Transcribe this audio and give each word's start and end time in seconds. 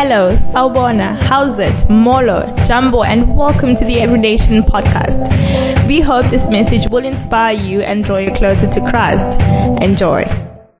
Hello, 0.00 0.36
Sawubona, 0.52 1.18
how's 1.22 1.58
it, 1.58 1.90
Molo, 1.90 2.46
Jambo, 2.64 3.02
and 3.02 3.36
welcome 3.36 3.74
to 3.74 3.84
the 3.84 3.98
Every 3.98 4.20
Nation 4.20 4.62
podcast. 4.62 5.18
We 5.88 6.00
hope 6.00 6.30
this 6.30 6.48
message 6.48 6.88
will 6.88 7.04
inspire 7.04 7.56
you 7.56 7.80
and 7.80 8.04
draw 8.04 8.18
you 8.18 8.30
closer 8.30 8.70
to 8.70 8.80
Christ. 8.90 9.26
Enjoy. 9.82 10.22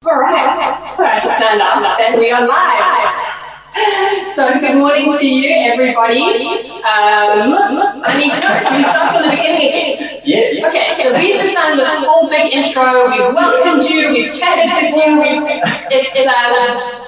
All 0.07 0.21
right, 0.21 0.87
so 0.89 1.05
I 1.05 1.19
just 1.19 1.37
found 1.37 1.61
out 1.61 1.83
that 1.99 2.15
we 2.17 2.31
are 2.31 2.47
live. 2.47 3.29
So 4.31 4.55
good 4.61 4.77
morning 4.79 5.13
to 5.13 5.27
you, 5.27 5.51
everybody. 5.67 6.23
Um, 6.87 7.59
I 8.07 8.15
need 8.23 8.31
to 8.31 8.39
know, 8.39 8.55
can 8.63 8.79
we 8.79 8.85
start 8.85 9.11
from 9.11 9.23
the 9.23 9.31
beginning 9.31 9.67
again? 9.67 10.23
Yes. 10.25 10.63
Okay, 10.63 10.95
so 10.95 11.11
we've 11.19 11.35
just 11.35 11.55
done 11.55 11.77
this 11.77 11.91
whole 12.07 12.31
big 12.31 12.55
intro. 12.55 12.87
We've 13.11 13.35
welcomed 13.35 13.83
you. 13.83 14.15
We've 14.15 14.31
chatted 14.31 14.71
with 14.71 14.95
you. 14.95 15.19
We've, 15.19 15.43
it's 15.91 16.15
um, 16.23 17.08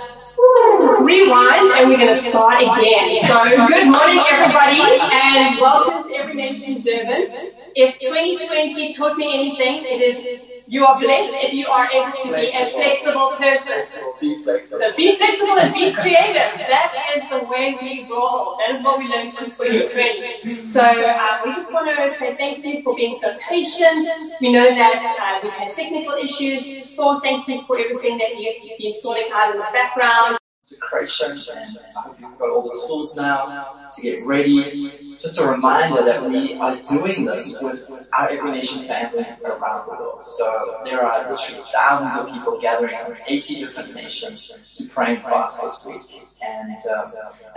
rewind, 1.04 1.68
and 1.76 1.88
we're 1.88 1.96
going 1.96 2.08
to 2.08 2.14
start 2.14 2.62
again. 2.62 3.14
So 3.24 3.44
good 3.68 3.86
morning, 3.86 4.20
everybody, 4.30 4.80
and 5.12 5.60
welcome 5.60 6.02
to 6.08 6.16
Every 6.16 6.34
Nation 6.34 6.80
Durban. 6.80 7.52
If 7.74 7.98
2020 8.00 8.92
taught 8.92 9.16
me 9.16 9.34
anything, 9.34 9.84
it 9.84 10.00
is 10.02 10.48
you 10.70 10.84
are 10.86 11.00
blessed 11.00 11.34
if 11.42 11.52
you 11.52 11.66
are 11.66 11.90
able 11.90 12.12
to 12.16 12.28
be 12.32 12.46
a 12.46 12.70
flexible 12.70 13.34
person. 13.38 13.82
Be 14.20 14.40
flexible. 14.44 14.88
So 14.88 14.96
be 14.96 15.16
flexible 15.16 15.58
and 15.58 15.74
be 15.74 15.92
creative. 15.92 16.54
That 16.70 16.94
is 17.16 17.28
the 17.28 17.40
way 17.50 17.76
we 17.82 18.06
roll. 18.08 18.56
That 18.58 18.70
is 18.76 18.84
what 18.84 18.98
we 18.98 19.08
learned 19.08 19.34
in 19.38 19.50
2020. 19.50 20.60
So 20.60 20.80
uh, 20.80 21.40
we 21.44 21.52
just 21.52 21.72
want 21.72 21.88
to 21.88 22.10
say 22.14 22.34
thank 22.34 22.64
you 22.64 22.82
for 22.82 22.94
being 22.94 23.14
so 23.14 23.36
patient. 23.48 24.06
We 24.40 24.52
know 24.52 24.64
that 24.64 25.02
uh, 25.18 25.40
we've 25.42 25.52
had 25.52 25.72
technical 25.72 26.14
issues. 26.14 26.86
Still, 26.86 27.18
thank 27.20 27.48
you 27.48 27.62
for 27.62 27.76
everything 27.78 28.18
that 28.18 28.38
you've 28.38 28.78
been 28.78 28.92
sorting 28.92 29.26
out 29.32 29.52
in 29.54 29.58
the 29.58 29.66
background. 29.72 30.39
Consecration, 30.70 31.32
and 31.56 31.76
I 31.96 32.00
hope 32.00 32.20
you've 32.20 32.38
got 32.38 32.50
all 32.50 32.62
the 32.62 32.80
tools 32.86 33.16
now 33.16 33.74
to 33.96 34.02
get 34.02 34.20
ready. 34.24 35.16
Just 35.18 35.38
a 35.38 35.44
reminder 35.44 36.04
that 36.04 36.22
we 36.22 36.54
are 36.54 36.76
doing 36.76 37.24
this 37.24 37.60
with 37.60 38.08
our 38.16 38.28
Every 38.28 38.52
Nation 38.52 38.86
family 38.86 39.26
around 39.44 39.86
the 39.86 39.92
world. 39.92 40.22
So 40.22 40.48
there 40.84 41.02
are 41.02 41.28
literally 41.28 41.62
thousands 41.64 42.16
of 42.16 42.32
people 42.32 42.60
gathering 42.60 42.96
from 43.04 43.16
80 43.26 43.60
different 43.60 43.94
nations 43.94 44.76
to 44.76 44.88
pray 44.88 45.14
and 45.14 45.22
fast 45.22 45.60
this 45.60 45.86
week. 45.86 46.22
And 46.40 46.78
um, 46.96 47.06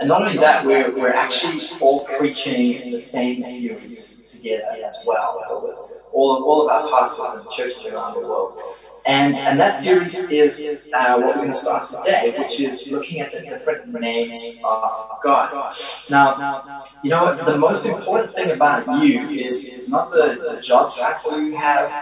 and 0.00 0.08
not 0.08 0.22
only 0.22 0.38
that, 0.38 0.66
we're 0.66 0.92
we're 0.94 1.12
actually 1.12 1.60
all 1.80 2.00
preaching 2.18 2.90
the 2.90 2.98
same 2.98 3.34
series 3.36 4.36
together 4.36 4.76
as 4.84 5.04
well. 5.06 5.92
All 6.12 6.42
all 6.44 6.68
of 6.68 6.68
our 6.68 6.90
pastors 6.90 7.44
and 7.44 7.54
churches 7.54 7.86
around 7.86 8.14
the 8.14 8.20
world. 8.20 8.58
And, 9.06 9.36
and 9.36 9.60
that 9.60 9.74
series 9.74 10.30
is 10.30 10.90
uh, 10.96 11.20
what 11.20 11.36
we're 11.36 11.42
going 11.42 11.48
to 11.48 11.54
start 11.54 11.84
today, 11.84 12.34
which 12.38 12.58
is 12.60 12.90
looking 12.90 13.20
at 13.20 13.32
the 13.32 13.40
different 13.40 13.92
names 14.00 14.58
of 14.64 14.90
God. 15.22 15.74
Now, 16.08 16.62
you 17.02 17.10
know, 17.10 17.36
the 17.36 17.58
most 17.58 17.84
important 17.84 18.30
thing 18.30 18.50
about 18.50 18.86
you 19.02 19.28
is, 19.28 19.90
not 19.90 20.10
the, 20.10 20.54
the 20.54 20.60
job 20.62 20.90
title 20.90 21.44
you 21.44 21.54
have. 21.54 21.92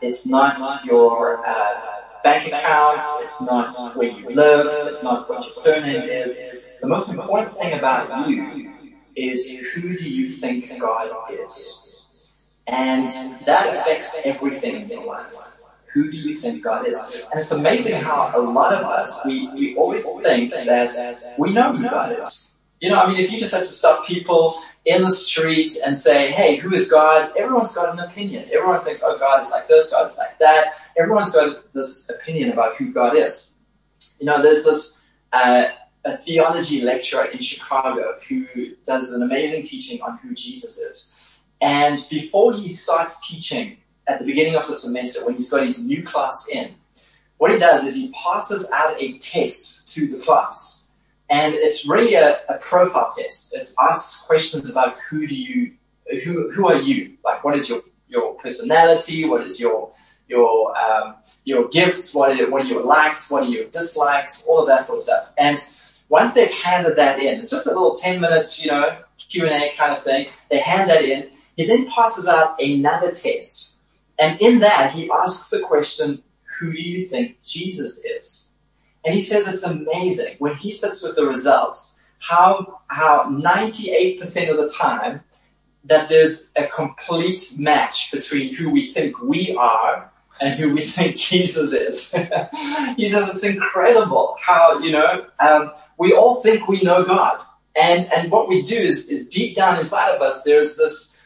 It's 0.00 0.26
not 0.26 0.58
your 0.84 1.38
uh, 1.46 1.74
bank 2.24 2.48
account. 2.52 3.02
It's 3.20 3.40
not 3.40 3.72
where 3.94 4.10
you 4.10 4.34
live. 4.34 4.88
It's 4.88 5.04
not 5.04 5.22
what 5.28 5.44
your 5.44 5.52
surname 5.52 6.02
is. 6.02 6.72
The 6.80 6.88
most 6.88 7.12
important 7.12 7.54
thing 7.54 7.78
about 7.78 8.28
you 8.28 8.72
is 9.14 9.74
who 9.74 9.92
do 9.92 10.10
you 10.10 10.26
think 10.26 10.76
God 10.80 11.10
is? 11.30 12.52
And 12.66 13.08
that 13.46 13.76
affects 13.76 14.20
everything 14.24 14.82
in 14.82 14.88
your 14.88 15.06
life 15.06 15.32
who 15.92 16.10
do 16.10 16.16
you 16.16 16.34
think 16.34 16.62
God 16.62 16.86
is? 16.86 17.28
And 17.30 17.40
it's 17.40 17.52
amazing 17.52 18.00
how 18.00 18.30
a 18.34 18.40
lot 18.40 18.74
of 18.74 18.84
us, 18.84 19.24
we, 19.24 19.48
we 19.54 19.76
always 19.76 20.08
think 20.22 20.52
that 20.52 21.34
we 21.38 21.52
know 21.52 21.72
who 21.72 21.88
God 21.88 22.18
is. 22.18 22.50
You 22.80 22.90
know, 22.90 23.00
I 23.00 23.08
mean, 23.08 23.16
if 23.16 23.32
you 23.32 23.38
just 23.38 23.52
had 23.52 23.64
to 23.64 23.66
stop 23.66 24.06
people 24.06 24.60
in 24.84 25.02
the 25.02 25.10
street 25.10 25.72
and 25.84 25.96
say, 25.96 26.30
hey, 26.30 26.56
who 26.56 26.72
is 26.72 26.88
God? 26.88 27.32
Everyone's 27.36 27.74
got 27.74 27.92
an 27.92 27.98
opinion. 27.98 28.48
Everyone 28.52 28.84
thinks, 28.84 29.02
oh, 29.04 29.18
God 29.18 29.40
is 29.40 29.50
like 29.50 29.66
this, 29.66 29.90
God 29.90 30.06
is 30.06 30.16
like 30.16 30.38
that. 30.38 30.74
Everyone's 30.96 31.32
got 31.32 31.72
this 31.72 32.08
opinion 32.08 32.52
about 32.52 32.76
who 32.76 32.92
God 32.92 33.16
is. 33.16 33.54
You 34.20 34.26
know, 34.26 34.40
there's 34.40 34.64
this, 34.64 35.04
uh, 35.32 35.66
a 36.04 36.16
theology 36.16 36.80
lecturer 36.82 37.24
in 37.24 37.40
Chicago 37.40 38.14
who 38.28 38.46
does 38.84 39.12
an 39.12 39.22
amazing 39.22 39.62
teaching 39.62 40.00
on 40.00 40.18
who 40.18 40.34
Jesus 40.34 40.78
is. 40.78 41.42
And 41.60 42.06
before 42.08 42.52
he 42.52 42.68
starts 42.68 43.28
teaching 43.28 43.78
at 44.08 44.18
the 44.18 44.24
beginning 44.24 44.56
of 44.56 44.66
the 44.66 44.74
semester 44.74 45.24
when 45.24 45.34
he's 45.34 45.50
got 45.50 45.64
his 45.64 45.86
new 45.86 46.02
class 46.02 46.48
in, 46.48 46.74
what 47.36 47.52
he 47.52 47.58
does 47.58 47.84
is 47.84 47.94
he 47.94 48.12
passes 48.12 48.70
out 48.72 49.00
a 49.00 49.18
test 49.18 49.94
to 49.94 50.08
the 50.08 50.18
class. 50.18 50.90
And 51.30 51.54
it's 51.54 51.86
really 51.86 52.14
a, 52.14 52.40
a 52.48 52.54
profile 52.58 53.10
test. 53.16 53.54
It 53.54 53.68
asks 53.78 54.26
questions 54.26 54.70
about 54.70 54.96
who 55.08 55.26
do 55.26 55.34
you, 55.34 55.74
who, 56.24 56.50
who 56.50 56.68
are 56.68 56.80
you? 56.80 57.18
Like 57.24 57.44
what 57.44 57.54
is 57.54 57.68
your, 57.68 57.82
your 58.08 58.34
personality? 58.34 59.26
What 59.26 59.46
is 59.46 59.60
your, 59.60 59.92
your, 60.26 60.76
um, 60.76 61.16
your 61.44 61.68
gifts? 61.68 62.14
What 62.14 62.40
are, 62.40 62.50
what 62.50 62.62
are 62.62 62.68
your 62.68 62.82
likes? 62.82 63.30
What 63.30 63.42
are 63.42 63.48
your 63.48 63.66
dislikes? 63.66 64.46
All 64.48 64.60
of 64.60 64.68
that 64.68 64.80
sort 64.80 64.96
of 64.96 65.02
stuff. 65.02 65.32
And 65.36 65.58
once 66.08 66.32
they've 66.32 66.50
handed 66.50 66.96
that 66.96 67.18
in, 67.20 67.38
it's 67.38 67.50
just 67.50 67.66
a 67.66 67.70
little 67.70 67.94
10 67.94 68.20
minutes, 68.20 68.64
you 68.64 68.70
know, 68.70 68.98
Q&A 69.18 69.74
kind 69.76 69.92
of 69.92 70.02
thing. 70.02 70.28
They 70.50 70.58
hand 70.58 70.88
that 70.88 71.04
in. 71.04 71.30
He 71.56 71.66
then 71.66 71.90
passes 71.90 72.26
out 72.26 72.60
another 72.62 73.10
test 73.10 73.77
and 74.18 74.40
in 74.40 74.60
that, 74.60 74.92
he 74.92 75.10
asks 75.10 75.50
the 75.50 75.60
question, 75.60 76.22
who 76.58 76.72
do 76.72 76.82
you 76.82 77.02
think 77.02 77.40
Jesus 77.42 78.04
is? 78.04 78.54
And 79.04 79.14
he 79.14 79.20
says 79.20 79.46
it's 79.46 79.62
amazing 79.62 80.36
when 80.38 80.56
he 80.56 80.70
sits 80.70 81.02
with 81.02 81.14
the 81.14 81.24
results, 81.24 82.04
how, 82.18 82.80
how 82.88 83.24
98% 83.30 84.50
of 84.50 84.56
the 84.56 84.68
time 84.76 85.22
that 85.84 86.08
there's 86.08 86.52
a 86.56 86.66
complete 86.66 87.52
match 87.56 88.10
between 88.10 88.54
who 88.54 88.70
we 88.70 88.92
think 88.92 89.20
we 89.22 89.54
are 89.56 90.10
and 90.40 90.58
who 90.58 90.72
we 90.74 90.80
think 90.82 91.16
Jesus 91.16 91.72
is. 91.72 92.10
he 92.96 93.08
says 93.08 93.28
it's 93.28 93.44
incredible 93.44 94.36
how, 94.40 94.80
you 94.80 94.92
know, 94.92 95.26
um, 95.38 95.72
we 95.96 96.12
all 96.12 96.42
think 96.42 96.66
we 96.66 96.82
know 96.82 97.04
God. 97.04 97.40
And, 97.80 98.12
and 98.12 98.32
what 98.32 98.48
we 98.48 98.62
do 98.62 98.76
is, 98.76 99.08
is 99.08 99.28
deep 99.28 99.54
down 99.54 99.78
inside 99.78 100.10
of 100.10 100.20
us, 100.20 100.42
there's 100.42 100.76
this, 100.76 101.17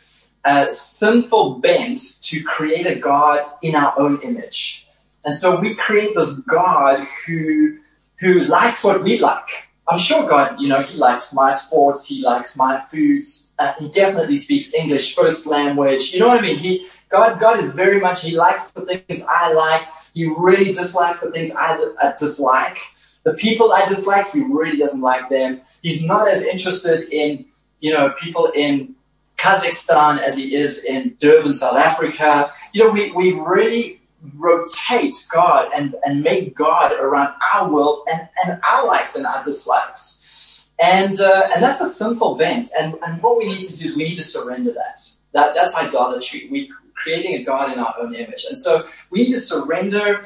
a 0.45 0.69
sinful 0.71 1.61
bent 1.61 1.99
to 2.23 2.43
create 2.43 2.87
a 2.87 2.97
God 2.97 3.41
in 3.63 3.75
our 3.75 3.99
own 3.99 4.21
image. 4.23 4.89
And 5.25 5.35
so 5.35 5.61
we 5.61 5.75
create 5.75 6.15
this 6.15 6.41
God 6.41 7.07
who, 7.27 7.79
who 8.19 8.41
likes 8.45 8.83
what 8.83 9.03
we 9.03 9.19
like. 9.19 9.69
I'm 9.89 9.99
sure 9.99 10.29
God, 10.29 10.61
you 10.61 10.69
know, 10.69 10.81
He 10.81 10.97
likes 10.97 11.35
my 11.35 11.51
sports, 11.51 12.07
He 12.07 12.23
likes 12.23 12.57
my 12.57 12.81
foods, 12.81 13.55
uh, 13.59 13.73
He 13.79 13.89
definitely 13.89 14.37
speaks 14.37 14.75
English 14.75 15.15
first 15.15 15.47
language. 15.47 16.13
You 16.13 16.21
know 16.21 16.29
what 16.29 16.39
I 16.39 16.43
mean? 16.43 16.59
He, 16.59 16.87
God, 17.09 17.41
God 17.41 17.59
is 17.59 17.75
very 17.75 18.01
much, 18.01 18.23
He 18.23 18.35
likes 18.37 18.71
the 18.73 18.87
things 18.87 19.25
I 19.29 19.53
like. 19.53 19.83
He 20.15 20.27
really 20.27 20.73
dislikes 20.73 21.21
the 21.21 21.31
things 21.31 21.53
I 21.53 21.75
uh, 22.01 22.13
dislike. 22.19 22.79
The 23.25 23.35
people 23.35 23.73
I 23.73 23.87
dislike, 23.87 24.31
He 24.31 24.41
really 24.41 24.77
doesn't 24.79 25.01
like 25.01 25.29
them. 25.29 25.61
He's 25.83 26.05
not 26.05 26.29
as 26.29 26.45
interested 26.45 27.09
in, 27.13 27.45
you 27.81 27.93
know, 27.93 28.15
people 28.21 28.51
in 28.55 28.95
Kazakhstan 29.43 30.21
as 30.21 30.37
he 30.37 30.55
is 30.55 30.85
in 30.85 31.17
Durban, 31.19 31.53
South 31.53 31.77
Africa. 31.77 32.53
You 32.73 32.85
know, 32.85 32.91
we, 32.93 33.11
we 33.11 33.33
really 33.33 34.01
rotate 34.37 35.17
God 35.33 35.73
and, 35.75 35.97
and 36.05 36.23
make 36.23 36.55
God 36.55 36.93
around 36.93 37.35
our 37.53 37.69
world 37.69 38.07
and, 38.11 38.29
and 38.45 38.61
our 38.71 38.87
likes 38.87 39.17
and 39.17 39.27
our 39.27 39.43
dislikes. 39.43 40.69
And, 40.81 41.21
uh, 41.21 41.51
and 41.53 41.63
that's 41.63 41.81
a 41.81 41.87
sinful 41.87 42.37
bent. 42.37 42.67
And, 42.79 42.95
and 43.05 43.21
what 43.21 43.37
we 43.37 43.47
need 43.47 43.63
to 43.63 43.77
do 43.77 43.85
is 43.85 43.97
we 43.97 44.05
need 44.05 44.17
to 44.17 44.23
surrender 44.23 44.73
that. 44.75 45.01
That, 45.33 45.55
that's 45.57 45.75
idolatry. 45.75 46.47
We're 46.49 46.69
creating 46.95 47.35
a 47.35 47.45
God 47.45 47.73
in 47.73 47.81
our 47.81 47.95
own 48.01 48.15
image. 48.15 48.47
And 48.49 48.57
so 48.57 48.87
we 49.11 49.25
need 49.25 49.33
to 49.33 49.41
surrender 49.41 50.25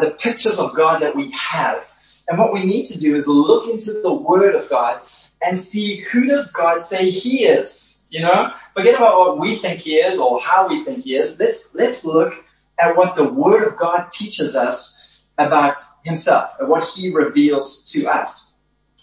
the 0.00 0.12
pictures 0.12 0.60
of 0.60 0.74
God 0.74 1.02
that 1.02 1.16
we 1.16 1.30
have. 1.32 1.90
And 2.28 2.38
what 2.38 2.52
we 2.52 2.64
need 2.64 2.86
to 2.86 3.00
do 3.00 3.14
is 3.14 3.28
look 3.28 3.68
into 3.68 4.00
the 4.02 4.12
Word 4.12 4.54
of 4.54 4.68
God 4.70 5.02
and 5.42 5.56
see 5.56 5.96
who 5.96 6.26
does 6.26 6.52
God 6.52 6.80
say 6.80 7.10
He 7.10 7.44
is. 7.44 8.02
You 8.12 8.20
know, 8.20 8.52
forget 8.74 8.94
about 8.94 9.18
what 9.18 9.38
we 9.38 9.56
think 9.56 9.80
he 9.80 9.94
is 9.94 10.20
or 10.20 10.38
how 10.38 10.68
we 10.68 10.84
think 10.84 11.02
he 11.04 11.16
is. 11.16 11.40
Let's, 11.40 11.74
let's 11.74 12.04
look 12.04 12.34
at 12.78 12.94
what 12.94 13.16
the 13.16 13.24
word 13.24 13.66
of 13.66 13.78
God 13.78 14.10
teaches 14.10 14.54
us 14.54 15.22
about 15.38 15.82
himself 16.04 16.50
and 16.60 16.68
what 16.68 16.86
he 16.86 17.10
reveals 17.10 17.90
to 17.92 18.08
us. 18.08 18.54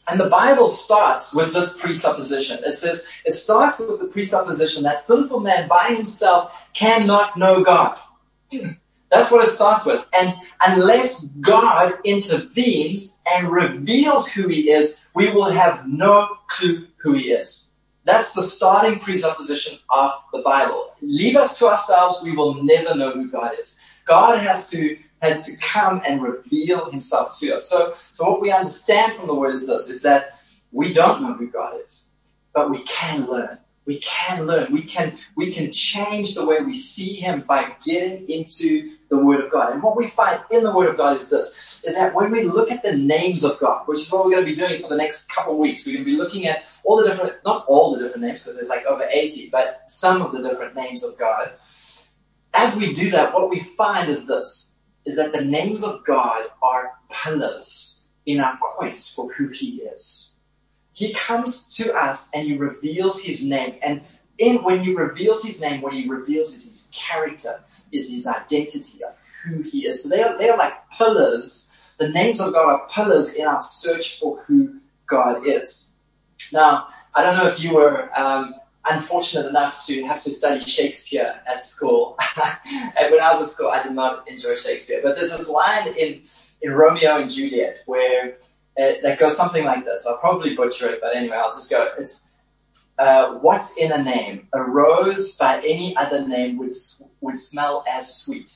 And 0.07 0.19
the 0.19 0.29
Bible 0.29 0.67
starts 0.67 1.33
with 1.33 1.53
this 1.53 1.75
presupposition. 1.75 2.63
It 2.63 2.73
says, 2.73 3.07
it 3.25 3.31
starts 3.31 3.79
with 3.79 3.99
the 3.99 4.05
presupposition 4.05 4.83
that 4.83 4.99
sinful 4.99 5.39
man 5.39 5.67
by 5.67 5.85
himself 5.95 6.53
cannot 6.75 7.35
know 7.35 7.63
God. 7.63 7.97
That's 9.11 9.31
what 9.31 9.43
it 9.43 9.49
starts 9.49 9.85
with. 9.85 10.05
And 10.13 10.35
unless 10.65 11.27
God 11.27 11.93
intervenes 12.03 13.23
and 13.31 13.51
reveals 13.51 14.31
who 14.31 14.47
he 14.47 14.69
is, 14.71 15.05
we 15.15 15.31
will 15.31 15.51
have 15.51 15.87
no 15.87 16.37
clue 16.47 16.87
who 16.97 17.13
he 17.13 17.31
is. 17.31 17.71
That's 18.05 18.33
the 18.33 18.43
starting 18.43 18.99
presupposition 18.99 19.77
of 19.89 20.11
the 20.31 20.41
Bible. 20.41 20.93
Leave 21.01 21.35
us 21.35 21.59
to 21.59 21.67
ourselves, 21.67 22.21
we 22.23 22.35
will 22.35 22.63
never 22.63 22.95
know 22.95 23.11
who 23.11 23.29
God 23.29 23.51
is. 23.59 23.81
God 24.05 24.39
has 24.39 24.69
to 24.71 24.97
has 25.21 25.45
to 25.45 25.57
come 25.57 26.01
and 26.07 26.21
reveal 26.21 26.89
himself 26.89 27.37
to 27.39 27.53
us. 27.53 27.69
So, 27.69 27.93
so 27.93 28.31
what 28.31 28.41
we 28.41 28.51
understand 28.51 29.13
from 29.13 29.27
the 29.27 29.35
word 29.35 29.53
is 29.53 29.67
this, 29.67 29.89
is 29.89 30.01
that 30.03 30.39
we 30.71 30.93
don't 30.93 31.21
know 31.21 31.33
who 31.33 31.47
God 31.47 31.75
is, 31.83 32.11
but 32.53 32.69
we 32.69 32.81
can 32.83 33.27
learn. 33.27 33.57
We 33.85 33.99
can 33.99 34.45
learn. 34.45 34.71
We 34.71 34.83
can, 34.83 35.17
we 35.35 35.51
can 35.51 35.71
change 35.71 36.35
the 36.35 36.45
way 36.45 36.61
we 36.61 36.73
see 36.73 37.15
Him 37.15 37.43
by 37.47 37.75
getting 37.83 38.29
into 38.29 38.95
the 39.09 39.17
Word 39.17 39.43
of 39.43 39.51
God. 39.51 39.73
And 39.73 39.81
what 39.81 39.95
we 39.95 40.07
find 40.07 40.39
in 40.51 40.63
the 40.63 40.73
Word 40.73 40.89
of 40.89 40.97
God 40.97 41.13
is 41.13 41.29
this, 41.29 41.81
is 41.83 41.95
that 41.95 42.13
when 42.13 42.31
we 42.31 42.43
look 42.43 42.71
at 42.71 42.83
the 42.83 42.95
names 42.95 43.43
of 43.43 43.59
God, 43.59 43.87
which 43.87 43.99
is 43.99 44.11
what 44.11 44.25
we're 44.25 44.31
going 44.31 44.45
to 44.45 44.51
be 44.51 44.55
doing 44.55 44.81
for 44.81 44.89
the 44.89 44.95
next 44.95 45.33
couple 45.33 45.53
of 45.53 45.59
weeks, 45.59 45.85
we're 45.85 45.93
going 45.93 46.05
to 46.05 46.11
be 46.11 46.17
looking 46.17 46.45
at 46.45 46.65
all 46.83 46.97
the 46.97 47.07
different, 47.07 47.33
not 47.45 47.65
all 47.67 47.95
the 47.95 48.01
different 48.01 48.23
names, 48.23 48.41
because 48.41 48.55
there's 48.55 48.69
like 48.69 48.85
over 48.85 49.07
80, 49.09 49.49
but 49.49 49.83
some 49.87 50.21
of 50.21 50.31
the 50.31 50.41
different 50.47 50.75
names 50.75 51.03
of 51.03 51.17
God. 51.17 51.51
As 52.53 52.75
we 52.75 52.93
do 52.93 53.11
that, 53.11 53.33
what 53.33 53.49
we 53.49 53.59
find 53.59 54.09
is 54.09 54.27
this, 54.27 54.77
is 55.05 55.15
that 55.15 55.31
the 55.31 55.41
names 55.41 55.83
of 55.83 56.05
God 56.05 56.43
are 56.61 56.91
pillars 57.09 58.07
in 58.25 58.39
our 58.39 58.57
quest 58.61 59.15
for 59.15 59.31
who 59.31 59.47
He 59.47 59.81
is. 59.81 60.28
He 60.99 61.13
comes 61.13 61.77
to 61.77 61.93
us 61.93 62.29
and 62.33 62.45
He 62.45 62.57
reveals 62.57 63.23
His 63.23 63.45
name. 63.45 63.75
And 63.81 64.01
in, 64.37 64.57
when 64.63 64.83
He 64.83 64.93
reveals 64.93 65.45
His 65.45 65.61
name, 65.61 65.81
what 65.81 65.93
He 65.93 66.09
reveals 66.09 66.53
is 66.53 66.65
His 66.65 66.91
character, 66.93 67.63
is 67.93 68.11
His 68.11 68.27
identity 68.27 69.01
of 69.05 69.15
who 69.41 69.61
He 69.61 69.87
is. 69.87 70.03
So 70.03 70.09
they 70.09 70.21
are, 70.21 70.37
they 70.37 70.49
are 70.49 70.57
like 70.57 70.73
pillars. 70.89 71.73
The 71.99 72.09
names 72.09 72.41
of 72.41 72.51
God 72.51 72.69
are 72.69 72.87
pillars 72.89 73.35
in 73.35 73.47
our 73.47 73.61
search 73.61 74.19
for 74.19 74.41
who 74.41 74.81
God 75.07 75.47
is. 75.47 75.95
Now, 76.51 76.89
I 77.15 77.23
don't 77.23 77.37
know 77.37 77.47
if 77.47 77.63
you 77.63 77.75
were 77.75 78.09
um, 78.19 78.55
unfortunate 78.89 79.47
enough 79.47 79.85
to 79.85 80.03
have 80.03 80.19
to 80.19 80.29
study 80.29 80.59
Shakespeare 80.59 81.39
at 81.47 81.61
school. 81.61 82.17
and 82.35 82.93
when 83.11 83.21
I 83.21 83.31
was 83.31 83.41
at 83.41 83.47
school, 83.47 83.69
I 83.69 83.83
did 83.83 83.93
not 83.93 84.27
enjoy 84.27 84.57
Shakespeare. 84.57 84.99
But 85.01 85.15
there's 85.15 85.31
this 85.31 85.49
line 85.49 85.95
in, 85.95 86.23
in 86.61 86.71
Romeo 86.71 87.21
and 87.21 87.29
Juliet 87.29 87.83
where 87.85 88.35
it, 88.79 89.03
that 89.03 89.19
goes 89.19 89.35
something 89.35 89.65
like 89.65 89.83
this. 89.83 90.07
I'll 90.07 90.19
probably 90.19 90.55
butcher 90.55 90.89
it, 90.89 91.01
but 91.01 91.15
anyway, 91.15 91.35
I'll 91.35 91.51
just 91.51 91.69
go. 91.69 91.89
It's 91.97 92.31
uh, 92.97 93.35
what's 93.45 93.77
in 93.77 93.91
a 93.91 94.01
name? 94.01 94.47
A 94.53 94.61
rose 94.61 95.35
by 95.35 95.61
any 95.65 95.95
other 95.95 96.27
name 96.27 96.57
would 96.57 96.71
would 97.21 97.37
smell 97.37 97.83
as 97.89 98.15
sweet. 98.23 98.49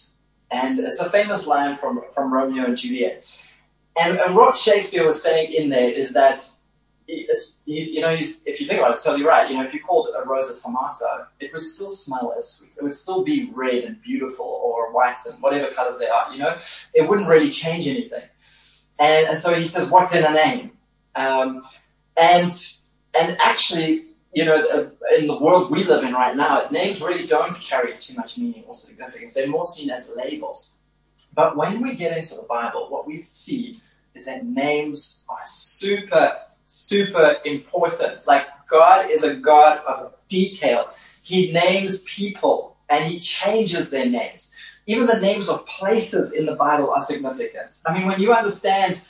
And 0.49 0.79
it's 0.79 1.01
a 1.01 1.09
famous 1.09 1.45
line 1.45 1.75
from 1.75 2.01
from 2.13 2.33
Romeo 2.33 2.65
and 2.65 2.77
Juliet. 2.77 3.25
And, 3.99 4.17
and 4.17 4.35
what 4.35 4.55
Shakespeare 4.55 5.05
was 5.05 5.21
saying 5.21 5.53
in 5.53 5.69
there 5.69 5.89
is 5.89 6.13
that 6.13 6.39
it's, 7.07 7.61
you, 7.65 7.83
you 7.83 8.01
know, 8.01 8.09
if 8.11 8.59
you 8.59 8.65
think 8.67 8.79
about 8.79 8.91
it, 8.91 8.95
it's 8.95 9.03
totally 9.03 9.25
right. 9.25 9.49
You 9.49 9.57
know, 9.57 9.65
if 9.65 9.73
you 9.73 9.81
called 9.81 10.07
a 10.15 10.27
rose 10.27 10.49
a 10.49 10.57
tomato, 10.57 11.27
it 11.39 11.53
would 11.53 11.63
still 11.63 11.89
smell 11.89 12.33
as 12.37 12.49
sweet. 12.49 12.71
It 12.77 12.83
would 12.83 12.93
still 12.93 13.23
be 13.23 13.51
red 13.53 13.83
and 13.83 14.01
beautiful 14.01 14.45
or 14.45 14.91
white 14.93 15.19
and 15.29 15.41
whatever 15.43 15.71
colors 15.73 15.99
they 15.99 16.07
are, 16.07 16.31
you 16.31 16.39
know. 16.39 16.57
It 16.93 17.07
wouldn't 17.07 17.27
really 17.27 17.49
change 17.49 17.87
anything. 17.87 18.23
And, 19.03 19.37
so 19.37 19.53
he 19.53 19.65
says, 19.65 19.91
what's 19.91 20.13
in 20.13 20.23
a 20.23 20.31
name? 20.31 20.71
Um, 21.15 21.61
and, 22.15 22.49
and 23.19 23.37
actually, 23.39 24.05
you 24.33 24.45
know, 24.45 24.91
in 25.17 25.27
the 25.27 25.37
world 25.37 25.71
we 25.71 25.83
live 25.83 26.03
in 26.03 26.13
right 26.13 26.35
now, 26.35 26.67
names 26.71 27.01
really 27.01 27.27
don't 27.27 27.59
carry 27.59 27.97
too 27.97 28.15
much 28.15 28.37
meaning 28.37 28.63
or 28.65 28.73
significance. 28.73 29.33
They're 29.33 29.47
more 29.47 29.65
seen 29.65 29.89
as 29.89 30.13
labels. 30.15 30.77
But 31.35 31.57
when 31.57 31.81
we 31.81 31.95
get 31.95 32.15
into 32.15 32.35
the 32.35 32.43
Bible, 32.43 32.89
what 32.89 33.05
we 33.05 33.21
see 33.21 33.81
is 34.15 34.25
that 34.25 34.45
names 34.45 35.25
are 35.29 35.43
super 35.43 36.37
super 36.65 37.37
important. 37.45 38.19
Like 38.27 38.47
God 38.69 39.09
is 39.09 39.23
a 39.23 39.35
God 39.35 39.79
of 39.85 40.13
detail. 40.27 40.89
He 41.21 41.51
names 41.51 42.03
people 42.03 42.75
and 42.89 43.03
he 43.05 43.19
changes 43.19 43.89
their 43.89 44.05
names. 44.05 44.55
Even 44.85 45.07
the 45.07 45.19
names 45.19 45.49
of 45.49 45.65
places 45.65 46.33
in 46.33 46.45
the 46.45 46.55
Bible 46.55 46.91
are 46.91 47.01
significant. 47.01 47.81
I 47.85 47.97
mean, 47.97 48.07
when 48.07 48.19
you 48.19 48.33
understand 48.33 49.05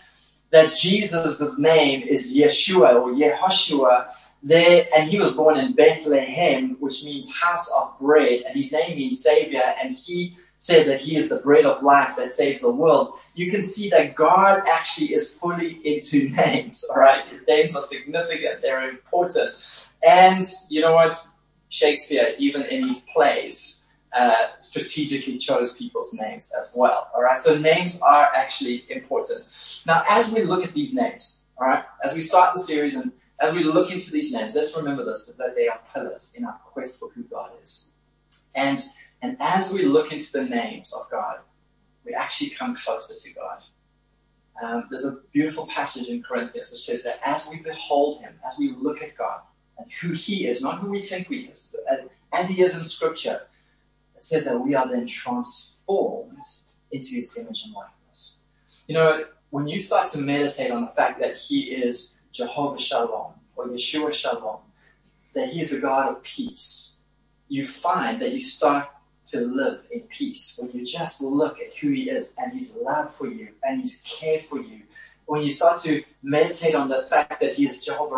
that 0.51 0.73
Jesus' 0.73 1.57
name 1.57 2.03
is 2.03 2.35
Yeshua 2.35 2.93
or 2.93 3.11
Yehoshua, 3.11 4.13
there, 4.43 4.85
and 4.95 5.09
he 5.09 5.17
was 5.17 5.31
born 5.31 5.57
in 5.57 5.73
Bethlehem, 5.73 6.77
which 6.79 7.03
means 7.03 7.33
house 7.35 7.73
of 7.75 7.97
bread, 7.99 8.43
and 8.45 8.55
his 8.55 8.71
name 8.71 8.97
means 8.97 9.23
savior, 9.23 9.63
and 9.81 9.95
he 9.95 10.37
said 10.57 10.87
that 10.87 11.01
he 11.01 11.17
is 11.17 11.27
the 11.27 11.37
bread 11.37 11.65
of 11.65 11.83
life 11.83 12.15
that 12.15 12.31
saves 12.31 12.61
the 12.61 12.71
world, 12.71 13.19
you 13.33 13.51
can 13.51 13.61
see 13.63 13.89
that 13.89 14.15
God 14.15 14.63
actually 14.67 15.13
is 15.13 15.33
fully 15.33 15.79
into 15.83 16.29
names, 16.35 16.85
alright? 16.89 17.25
Names 17.47 17.75
are 17.75 17.81
significant, 17.81 18.61
they're 18.61 18.89
important. 18.89 19.53
And 20.07 20.45
you 20.69 20.81
know 20.81 20.93
what? 20.93 21.15
Shakespeare, 21.69 22.35
even 22.37 22.61
in 22.63 22.87
his 22.87 23.01
plays, 23.13 23.82
uh, 24.15 24.57
strategically 24.59 25.37
chose 25.37 25.73
people's 25.73 26.13
names 26.13 26.53
as 26.59 26.73
well, 26.75 27.09
alright? 27.15 27.39
So 27.39 27.57
names 27.57 28.01
are 28.01 28.29
actually 28.35 28.85
important. 28.89 29.81
Now, 29.85 30.03
as 30.09 30.31
we 30.31 30.43
look 30.43 30.63
at 30.63 30.73
these 30.73 30.95
names, 30.95 31.43
alright, 31.59 31.83
as 32.03 32.13
we 32.13 32.21
start 32.21 32.53
the 32.53 32.59
series 32.59 32.95
and 32.95 33.11
as 33.39 33.53
we 33.53 33.63
look 33.63 33.91
into 33.91 34.11
these 34.11 34.31
names, 34.31 34.55
let's 34.55 34.75
remember 34.77 35.03
this, 35.03 35.27
is 35.27 35.37
that 35.37 35.55
they 35.55 35.67
are 35.67 35.79
pillars 35.93 36.35
in 36.37 36.45
our 36.45 36.59
quest 36.65 36.99
for 36.99 37.09
who 37.09 37.23
God 37.23 37.51
is. 37.61 37.91
And 38.55 38.79
and 39.21 39.37
as 39.39 39.71
we 39.71 39.83
look 39.83 40.11
into 40.11 40.31
the 40.33 40.43
names 40.43 40.93
of 40.93 41.09
God, 41.09 41.37
we 42.05 42.13
actually 42.13 42.49
come 42.51 42.75
closer 42.75 43.15
to 43.17 43.33
God. 43.33 43.55
Um, 44.61 44.87
there's 44.89 45.05
a 45.05 45.21
beautiful 45.31 45.65
passage 45.67 46.09
in 46.09 46.21
Corinthians 46.21 46.71
which 46.71 46.83
says 46.83 47.03
that 47.05 47.19
as 47.25 47.49
we 47.49 47.61
behold 47.61 48.21
Him, 48.21 48.33
as 48.45 48.57
we 48.59 48.75
look 48.77 49.01
at 49.01 49.17
God 49.17 49.39
and 49.77 49.91
who 49.91 50.11
He 50.11 50.45
is, 50.47 50.61
not 50.61 50.79
who 50.79 50.89
we 50.89 51.03
think 51.03 51.27
He 51.27 51.45
is, 51.45 51.73
but 51.73 52.11
as 52.33 52.49
He 52.49 52.61
is 52.61 52.75
in 52.75 52.83
Scripture, 52.83 53.43
it 54.15 54.21
says 54.21 54.45
that 54.45 54.59
we 54.59 54.75
are 54.75 54.87
then 54.87 55.05
transformed 55.07 56.43
into 56.91 57.15
His 57.15 57.37
image 57.37 57.65
and 57.65 57.73
likeness. 57.73 58.39
You 58.87 58.95
know, 58.95 59.25
when 59.49 59.67
you 59.67 59.79
start 59.79 60.07
to 60.07 60.21
meditate 60.21 60.71
on 60.71 60.81
the 60.81 60.91
fact 60.91 61.19
that 61.19 61.37
He 61.37 61.63
is 61.63 62.19
Jehovah 62.31 62.79
Shalom 62.79 63.33
or 63.55 63.67
Yahweh 63.67 64.11
Shalom, 64.11 64.59
that 65.33 65.49
He 65.49 65.59
is 65.59 65.71
the 65.71 65.79
God 65.79 66.09
of 66.09 66.23
peace, 66.23 66.99
you 67.47 67.65
find 67.65 68.21
that 68.21 68.31
you 68.31 68.41
start 68.41 68.87
to 69.25 69.41
live 69.41 69.81
in 69.91 70.01
peace. 70.01 70.59
When 70.59 70.71
you 70.71 70.85
just 70.85 71.21
look 71.21 71.59
at 71.59 71.75
who 71.77 71.89
He 71.89 72.09
is 72.09 72.35
and 72.37 72.53
His 72.53 72.77
love 72.81 73.13
for 73.13 73.27
you 73.27 73.49
and 73.63 73.79
His 73.81 74.01
care 74.05 74.39
for 74.39 74.59
you. 74.59 74.81
When 75.25 75.41
you 75.41 75.49
start 75.49 75.79
to 75.81 76.03
meditate 76.21 76.75
on 76.75 76.89
the 76.89 77.07
fact 77.09 77.39
that 77.41 77.53
He 77.53 77.63
is 77.65 77.83
Jehovah 77.83 78.15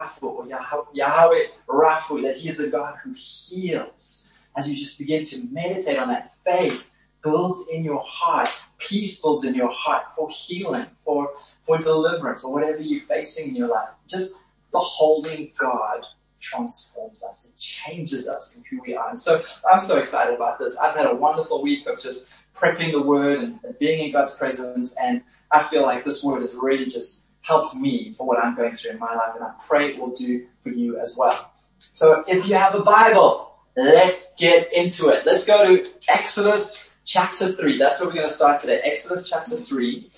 Rapha 0.00 0.22
or 0.22 0.46
Yahweh 0.46 1.44
Rapha, 1.68 2.22
that 2.22 2.36
He 2.36 2.48
is 2.48 2.58
the 2.58 2.68
God 2.68 2.96
who 3.02 3.12
heals. 3.14 4.30
As 4.58 4.68
you 4.68 4.76
just 4.76 4.98
begin 4.98 5.22
to 5.22 5.46
meditate 5.52 6.00
on 6.00 6.08
that, 6.08 6.32
faith 6.44 6.82
builds 7.22 7.68
in 7.68 7.84
your 7.84 8.02
heart, 8.04 8.48
peace 8.78 9.22
builds 9.22 9.44
in 9.44 9.54
your 9.54 9.70
heart 9.70 10.10
for 10.16 10.28
healing, 10.30 10.86
for, 11.04 11.30
for 11.64 11.78
deliverance, 11.78 12.44
or 12.44 12.52
whatever 12.52 12.82
you're 12.82 13.00
facing 13.00 13.50
in 13.50 13.54
your 13.54 13.68
life. 13.68 13.90
Just 14.08 14.34
beholding 14.72 15.52
God 15.56 16.00
transforms 16.40 17.22
us. 17.22 17.48
It 17.48 17.56
changes 17.56 18.28
us 18.28 18.56
in 18.56 18.64
who 18.68 18.82
we 18.84 18.96
are. 18.96 19.08
And 19.08 19.18
so 19.18 19.40
I'm 19.70 19.78
so 19.78 19.96
excited 20.00 20.34
about 20.34 20.58
this. 20.58 20.76
I've 20.76 20.96
had 20.96 21.06
a 21.06 21.14
wonderful 21.14 21.62
week 21.62 21.86
of 21.86 22.00
just 22.00 22.28
prepping 22.56 22.90
the 22.90 23.02
word 23.02 23.38
and, 23.38 23.60
and 23.62 23.78
being 23.78 24.06
in 24.06 24.12
God's 24.12 24.36
presence. 24.36 24.96
And 25.00 25.22
I 25.52 25.62
feel 25.62 25.82
like 25.82 26.04
this 26.04 26.24
word 26.24 26.42
has 26.42 26.56
really 26.56 26.86
just 26.86 27.26
helped 27.42 27.76
me 27.76 28.12
for 28.12 28.26
what 28.26 28.44
I'm 28.44 28.56
going 28.56 28.72
through 28.72 28.90
in 28.90 28.98
my 28.98 29.14
life. 29.14 29.36
And 29.36 29.44
I 29.44 29.52
pray 29.68 29.90
it 29.90 30.00
will 30.00 30.10
do 30.10 30.48
for 30.64 30.70
you 30.70 30.98
as 30.98 31.16
well. 31.16 31.52
So 31.78 32.24
if 32.26 32.48
you 32.48 32.56
have 32.56 32.74
a 32.74 32.80
Bible, 32.80 33.47
let's 33.76 34.34
get 34.36 34.74
into 34.74 35.08
it. 35.08 35.26
Let's 35.26 35.46
go 35.46 35.76
to 35.76 35.90
Exodus 36.08 36.96
chapter 37.04 37.52
3. 37.52 37.78
That's 37.78 38.00
where 38.00 38.08
we're 38.08 38.16
going 38.16 38.26
to 38.26 38.32
start 38.32 38.60
today. 38.60 38.80
Exodus 38.82 39.28
chapter 39.28 39.56
3. 39.56 40.10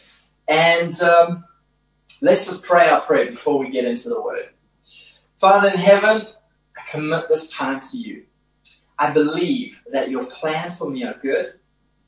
And 0.49 1.00
um, 1.02 1.45
let's 2.21 2.47
just 2.47 2.64
pray 2.64 2.88
our 2.88 3.00
prayer 3.00 3.30
before 3.30 3.59
we 3.59 3.71
get 3.71 3.85
into 3.85 4.09
the 4.09 4.21
word. 4.21 4.49
Father 5.37 5.69
in 5.69 5.78
heaven, 5.78 6.26
I 6.76 6.90
commit 6.90 7.28
this 7.28 7.52
time 7.52 7.80
to 7.80 7.97
you. 7.97 8.25
I 8.99 9.12
believe 9.12 9.83
that 9.92 10.11
your 10.11 10.26
plans 10.26 10.78
for 10.78 10.90
me 10.90 11.04
are 11.04 11.19
good 11.23 11.54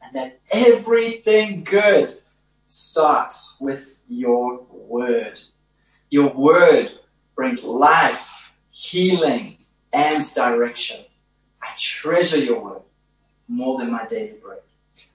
and 0.02 0.16
that 0.16 0.40
everything 0.50 1.64
good 1.64 2.18
starts 2.66 3.56
with 3.60 4.02
your 4.08 4.66
word. 4.70 5.40
Your 6.10 6.34
word 6.34 6.90
brings 7.34 7.64
life, 7.64 8.52
healing, 8.70 9.58
and 9.94 10.22
direction. 10.34 11.00
I 11.72 11.74
treasure 11.78 12.36
your 12.36 12.62
word 12.62 12.82
more 13.48 13.78
than 13.78 13.90
my 13.90 14.04
daily 14.04 14.36
bread. 14.42 14.58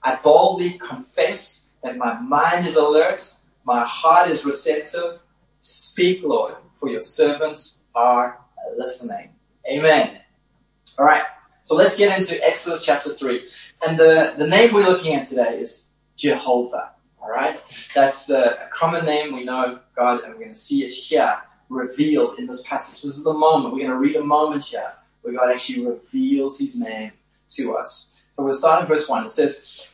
I 0.01 0.15
boldly 0.15 0.79
confess 0.79 1.73
that 1.83 1.97
my 1.97 2.19
mind 2.19 2.65
is 2.65 2.77
alert, 2.77 3.31
my 3.63 3.85
heart 3.85 4.31
is 4.31 4.43
receptive. 4.43 5.21
Speak, 5.59 6.23
Lord, 6.23 6.55
for 6.79 6.89
your 6.89 7.01
servants 7.01 7.87
are 7.93 8.39
listening. 8.75 9.29
Amen. 9.69 10.19
All 10.97 11.05
right. 11.05 11.23
So 11.61 11.75
let's 11.75 11.95
get 11.95 12.15
into 12.15 12.43
Exodus 12.43 12.83
chapter 12.83 13.11
3. 13.11 13.47
And 13.85 13.99
the, 13.99 14.33
the 14.39 14.47
name 14.47 14.73
we're 14.73 14.89
looking 14.89 15.13
at 15.13 15.25
today 15.25 15.59
is 15.59 15.91
Jehovah. 16.15 16.93
All 17.21 17.29
right. 17.29 17.61
That's 17.93 18.25
the 18.25 18.57
common 18.73 19.05
name 19.05 19.35
we 19.35 19.43
know 19.43 19.79
God, 19.95 20.23
and 20.23 20.33
we're 20.33 20.39
going 20.39 20.51
to 20.51 20.57
see 20.57 20.83
it 20.83 20.91
here 20.91 21.37
revealed 21.69 22.39
in 22.39 22.47
this 22.47 22.65
passage. 22.65 23.03
This 23.03 23.17
is 23.17 23.23
the 23.23 23.33
moment. 23.33 23.75
We're 23.75 23.81
going 23.81 23.91
to 23.91 23.97
read 23.97 24.15
a 24.15 24.23
moment 24.23 24.63
here 24.63 24.93
where 25.27 25.35
God 25.35 25.53
actually 25.53 25.85
reveals 25.85 26.57
his 26.57 26.79
name 26.79 27.11
to 27.49 27.75
us. 27.75 28.15
So 28.31 28.43
we'll 28.43 28.53
start 28.53 28.81
in 28.81 28.87
verse 28.87 29.09
1. 29.09 29.25
It 29.25 29.31
says, 29.31 29.89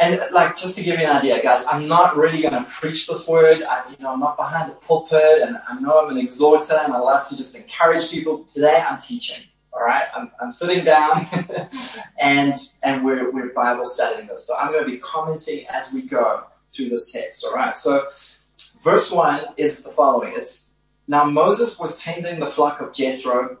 and 0.00 0.20
like 0.32 0.56
just 0.56 0.76
to 0.76 0.82
give 0.82 0.98
you 0.98 1.06
an 1.06 1.16
idea, 1.16 1.40
guys, 1.42 1.66
I'm 1.70 1.86
not 1.86 2.16
really 2.16 2.42
going 2.42 2.54
to 2.54 2.64
preach 2.68 3.06
this 3.06 3.28
word. 3.28 3.62
I, 3.62 3.90
you 3.90 4.02
know, 4.02 4.12
I'm 4.12 4.20
not 4.20 4.36
behind 4.36 4.70
the 4.70 4.74
pulpit, 4.76 5.42
and 5.42 5.58
I 5.68 5.78
know 5.78 6.04
I'm 6.04 6.10
an 6.10 6.18
exhorter, 6.18 6.74
and 6.82 6.92
I 6.92 6.98
love 6.98 7.28
to 7.28 7.36
just 7.36 7.56
encourage 7.56 8.10
people. 8.10 8.44
Today, 8.44 8.82
I'm 8.88 8.98
teaching. 8.98 9.44
All 9.72 9.82
right, 9.82 10.04
I'm, 10.16 10.32
I'm 10.40 10.50
sitting 10.50 10.84
down, 10.84 11.26
and 12.20 12.54
and 12.82 13.04
we're 13.04 13.30
we're 13.30 13.52
Bible 13.52 13.84
studying 13.84 14.26
this. 14.26 14.46
So 14.46 14.56
I'm 14.56 14.72
going 14.72 14.84
to 14.84 14.90
be 14.90 14.98
commenting 14.98 15.66
as 15.68 15.92
we 15.92 16.02
go 16.02 16.44
through 16.70 16.88
this 16.88 17.12
text. 17.12 17.44
All 17.44 17.54
right. 17.54 17.76
So 17.76 18.08
verse 18.82 19.10
one 19.12 19.44
is 19.58 19.84
the 19.84 19.90
following. 19.90 20.32
It's 20.34 20.76
now 21.08 21.24
Moses 21.24 21.78
was 21.78 21.98
tending 22.02 22.40
the 22.40 22.46
flock 22.46 22.80
of 22.80 22.92
Jethro, 22.92 23.58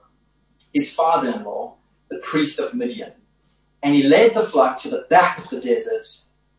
his 0.72 0.94
father-in-law, 0.94 1.74
the 2.08 2.18
priest 2.18 2.60
of 2.60 2.74
Midian, 2.74 3.12
and 3.82 3.94
he 3.94 4.02
led 4.02 4.34
the 4.34 4.42
flock 4.42 4.76
to 4.78 4.90
the 4.90 5.06
back 5.08 5.38
of 5.38 5.48
the 5.48 5.60
desert 5.60 6.04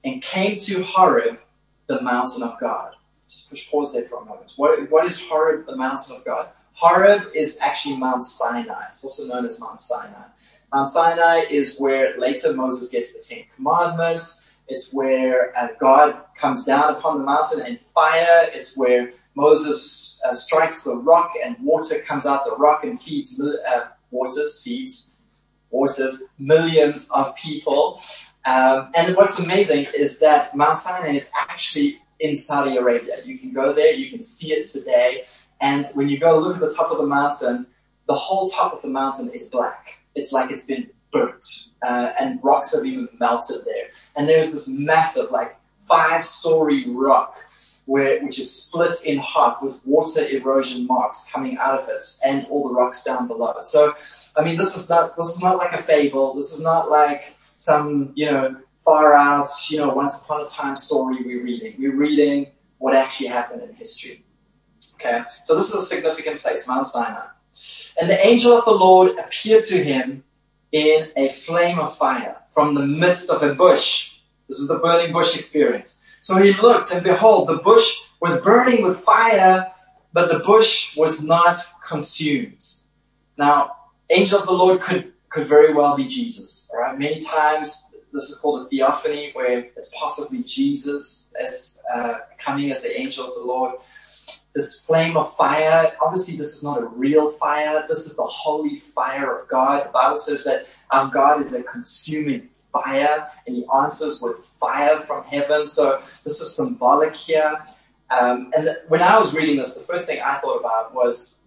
and 0.03 0.21
came 0.21 0.57
to 0.57 0.83
Horeb, 0.83 1.39
the 1.87 2.01
mountain 2.01 2.43
of 2.43 2.59
God. 2.59 2.95
Just 3.27 3.49
push 3.49 3.69
pause 3.69 3.93
there 3.93 4.03
for 4.03 4.21
a 4.21 4.25
moment. 4.25 4.53
What, 4.55 4.89
what 4.89 5.05
is 5.05 5.21
Horeb, 5.21 5.65
the 5.65 5.75
mountain 5.75 6.15
of 6.15 6.25
God? 6.25 6.49
Horeb 6.73 7.31
is 7.35 7.59
actually 7.61 7.97
Mount 7.97 8.23
Sinai. 8.23 8.87
It's 8.89 9.03
also 9.03 9.27
known 9.27 9.45
as 9.45 9.59
Mount 9.59 9.79
Sinai. 9.79 10.25
Mount 10.73 10.87
Sinai 10.87 11.45
is 11.49 11.77
where 11.77 12.17
later 12.17 12.53
Moses 12.53 12.89
gets 12.89 13.13
the 13.13 13.35
Ten 13.35 13.45
Commandments. 13.55 14.51
It's 14.67 14.93
where 14.93 15.55
uh, 15.57 15.67
God 15.79 16.15
comes 16.35 16.63
down 16.63 16.95
upon 16.95 17.19
the 17.19 17.25
mountain 17.25 17.65
in 17.65 17.77
fire. 17.77 18.49
It's 18.53 18.77
where 18.77 19.11
Moses 19.35 20.21
uh, 20.25 20.33
strikes 20.33 20.83
the 20.83 20.95
rock 20.95 21.33
and 21.43 21.57
water 21.61 21.99
comes 21.99 22.25
out 22.25 22.45
the 22.45 22.55
rock 22.55 22.83
and 22.83 23.01
feeds 23.01 23.39
uh, 23.39 23.87
waters, 24.11 24.61
feeds 24.63 25.15
waters 25.69 26.23
millions 26.37 27.09
of 27.11 27.35
people. 27.35 28.01
Um, 28.45 28.91
and 28.95 29.15
what's 29.15 29.39
amazing 29.39 29.87
is 29.95 30.19
that 30.19 30.55
Mount 30.55 30.77
Sinai 30.77 31.13
is 31.13 31.31
actually 31.35 32.01
in 32.19 32.35
Saudi 32.35 32.77
Arabia. 32.77 33.17
You 33.23 33.39
can 33.39 33.53
go 33.53 33.73
there, 33.73 33.93
you 33.93 34.09
can 34.09 34.21
see 34.21 34.53
it 34.53 34.67
today, 34.67 35.25
and 35.59 35.87
when 35.93 36.09
you 36.09 36.19
go 36.19 36.39
look 36.39 36.55
at 36.55 36.61
the 36.61 36.71
top 36.71 36.91
of 36.91 36.97
the 36.97 37.07
mountain, 37.07 37.65
the 38.07 38.13
whole 38.13 38.47
top 38.49 38.73
of 38.73 38.81
the 38.81 38.89
mountain 38.89 39.29
is 39.33 39.49
black. 39.49 39.99
It's 40.15 40.31
like 40.31 40.51
it's 40.51 40.65
been 40.65 40.89
burnt, 41.11 41.45
uh, 41.85 42.11
and 42.19 42.39
rocks 42.43 42.75
have 42.75 42.85
even 42.85 43.07
melted 43.19 43.63
there. 43.65 43.89
And 44.15 44.27
there's 44.27 44.51
this 44.51 44.67
massive, 44.67 45.31
like 45.31 45.55
five-story 45.77 46.85
rock, 46.89 47.35
where 47.85 48.23
which 48.23 48.39
is 48.39 48.63
split 48.63 48.93
in 49.05 49.19
half 49.19 49.61
with 49.61 49.81
water 49.85 50.25
erosion 50.27 50.87
marks 50.87 51.29
coming 51.31 51.57
out 51.57 51.79
of 51.79 51.89
it, 51.89 52.01
and 52.23 52.45
all 52.49 52.67
the 52.67 52.73
rocks 52.73 53.03
down 53.03 53.27
below. 53.27 53.55
So, 53.61 53.93
I 54.35 54.43
mean, 54.43 54.57
this 54.57 54.75
is 54.75 54.89
not 54.89 55.17
this 55.17 55.27
is 55.27 55.41
not 55.41 55.57
like 55.57 55.73
a 55.73 55.81
fable. 55.81 56.33
This 56.33 56.53
is 56.53 56.63
not 56.63 56.89
like 56.89 57.35
some, 57.55 58.11
you 58.15 58.31
know, 58.31 58.55
far 58.79 59.13
out, 59.13 59.47
you 59.69 59.77
know, 59.77 59.89
once 59.89 60.21
upon 60.21 60.41
a 60.41 60.45
time 60.45 60.75
story 60.75 61.17
we're 61.23 61.43
reading. 61.43 61.75
We're 61.77 61.95
reading 61.95 62.47
what 62.77 62.95
actually 62.95 63.27
happened 63.27 63.61
in 63.61 63.73
history. 63.73 64.23
Okay, 64.95 65.21
so 65.43 65.55
this 65.55 65.69
is 65.69 65.75
a 65.75 65.81
significant 65.81 66.41
place, 66.41 66.67
Mount 66.67 66.85
Sinai. 66.85 67.27
And 67.99 68.09
the 68.09 68.25
angel 68.25 68.57
of 68.57 68.65
the 68.65 68.71
Lord 68.71 69.17
appeared 69.17 69.63
to 69.65 69.83
him 69.83 70.23
in 70.71 71.09
a 71.15 71.29
flame 71.29 71.79
of 71.79 71.97
fire 71.97 72.37
from 72.49 72.73
the 72.73 72.85
midst 72.85 73.29
of 73.29 73.43
a 73.43 73.53
bush. 73.53 74.19
This 74.47 74.59
is 74.59 74.67
the 74.67 74.79
burning 74.79 75.11
bush 75.13 75.35
experience. 75.35 76.05
So 76.21 76.41
he 76.41 76.53
looked 76.53 76.91
and 76.93 77.03
behold, 77.03 77.49
the 77.49 77.57
bush 77.57 77.97
was 78.19 78.41
burning 78.41 78.83
with 78.83 78.99
fire, 79.01 79.71
but 80.13 80.31
the 80.31 80.39
bush 80.39 80.95
was 80.95 81.23
not 81.23 81.57
consumed. 81.87 82.63
Now, 83.37 83.71
angel 84.09 84.39
of 84.39 84.45
the 84.45 84.51
Lord 84.51 84.81
could, 84.81 85.13
could 85.29 85.47
very 85.47 85.73
well 85.73 85.95
be 85.95 86.05
Jesus. 86.05 86.69
Alright, 86.73 86.99
many 86.99 87.19
times 87.19 87.95
this 88.13 88.29
is 88.29 88.37
called 88.39 88.61
a 88.61 88.65
theophany 88.69 89.31
where 89.33 89.59
it's 89.75 89.91
possibly 89.97 90.43
Jesus 90.43 91.33
as 91.39 91.81
uh, 91.93 92.19
coming 92.37 92.71
as 92.71 92.81
the 92.81 92.99
angel 92.99 93.25
of 93.25 93.33
the 93.33 93.43
Lord 93.43 93.75
this 94.53 94.83
flame 94.83 95.15
of 95.17 95.33
fire. 95.35 95.93
Obviously, 96.01 96.35
this 96.35 96.53
is 96.53 96.63
not 96.63 96.81
a 96.81 96.85
real 96.85 97.31
fire. 97.31 97.85
This 97.87 98.05
is 98.05 98.17
the 98.17 98.23
holy 98.23 98.79
fire 98.79 99.37
of 99.37 99.47
God. 99.47 99.85
The 99.85 99.91
Bible 99.91 100.17
says 100.17 100.43
that 100.43 100.67
our 100.91 101.09
God 101.09 101.41
is 101.41 101.55
a 101.55 101.63
consuming 101.63 102.49
fire 102.71 103.29
and 103.45 103.55
he 103.55 103.65
answers 103.73 104.21
with 104.21 104.37
fire 104.37 104.99
from 105.01 105.23
heaven. 105.25 105.65
So 105.65 106.01
this 106.23 106.39
is 106.39 106.55
symbolic 106.55 107.15
here. 107.15 107.61
Um, 108.09 108.51
and 108.55 108.77
when 108.87 109.01
I 109.01 109.17
was 109.17 109.33
reading 109.33 109.57
this, 109.57 109.75
the 109.75 109.81
first 109.81 110.05
thing 110.05 110.21
I 110.21 110.39
thought 110.39 110.59
about 110.59 110.93
was, 110.93 111.43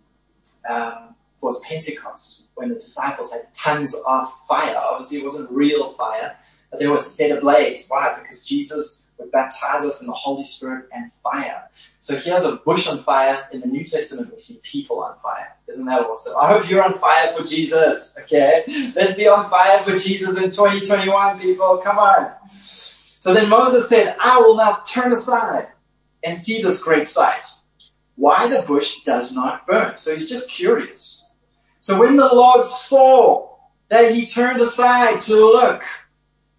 um, 0.68 1.14
was 1.42 1.62
Pentecost 1.64 2.48
when 2.54 2.70
the 2.70 2.76
disciples 2.76 3.32
had 3.32 3.52
tons 3.52 3.94
of 4.06 4.32
fire. 4.48 4.76
Obviously, 4.76 5.18
it 5.18 5.24
wasn't 5.24 5.50
real 5.50 5.92
fire, 5.94 6.36
but 6.70 6.80
they 6.80 6.86
were 6.86 6.98
set 6.98 7.36
ablaze. 7.36 7.86
Why? 7.88 8.18
Because 8.20 8.46
Jesus 8.46 9.10
would 9.18 9.30
baptize 9.30 9.84
us 9.84 10.00
in 10.00 10.06
the 10.06 10.12
Holy 10.12 10.44
Spirit 10.44 10.88
and 10.92 11.12
fire. 11.12 11.68
So 12.00 12.16
here's 12.16 12.44
a 12.44 12.56
bush 12.56 12.86
on 12.86 13.02
fire. 13.02 13.48
In 13.52 13.60
the 13.60 13.66
New 13.66 13.84
Testament, 13.84 14.30
we 14.30 14.38
see 14.38 14.58
people 14.62 15.02
on 15.02 15.16
fire. 15.16 15.56
Isn't 15.68 15.86
that 15.86 16.02
awesome? 16.02 16.34
I 16.40 16.52
hope 16.52 16.68
you're 16.68 16.82
on 16.82 16.94
fire 16.94 17.28
for 17.28 17.42
Jesus. 17.44 18.18
Okay. 18.22 18.64
Let's 18.94 19.14
be 19.14 19.28
on 19.28 19.48
fire 19.48 19.78
for 19.80 19.96
Jesus 19.96 20.36
in 20.36 20.50
2021, 20.50 21.40
people. 21.40 21.78
Come 21.78 21.98
on. 21.98 22.32
So 22.50 23.32
then 23.32 23.48
Moses 23.48 23.88
said, 23.88 24.16
I 24.22 24.40
will 24.40 24.56
now 24.56 24.82
turn 24.86 25.12
aside 25.12 25.68
and 26.22 26.36
see 26.36 26.62
this 26.62 26.82
great 26.82 27.06
sight. 27.06 27.46
Why 28.16 28.48
the 28.48 28.62
bush 28.62 29.02
does 29.02 29.34
not 29.34 29.66
burn. 29.66 29.96
So 29.96 30.12
he's 30.12 30.28
just 30.28 30.50
curious. 30.50 31.26
So 31.80 31.98
when 31.98 32.16
the 32.16 32.32
Lord 32.32 32.64
saw 32.64 33.56
that 33.88 34.14
he 34.14 34.26
turned 34.26 34.60
aside 34.60 35.20
to 35.22 35.36
look, 35.36 35.84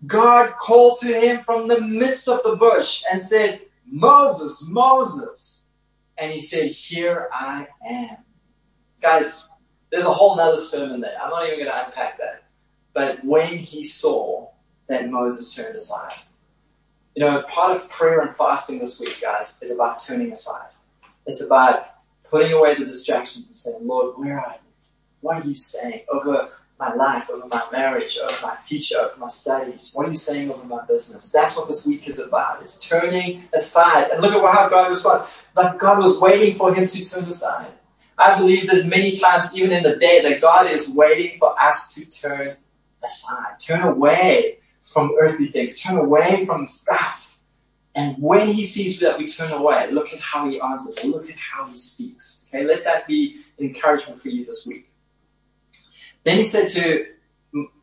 God 0.06 0.54
called 0.60 1.00
to 1.00 1.08
him 1.08 1.44
from 1.44 1.68
the 1.68 1.82
midst 1.82 2.28
of 2.28 2.44
the 2.44 2.56
bush 2.56 3.04
and 3.12 3.20
said, 3.20 3.62
Moses, 3.86 4.66
Moses. 4.68 5.72
And 6.18 6.32
he 6.32 6.40
said, 6.40 6.72
here 6.72 7.30
I 7.34 7.68
am. 7.88 8.18
Guys, 9.02 9.50
there's 9.92 10.06
a 10.06 10.14
whole 10.14 10.36
nother 10.36 10.58
sermon 10.58 11.02
there. 11.02 11.18
I'm 11.22 11.30
not 11.30 11.46
even 11.46 11.60
going 11.60 11.72
to 11.72 11.86
unpack 11.86 12.18
that. 12.20 12.44
But 12.94 13.24
when 13.26 13.58
he 13.58 13.84
saw 13.84 14.50
that 14.88 15.10
Moses 15.10 15.54
turned 15.54 15.76
aside, 15.76 16.16
you 17.16 17.24
know, 17.24 17.44
part 17.44 17.76
of 17.76 17.90
prayer 17.90 18.22
and 18.22 18.34
fasting 18.34 18.80
this 18.80 19.00
week, 19.00 19.20
guys, 19.22 19.62
is 19.62 19.72
about 19.72 20.00
turning 20.00 20.32
aside. 20.32 20.70
It's 21.26 21.44
about 21.44 21.88
putting 22.30 22.54
away 22.54 22.76
the 22.76 22.86
distractions 22.86 23.48
and 23.48 23.56
saying, 23.56 23.88
Lord, 23.88 24.18
where 24.18 24.40
are 24.40 24.54
you? 24.54 24.60
What 25.22 25.44
are 25.44 25.48
you 25.48 25.56
saying 25.56 26.02
over 26.12 26.50
my 26.80 26.94
life, 26.94 27.30
over 27.30 27.48
my 27.48 27.64
marriage, 27.72 28.18
over 28.18 28.36
my 28.42 28.56
future, 28.56 28.98
over 29.00 29.18
my 29.18 29.28
studies? 29.28 29.92
What 29.94 30.06
are 30.06 30.10
you 30.10 30.16
saying 30.16 30.52
over 30.52 30.64
my 30.66 30.84
business? 30.86 31.32
That's 31.32 31.58
what 31.58 31.68
this 31.68 31.86
week 31.88 32.08
is 32.08 32.20
about. 32.20 32.62
It's 32.62 32.88
turning 32.88 33.44
aside. 33.54 34.12
And 34.12 34.22
look 34.22 34.34
at 34.34 34.54
how 34.54 34.70
God 34.70 34.90
responds. 34.90 35.24
Like 35.56 35.80
God 35.80 36.00
was 36.00 36.20
waiting 36.20 36.56
for 36.56 36.74
him 36.74 36.88
to 36.88 37.10
turn 37.10 37.24
aside. 37.24 37.72
I 38.18 38.38
believe 38.38 38.68
there's 38.68 38.86
many 38.86 39.14
times, 39.16 39.58
even 39.58 39.72
in 39.72 39.84
the 39.84 39.98
day, 39.98 40.22
that 40.22 40.42
God 40.42 40.70
is 40.70 40.96
waiting 40.96 41.38
for 41.38 41.62
us 41.62 41.94
to 41.96 42.10
turn 42.10 42.56
aside, 43.04 43.60
turn 43.60 43.82
away 43.82 44.60
from 44.86 45.16
earthly 45.20 45.48
things, 45.48 45.82
turn 45.82 45.98
away 45.98 46.46
from 46.46 46.68
stuff. 46.68 47.40
And 47.94 48.18
when 48.22 48.48
he 48.48 48.64
sees 48.64 49.00
that 49.00 49.18
we 49.18 49.26
turn 49.26 49.52
away, 49.52 49.90
look 49.92 50.14
at 50.14 50.20
how 50.20 50.50
he 50.50 50.60
answers, 50.60 51.04
look 51.06 51.30
at 51.30 51.38
how 51.38 51.68
he 51.68 51.76
speaks. 51.78 52.50
Okay, 52.50 52.66
let 52.66 52.84
that 52.84 53.08
be 53.08 53.42
encouragement 53.60 54.20
for 54.20 54.30
you 54.30 54.46
this 54.46 54.68
week. 54.68 54.90
Then 56.26 56.38
he 56.38 56.44
said 56.44 56.68
to, 56.70 57.06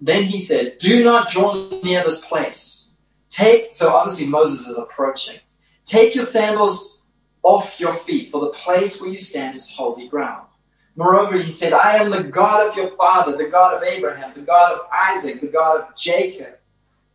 then 0.01 0.25
he 0.25 0.41
said, 0.41 0.77
do 0.79 1.03
not 1.03 1.31
draw 1.31 1.71
near 1.83 2.05
this 2.05 2.25
place. 2.27 2.95
Take, 3.31 3.75
so 3.75 3.89
obviously 3.89 4.27
Moses 4.27 4.69
is 4.69 4.77
approaching. 4.77 5.39
Take 5.85 6.15
your 6.15 6.25
sandals 6.25 7.07
off 7.43 7.81
your 7.81 7.95
feet, 7.95 8.31
for 8.31 8.41
the 8.41 8.51
place 8.51 9.01
where 9.01 9.11
you 9.11 9.19
stand 9.19 9.57
is 9.57 9.73
holy 9.73 10.09
ground. 10.09 10.47
Moreover, 10.95 11.39
he 11.39 11.51
said, 11.51 11.73
I 11.73 11.97
am 11.97 12.11
the 12.11 12.23
God 12.23 12.69
of 12.69 12.77
your 12.77 12.89
father, 12.89 13.37
the 13.37 13.49
God 13.49 13.77
of 13.77 13.83
Abraham, 13.83 14.33
the 14.35 14.43
God 14.43 14.75
of 14.75 14.87
Isaac, 14.93 15.41
the 15.41 15.47
God 15.47 15.81
of 15.81 15.97
Jacob. 15.97 16.59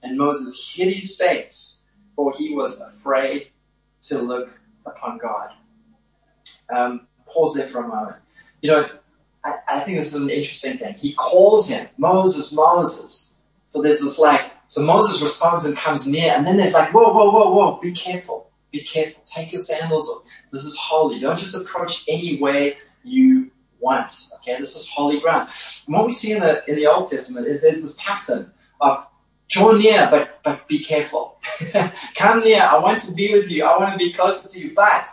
And 0.01 0.17
Moses 0.17 0.71
hid 0.73 0.93
his 0.93 1.15
face, 1.15 1.83
for 2.15 2.33
he 2.35 2.53
was 2.53 2.81
afraid 2.81 3.49
to 4.03 4.19
look 4.19 4.59
upon 4.85 5.19
God. 5.19 5.51
Um, 6.69 7.07
pause 7.25 7.53
there 7.53 7.67
for 7.67 7.83
a 7.83 7.87
moment. 7.87 8.17
You 8.61 8.71
know, 8.71 8.89
I, 9.47 9.77
I 9.77 9.79
think 9.79 9.97
this 9.97 10.13
is 10.13 10.21
an 10.21 10.29
interesting 10.29 10.77
thing. 10.77 10.93
He 10.95 11.13
calls 11.13 11.69
him, 11.69 11.87
Moses, 11.97 12.53
Moses. 12.53 13.35
So 13.67 13.81
there's 13.81 13.99
this 13.99 14.19
like, 14.19 14.51
so 14.67 14.81
Moses 14.81 15.21
responds 15.21 15.65
and 15.65 15.77
comes 15.77 16.07
near, 16.07 16.33
and 16.33 16.45
then 16.45 16.57
there's 16.57 16.73
like, 16.73 16.93
whoa, 16.93 17.13
whoa, 17.13 17.31
whoa, 17.31 17.53
whoa, 17.53 17.79
be 17.81 17.93
careful, 17.93 18.51
be 18.71 18.81
careful, 18.81 19.21
take 19.25 19.53
your 19.53 19.59
sandals 19.59 20.09
off. 20.09 20.23
This 20.51 20.63
is 20.63 20.77
holy. 20.77 21.19
Don't 21.19 21.37
just 21.37 21.55
approach 21.55 22.03
any 22.07 22.39
way 22.39 22.77
you 23.03 23.51
want. 23.79 24.13
Okay, 24.35 24.57
this 24.57 24.75
is 24.75 24.89
holy 24.89 25.19
ground. 25.19 25.49
And 25.85 25.95
what 25.95 26.05
we 26.05 26.11
see 26.11 26.31
in 26.31 26.39
the 26.39 26.63
in 26.69 26.75
the 26.77 26.87
Old 26.87 27.09
Testament 27.09 27.47
is 27.47 27.61
there's 27.61 27.81
this 27.81 27.97
pattern 27.99 28.51
of 28.79 29.05
draw 29.49 29.73
near, 29.73 30.07
but 30.09 30.39
but 30.43 30.67
be 30.69 30.79
careful. 30.79 31.37
Come 32.15 32.39
near. 32.41 32.61
I 32.61 32.79
want 32.79 32.99
to 32.99 33.13
be 33.13 33.33
with 33.33 33.51
you. 33.51 33.65
I 33.65 33.77
want 33.77 33.91
to 33.91 33.97
be 33.97 34.13
closer 34.13 34.47
to 34.47 34.67
you, 34.67 34.73
but 34.73 35.07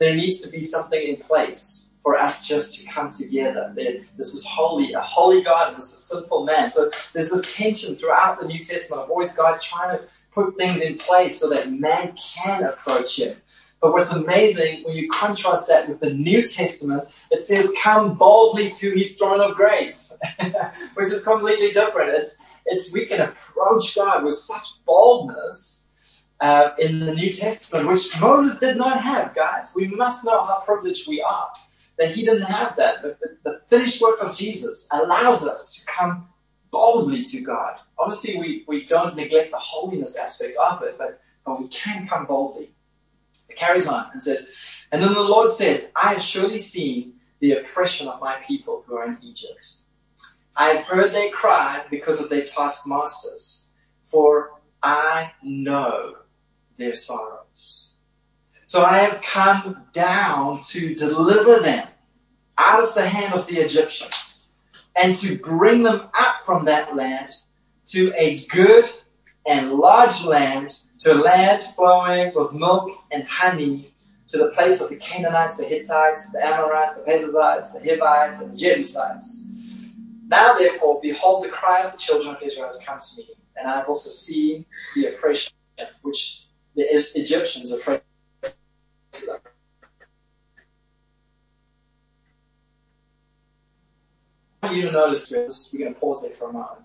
there 0.00 0.16
needs 0.16 0.40
to 0.40 0.50
be 0.50 0.60
something 0.60 1.00
in 1.00 1.16
place 1.18 1.89
for 2.02 2.16
us 2.16 2.46
just 2.48 2.80
to 2.80 2.92
come 2.92 3.10
together. 3.10 3.72
This 3.74 4.34
is 4.34 4.46
holy, 4.46 4.92
a 4.92 5.00
holy 5.00 5.42
God, 5.42 5.68
and 5.68 5.76
this 5.76 5.92
is 5.92 6.08
sinful 6.08 6.44
man. 6.44 6.68
So 6.68 6.90
there's 7.12 7.30
this 7.30 7.56
tension 7.56 7.94
throughout 7.94 8.40
the 8.40 8.46
New 8.46 8.60
Testament 8.60 9.02
of 9.02 9.10
always 9.10 9.34
God 9.34 9.60
trying 9.60 9.98
to 9.98 10.04
put 10.32 10.56
things 10.56 10.80
in 10.80 10.96
place 10.96 11.40
so 11.40 11.50
that 11.50 11.70
man 11.70 12.16
can 12.16 12.64
approach 12.64 13.18
him. 13.18 13.36
But 13.80 13.92
what's 13.92 14.12
amazing 14.12 14.84
when 14.84 14.94
you 14.94 15.08
contrast 15.08 15.68
that 15.68 15.88
with 15.88 16.00
the 16.00 16.12
New 16.12 16.46
Testament, 16.46 17.04
it 17.30 17.42
says, 17.42 17.72
come 17.82 18.14
boldly 18.16 18.70
to 18.70 18.90
his 18.90 19.18
throne 19.18 19.40
of 19.40 19.56
grace, 19.56 20.18
which 20.94 21.06
is 21.06 21.24
completely 21.24 21.72
different. 21.72 22.10
It's, 22.10 22.42
it's, 22.66 22.92
we 22.92 23.06
can 23.06 23.20
approach 23.20 23.96
God 23.96 24.22
with 24.22 24.34
such 24.34 24.84
boldness, 24.84 25.86
uh, 26.40 26.70
in 26.78 27.00
the 27.00 27.14
New 27.14 27.30
Testament, 27.30 27.86
which 27.86 28.18
Moses 28.18 28.58
did 28.58 28.76
not 28.76 29.02
have, 29.02 29.34
guys. 29.34 29.72
We 29.76 29.88
must 29.88 30.24
know 30.24 30.44
how 30.44 30.60
privileged 30.60 31.06
we 31.06 31.22
are 31.22 31.48
that 32.00 32.14
he 32.14 32.24
didn't 32.24 32.42
have 32.42 32.76
that. 32.76 33.02
But 33.02 33.20
the, 33.20 33.36
the 33.44 33.60
finished 33.68 34.00
work 34.00 34.20
of 34.22 34.34
Jesus 34.34 34.88
allows 34.90 35.46
us 35.46 35.76
to 35.76 35.86
come 35.86 36.26
boldly 36.70 37.22
to 37.24 37.42
God. 37.42 37.76
Obviously, 37.98 38.38
we, 38.38 38.64
we 38.66 38.86
don't 38.86 39.16
neglect 39.16 39.50
the 39.50 39.58
holiness 39.58 40.16
aspect 40.18 40.56
of 40.56 40.82
it, 40.82 40.96
but, 40.96 41.20
but 41.44 41.60
we 41.60 41.68
can 41.68 42.08
come 42.08 42.24
boldly. 42.24 42.70
It 43.50 43.56
carries 43.56 43.86
on 43.86 44.08
and 44.12 44.22
says, 44.22 44.82
And 44.90 45.02
then 45.02 45.12
the 45.12 45.20
Lord 45.20 45.50
said, 45.50 45.90
I 45.94 46.14
have 46.14 46.22
surely 46.22 46.56
seen 46.56 47.16
the 47.40 47.52
oppression 47.52 48.08
of 48.08 48.18
my 48.18 48.36
people 48.46 48.82
who 48.86 48.96
are 48.96 49.06
in 49.06 49.18
Egypt. 49.22 49.74
I 50.56 50.68
have 50.68 50.84
heard 50.84 51.12
their 51.12 51.30
cry 51.30 51.84
because 51.90 52.22
of 52.22 52.30
their 52.30 52.44
taskmasters, 52.44 53.66
for 54.04 54.52
I 54.82 55.32
know 55.42 56.16
their 56.78 56.96
sorrows. 56.96 57.90
So 58.64 58.84
I 58.84 58.98
have 58.98 59.20
come 59.20 59.84
down 59.92 60.60
to 60.70 60.94
deliver 60.94 61.58
them 61.58 61.88
out 62.60 62.82
of 62.82 62.94
the 62.94 63.08
hand 63.08 63.32
of 63.32 63.46
the 63.46 63.58
Egyptians 63.58 64.46
and 64.94 65.16
to 65.16 65.36
bring 65.36 65.82
them 65.82 66.08
up 66.18 66.42
from 66.44 66.66
that 66.66 66.94
land 66.94 67.30
to 67.86 68.12
a 68.16 68.36
good 68.48 68.90
and 69.46 69.72
large 69.72 70.24
land, 70.24 70.78
to 70.98 71.14
a 71.14 71.14
land 71.14 71.64
flowing 71.74 72.32
with 72.34 72.52
milk 72.52 72.90
and 73.10 73.24
honey, 73.24 73.94
to 74.28 74.38
the 74.38 74.48
place 74.50 74.80
of 74.80 74.90
the 74.90 74.96
Canaanites, 74.96 75.56
the 75.56 75.64
Hittites, 75.64 76.30
the 76.32 76.46
Amorites, 76.46 76.98
the 76.98 77.02
Perizzites, 77.02 77.72
the 77.72 77.80
Hivites, 77.80 78.42
and 78.42 78.52
the 78.52 78.56
Jebusites. 78.56 79.46
Now 80.28 80.54
therefore, 80.54 81.00
behold, 81.02 81.42
the 81.42 81.48
cry 81.48 81.80
of 81.82 81.92
the 81.92 81.98
children 81.98 82.36
of 82.36 82.42
Israel 82.42 82.66
has 82.66 82.80
come 82.86 82.98
to 82.98 83.16
me, 83.16 83.30
and 83.56 83.68
I 83.68 83.78
have 83.78 83.88
also 83.88 84.10
seen 84.10 84.66
the 84.94 85.06
oppression 85.06 85.54
which 86.02 86.46
the 86.76 86.84
Egyptians 87.18 87.72
oppressed 87.72 88.04
them. 89.26 89.40
Want 94.70 94.82
you 94.82 94.88
to 94.88 94.92
notice, 94.92 95.30
we're 95.72 95.80
going 95.80 95.94
to 95.94 96.00
pause 96.00 96.22
there 96.22 96.30
for 96.30 96.50
a 96.50 96.52
moment, 96.52 96.82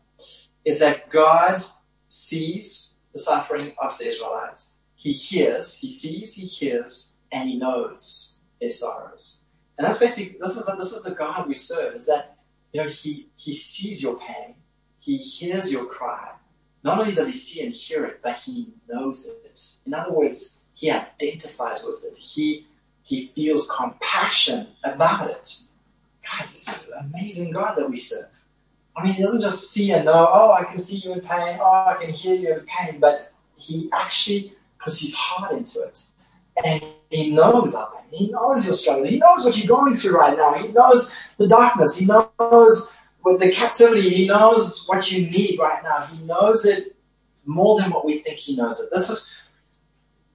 is 0.63 0.80
that 0.80 1.10
God 1.10 1.62
sees 2.10 3.00
the 3.13 3.20
suffering 3.20 3.74
of 3.80 3.98
the 3.98 4.08
Israelites. 4.08 4.77
He 4.96 5.13
hears, 5.13 5.77
he 5.77 5.89
sees, 5.89 6.34
he 6.34 6.46
hears, 6.46 7.18
and 7.32 7.48
he 7.48 7.58
knows 7.58 8.39
their 8.60 8.72
sorrows. 8.72 9.44
And 9.77 9.86
that's 9.86 10.00
basically, 10.00 10.38
this 10.39 10.58
is, 10.58 10.65
the, 10.65 10.75
this 10.75 10.94
is 10.94 11.04
the 11.04 11.12
God 11.12 11.48
we 11.48 11.54
serve, 11.54 11.94
is 11.94 12.08
that, 12.08 12.38
you 12.74 12.82
know, 12.82 12.88
he, 12.88 13.27
he 13.36 13.54
sees 13.54 14.01
your 14.01 14.18
pain. 14.20 14.56
He 15.00 15.18
hears 15.18 15.72
your 15.72 15.86
cry. 15.86 16.32
Not 16.84 17.00
only 17.00 17.13
does 17.13 17.27
he 17.27 17.34
see 17.34 17.65
and 17.65 17.74
hear 17.74 18.06
it, 18.06 18.22
but 18.24 18.36
he 18.38 18.74
knows 18.89 19.27
it. 19.27 19.70
In 19.86 19.94
other 19.94 20.12
words, 20.12 20.62
he 20.74 20.89
identifies 20.89 21.84
with 21.84 22.04
it. 22.06 22.18
He, 22.18 22.65
he 23.04 23.27
feels 23.36 23.70
compassion 23.70 24.68
about 24.84 25.30
it. 25.30 25.62
Guys, 26.25 26.53
this 26.53 26.67
is 26.67 26.89
an 26.89 27.12
amazing 27.13 27.51
God 27.51 27.75
that 27.77 27.89
we 27.89 27.98
serve. 27.98 28.25
I 28.96 29.03
mean, 29.03 29.13
he 29.13 29.22
doesn't 29.22 29.41
just 29.41 29.72
see 29.72 29.91
and 29.91 30.05
know, 30.05 30.29
oh, 30.32 30.51
I 30.53 30.63
can 30.63 30.77
see 30.77 30.98
you 30.98 31.13
in 31.13 31.22
pain, 31.22 31.60
oh, 31.62 31.86
I 31.88 31.98
can 32.01 32.13
hear 32.13 32.36
you 32.36 32.53
in 32.53 32.65
pain, 32.65 33.00
but 33.00 33.32
he 33.58 33.89
actually 33.94 34.53
puts 34.79 35.01
his 35.01 35.13
heart 35.13 35.51
into 35.51 35.82
it. 35.82 36.05
And 36.63 36.82
he 37.10 37.29
knows 37.32 37.75
our 37.75 37.91
pain. 37.91 38.05
He 38.12 38.32
knows 38.32 38.63
your 38.63 38.74
struggle. 38.74 39.05
He 39.05 39.17
knows 39.17 39.44
what 39.44 39.58
you're 39.58 39.67
going 39.67 39.94
through 39.94 40.17
right 40.17 40.38
now. 40.38 40.53
He 40.53 40.70
knows 40.70 41.15
the 41.38 41.48
darkness. 41.48 41.98
He 41.98 42.05
knows 42.05 42.96
with 43.24 43.39
the 43.39 43.51
captivity. 43.51 44.10
He 44.10 44.27
knows 44.27 44.86
what 44.88 45.12
you 45.12 45.30
need 45.30 45.60
right 45.60 45.84
now. 45.84 46.02
He 46.02 46.23
knows 46.23 46.65
it 46.65 46.95
more 47.45 47.80
than 47.80 47.91
what 47.91 48.06
we 48.06 48.17
think 48.17 48.39
he 48.39 48.56
knows 48.56 48.80
it. 48.80 48.89
This 48.91 49.10
is, 49.10 49.36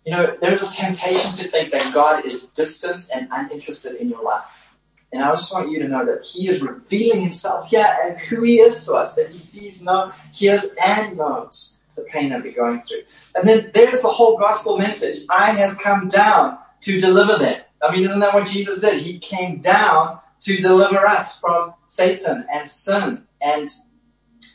you 0.04 0.12
know, 0.12 0.36
there's 0.40 0.62
a 0.62 0.70
temptation 0.70 1.32
to 1.32 1.48
think 1.48 1.72
that 1.72 1.94
God 1.94 2.26
is 2.26 2.50
distant 2.50 3.08
and 3.14 3.28
uninterested 3.30 4.00
in 4.00 4.10
your 4.10 4.22
life. 4.22 4.69
And 5.12 5.22
I 5.22 5.30
just 5.32 5.52
want 5.52 5.70
you 5.70 5.80
to 5.80 5.88
know 5.88 6.06
that 6.06 6.24
He 6.24 6.48
is 6.48 6.62
revealing 6.62 7.22
Himself 7.22 7.68
here 7.68 7.86
and 8.04 8.18
who 8.18 8.42
He 8.42 8.60
is 8.60 8.84
to 8.86 8.94
us, 8.94 9.16
that 9.16 9.30
He 9.30 9.38
sees, 9.38 9.84
knows, 9.84 10.12
hears, 10.32 10.76
and 10.84 11.16
knows 11.16 11.80
the 11.96 12.02
pain 12.02 12.30
that 12.30 12.42
we're 12.42 12.52
going 12.52 12.80
through. 12.80 13.02
And 13.34 13.48
then 13.48 13.70
there's 13.74 14.02
the 14.02 14.08
whole 14.08 14.38
gospel 14.38 14.78
message. 14.78 15.26
I 15.28 15.52
have 15.52 15.78
come 15.78 16.08
down 16.08 16.58
to 16.82 17.00
deliver 17.00 17.38
them. 17.38 17.60
I 17.82 17.92
mean, 17.92 18.04
isn't 18.04 18.20
that 18.20 18.34
what 18.34 18.46
Jesus 18.46 18.80
did? 18.80 19.00
He 19.00 19.18
came 19.18 19.58
down 19.60 20.20
to 20.40 20.56
deliver 20.56 21.06
us 21.06 21.40
from 21.40 21.74
Satan 21.86 22.46
and 22.52 22.68
sin 22.68 23.26
and, 23.40 23.68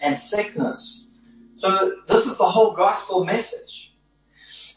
and 0.02 0.16
sickness. 0.16 1.14
So 1.56 1.96
this 2.08 2.26
is 2.26 2.38
the 2.38 2.50
whole 2.50 2.74
gospel 2.74 3.24
message. 3.24 3.94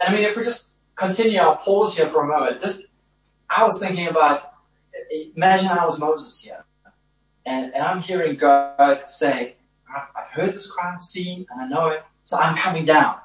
And 0.00 0.10
I 0.10 0.16
mean, 0.16 0.24
if 0.24 0.36
we 0.36 0.44
just 0.44 0.76
continue, 0.96 1.40
I'll 1.40 1.56
pause 1.56 1.96
here 1.96 2.06
for 2.06 2.24
a 2.24 2.26
moment. 2.26 2.60
This, 2.60 2.84
I 3.48 3.64
was 3.64 3.80
thinking 3.80 4.08
about 4.08 4.47
imagine 5.10 5.68
I 5.68 5.84
was 5.84 6.00
Moses 6.00 6.42
here, 6.42 6.64
and, 7.46 7.72
and 7.74 7.82
I'm 7.82 8.00
hearing 8.00 8.36
God 8.36 9.08
say, 9.08 9.56
I've 10.16 10.28
heard 10.28 10.54
this 10.54 10.70
crime 10.70 11.00
scene 11.00 11.46
and 11.50 11.60
I 11.60 11.68
know 11.68 11.88
it, 11.88 12.02
so 12.22 12.36
I'm 12.36 12.56
coming 12.56 12.84
down. 12.84 13.16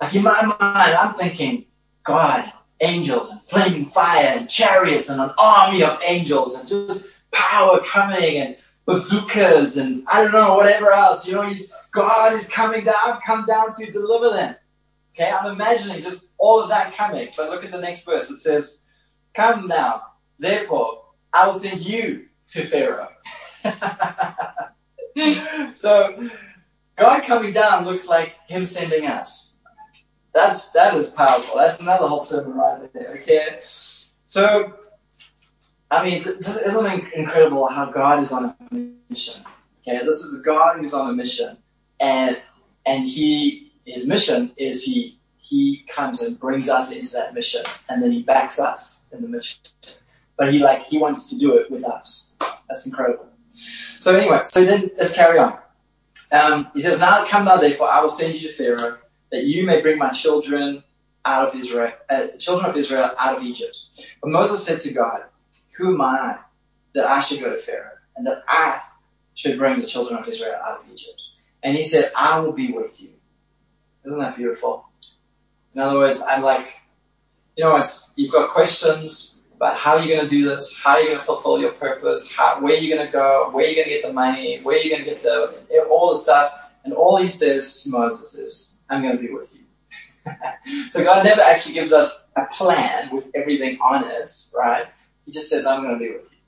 Like 0.00 0.14
in 0.14 0.22
my 0.22 0.42
mind, 0.42 0.94
I'm 0.94 1.14
thinking, 1.14 1.66
God, 2.04 2.52
angels 2.80 3.32
and 3.32 3.42
flaming 3.42 3.86
fire 3.86 4.26
and 4.26 4.48
chariots 4.48 5.08
and 5.08 5.20
an 5.20 5.32
army 5.38 5.82
of 5.82 6.00
angels 6.06 6.58
and 6.58 6.68
just 6.68 7.12
power 7.32 7.82
coming 7.84 8.38
and 8.38 8.56
bazookas 8.84 9.78
and 9.78 10.04
I 10.06 10.22
don't 10.22 10.32
know, 10.32 10.54
whatever 10.54 10.92
else. 10.92 11.26
You 11.26 11.34
know, 11.34 11.42
he's, 11.42 11.72
God 11.92 12.34
is 12.34 12.48
coming 12.48 12.84
down, 12.84 13.20
come 13.26 13.44
down 13.46 13.72
to 13.72 13.90
deliver 13.90 14.30
them. 14.30 14.54
Okay, 15.14 15.30
I'm 15.30 15.50
imagining 15.50 16.02
just 16.02 16.30
all 16.38 16.60
of 16.60 16.68
that 16.68 16.94
coming. 16.94 17.30
But 17.36 17.48
look 17.48 17.64
at 17.64 17.72
the 17.72 17.80
next 17.80 18.04
verse. 18.04 18.30
It 18.30 18.36
says, 18.36 18.84
Come 19.32 19.66
now, 19.66 20.02
therefore, 20.38 21.05
I 21.32 21.46
will 21.46 21.52
send 21.52 21.82
you 21.82 22.26
to 22.48 22.64
Pharaoh. 22.64 23.08
so 25.74 26.28
God 26.96 27.22
coming 27.24 27.52
down 27.52 27.84
looks 27.84 28.08
like 28.08 28.34
him 28.48 28.64
sending 28.64 29.06
us. 29.06 29.58
That's, 30.32 30.70
that 30.72 30.94
is 30.94 31.10
powerful. 31.10 31.56
That's 31.56 31.80
another 31.80 32.06
whole 32.06 32.18
sermon 32.18 32.56
right 32.56 32.92
there, 32.92 33.18
okay? 33.22 33.60
So, 34.24 34.74
I 35.90 36.04
mean, 36.04 36.18
isn't 36.18 36.86
it 36.86 37.04
incredible 37.14 37.66
how 37.68 37.86
God 37.86 38.22
is 38.22 38.32
on 38.32 38.44
a 38.44 38.56
mission? 39.08 39.42
Okay, 39.86 40.04
this 40.04 40.16
is 40.16 40.40
a 40.40 40.44
God 40.44 40.78
who's 40.78 40.92
on 40.92 41.10
a 41.10 41.12
mission, 41.12 41.56
and 42.00 42.40
and 42.84 43.08
he 43.08 43.72
his 43.84 44.08
mission 44.08 44.50
is 44.56 44.82
he 44.82 45.20
he 45.38 45.84
comes 45.88 46.22
and 46.22 46.40
brings 46.40 46.68
us 46.68 46.94
into 46.94 47.12
that 47.12 47.34
mission, 47.34 47.62
and 47.88 48.02
then 48.02 48.10
he 48.10 48.22
backs 48.22 48.58
us 48.58 49.08
in 49.12 49.22
the 49.22 49.28
mission. 49.28 49.60
But 50.36 50.52
he 50.52 50.58
like, 50.58 50.84
he 50.86 50.98
wants 50.98 51.30
to 51.30 51.38
do 51.38 51.56
it 51.56 51.70
with 51.70 51.84
us. 51.84 52.36
That's 52.68 52.86
incredible. 52.86 53.28
So 53.98 54.14
anyway, 54.14 54.40
so 54.44 54.64
then 54.64 54.90
let's 54.96 55.14
carry 55.14 55.38
on. 55.38 55.58
Um, 56.30 56.68
he 56.74 56.80
says, 56.80 57.00
now 57.00 57.24
come 57.24 57.44
thou 57.44 57.56
therefore, 57.56 57.90
I 57.90 58.02
will 58.02 58.08
send 58.08 58.34
you 58.34 58.48
to 58.48 58.54
Pharaoh, 58.54 58.98
that 59.32 59.44
you 59.44 59.64
may 59.64 59.80
bring 59.80 59.98
my 59.98 60.10
children 60.10 60.82
out 61.24 61.48
of 61.48 61.54
Israel, 61.54 61.92
uh, 62.10 62.28
children 62.38 62.68
of 62.70 62.76
Israel 62.76 63.10
out 63.18 63.38
of 63.38 63.42
Egypt. 63.42 63.76
But 64.20 64.30
Moses 64.30 64.64
said 64.64 64.80
to 64.80 64.92
God, 64.92 65.22
who 65.76 65.94
am 65.94 66.00
I 66.00 66.38
that 66.94 67.06
I 67.06 67.20
should 67.20 67.40
go 67.40 67.50
to 67.50 67.58
Pharaoh 67.58 67.96
and 68.16 68.26
that 68.26 68.42
I 68.48 68.80
should 69.34 69.58
bring 69.58 69.80
the 69.80 69.86
children 69.86 70.18
of 70.18 70.26
Israel 70.28 70.54
out 70.64 70.80
of 70.80 70.90
Egypt? 70.92 71.20
And 71.62 71.76
he 71.76 71.84
said, 71.84 72.12
I 72.14 72.40
will 72.40 72.52
be 72.52 72.72
with 72.72 73.02
you. 73.02 73.10
Isn't 74.04 74.18
that 74.18 74.36
beautiful? 74.36 74.88
In 75.74 75.80
other 75.80 75.96
words, 75.96 76.22
I'm 76.22 76.42
like, 76.42 76.68
you 77.56 77.64
know, 77.64 77.76
it's, 77.76 78.08
you've 78.14 78.32
got 78.32 78.50
questions, 78.50 79.42
about 79.56 79.74
how 79.74 79.96
are 79.96 80.00
you're 80.00 80.16
going 80.16 80.28
to 80.28 80.34
do 80.34 80.48
this, 80.48 80.76
how 80.76 80.92
are 80.92 81.00
you're 81.00 81.08
going 81.08 81.18
to 81.18 81.24
fulfill 81.24 81.58
your 81.58 81.72
purpose, 81.72 82.30
how, 82.30 82.60
where 82.60 82.74
are 82.74 82.76
you're 82.76 82.96
going 82.96 83.06
to 83.06 83.12
go, 83.12 83.50
where 83.50 83.64
are 83.64 83.68
you're 83.68 83.76
going 83.76 83.88
to 83.88 83.94
get 83.94 84.06
the 84.06 84.12
money, 84.12 84.60
where 84.62 84.76
are 84.76 84.80
you're 84.80 84.98
going 84.98 85.04
to 85.04 85.10
get 85.10 85.22
the, 85.22 85.86
all 85.90 86.12
the 86.12 86.18
stuff. 86.18 86.52
And 86.84 86.92
all 86.92 87.16
he 87.16 87.28
says 87.28 87.82
to 87.82 87.90
Moses 87.90 88.34
is, 88.34 88.76
I'm 88.88 89.02
going 89.02 89.16
to 89.16 89.22
be 89.22 89.32
with 89.32 89.56
you. 89.56 89.64
so 90.90 91.02
God 91.02 91.24
never 91.24 91.40
actually 91.40 91.74
gives 91.74 91.92
us 91.92 92.28
a 92.36 92.46
plan 92.46 93.14
with 93.14 93.24
everything 93.34 93.78
on 93.80 94.04
it, 94.04 94.30
right? 94.54 94.86
He 95.24 95.32
just 95.32 95.48
says, 95.48 95.66
I'm 95.66 95.82
going 95.82 95.94
to 95.94 95.98
be 95.98 96.12
with 96.12 96.30
you. 96.30 96.38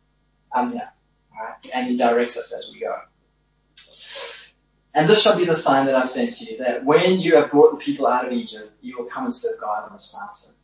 I'm 0.52 0.72
here. 0.72 0.88
Right? 1.32 1.70
And 1.74 1.86
he 1.86 1.96
directs 1.96 2.36
us 2.36 2.52
as 2.52 2.70
we 2.72 2.80
go. 2.80 2.96
And 4.94 5.08
this 5.08 5.22
shall 5.22 5.36
be 5.36 5.44
the 5.44 5.54
sign 5.54 5.86
that 5.86 5.94
I've 5.94 6.08
sent 6.08 6.32
to 6.34 6.44
you, 6.50 6.58
that 6.58 6.84
when 6.84 7.20
you 7.20 7.36
have 7.36 7.50
brought 7.50 7.70
the 7.70 7.76
people 7.76 8.06
out 8.06 8.26
of 8.26 8.32
Egypt, 8.32 8.72
you 8.80 8.98
will 8.98 9.04
come 9.04 9.24
and 9.24 9.34
serve 9.34 9.60
God 9.60 9.84
on 9.84 9.92
this 9.92 10.14
mountain. 10.18 10.57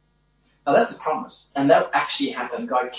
Now 0.67 0.73
that's 0.73 0.97
a 0.97 0.99
promise, 0.99 1.53
and 1.57 1.71
that 1.71 1.91
actually 1.93 2.31
happened. 2.31 2.69
God, 2.69 2.91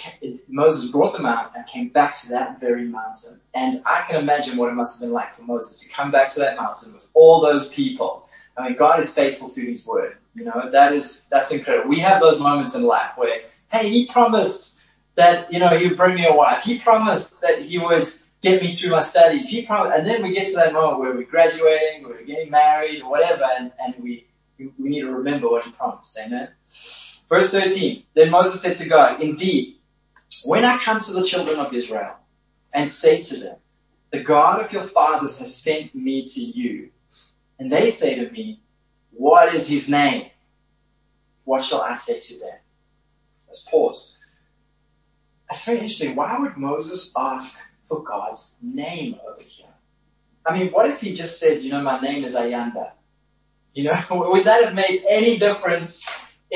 Moses 0.48 0.92
brought 0.92 1.14
them 1.14 1.26
out 1.26 1.56
and 1.56 1.66
came 1.66 1.90
back 1.90 2.14
to 2.22 2.30
that 2.30 2.60
very 2.60 2.86
mountain. 2.86 3.42
And 3.56 3.82
I 3.86 4.06
can 4.08 4.22
imagine 4.22 4.58
what 4.58 4.70
it 4.70 4.76
must 4.76 5.00
have 5.00 5.08
been 5.08 5.14
like 5.14 5.34
for 5.34 5.42
Moses 5.42 5.82
to 5.82 5.92
come 5.92 6.12
back 6.12 6.30
to 6.32 6.40
that 6.42 6.58
mountain 6.58 6.94
with 6.94 7.10
all 7.16 7.42
those 7.42 7.70
people 7.70 8.26
I 8.58 8.70
mean, 8.70 8.78
God 8.78 9.00
is 9.00 9.14
faithful 9.14 9.50
to 9.50 9.62
His 9.62 9.88
word. 9.88 10.18
You 10.36 10.46
know, 10.46 10.70
that 10.72 10.94
is 10.94 11.28
that's 11.30 11.52
incredible. 11.52 11.90
We 11.90 12.00
have 12.00 12.22
those 12.22 12.40
moments 12.40 12.76
in 12.76 12.84
life 12.84 13.12
where, 13.16 13.42
hey, 13.72 13.90
He 13.90 14.08
promised 14.08 14.82
that 15.16 15.52
you 15.52 15.60
know 15.60 15.70
He 15.78 15.88
would 15.88 15.98
bring 15.98 16.16
me 16.16 16.26
a 16.26 16.34
wife. 16.34 16.64
He 16.64 16.80
promised 16.80 17.42
that 17.42 17.62
He 17.62 17.78
would 17.78 18.08
get 18.42 18.62
me 18.62 18.74
through 18.74 18.92
my 18.92 19.02
studies. 19.02 19.50
He 19.50 19.66
promised, 19.66 19.98
and 19.98 20.08
then 20.08 20.24
we 20.24 20.34
get 20.34 20.48
to 20.48 20.56
that 20.56 20.74
moment 20.74 21.00
where 21.00 21.14
we're 21.14 21.24
graduating, 21.24 22.04
we're 22.04 22.24
getting 22.24 22.52
married, 22.52 23.02
or 23.02 23.10
whatever, 23.10 23.46
and, 23.58 23.72
and 23.80 23.96
we 24.02 24.28
we 24.58 24.72
need 24.78 25.02
to 25.02 25.12
remember 25.12 25.50
what 25.50 25.66
He 25.66 25.72
promised. 25.72 26.18
Amen. 26.20 26.50
Verse 27.30 27.52
13. 27.52 28.04
Then 28.14 28.30
Moses 28.30 28.62
said 28.62 28.78
to 28.78 28.90
God, 28.90 29.22
Indeed, 29.22 29.76
when 30.44 30.66
I 30.66 30.78
come 30.78 31.00
to 31.00 31.14
the 31.14 31.24
children 31.24 31.60
of 31.60 31.74
Israel 31.74 32.16
and 32.74 32.88
say 32.88 33.22
to 33.22 33.38
them, 33.38 33.56
the 34.12 34.24
God 34.24 34.64
of 34.64 34.72
your 34.72 34.84
fathers 34.84 35.40
has 35.40 35.56
sent 35.56 35.94
me 35.94 36.24
to 36.24 36.42
you, 36.42 36.90
and 37.60 37.72
they 37.72 37.90
say 37.90 38.16
to 38.16 38.32
me, 38.32 38.60
what 39.12 39.54
is 39.54 39.68
his 39.68 39.90
name? 39.90 40.30
What 41.44 41.64
shall 41.64 41.82
I 41.82 41.96
say 41.96 42.20
to 42.20 42.40
them? 42.40 42.58
Let's 43.48 43.64
pause. 43.70 44.16
That's 45.50 45.66
very 45.66 45.80
interesting. 45.80 46.16
Why 46.16 46.40
would 46.40 46.58
Moses 46.58 47.12
ask 47.16 47.60
for 47.82 48.04
God's 48.04 48.58
name 48.62 49.20
over 49.28 49.42
here? 49.42 49.68
I 50.46 50.58
mean, 50.58 50.72
what 50.72 50.90
if 50.90 51.02
he 51.02 51.14
just 51.14 51.40
said, 51.40 51.62
you 51.62 51.72
know, 51.72 51.82
my 51.82 52.00
name 52.00 52.24
is 52.24 52.36
Ayanda? 52.36 52.92
You 53.74 53.86
know, 53.86 54.02
would 54.32 54.46
that 54.46 54.64
have 54.64 54.76
made 54.76 55.04
any 55.08 55.38
difference 55.38 56.06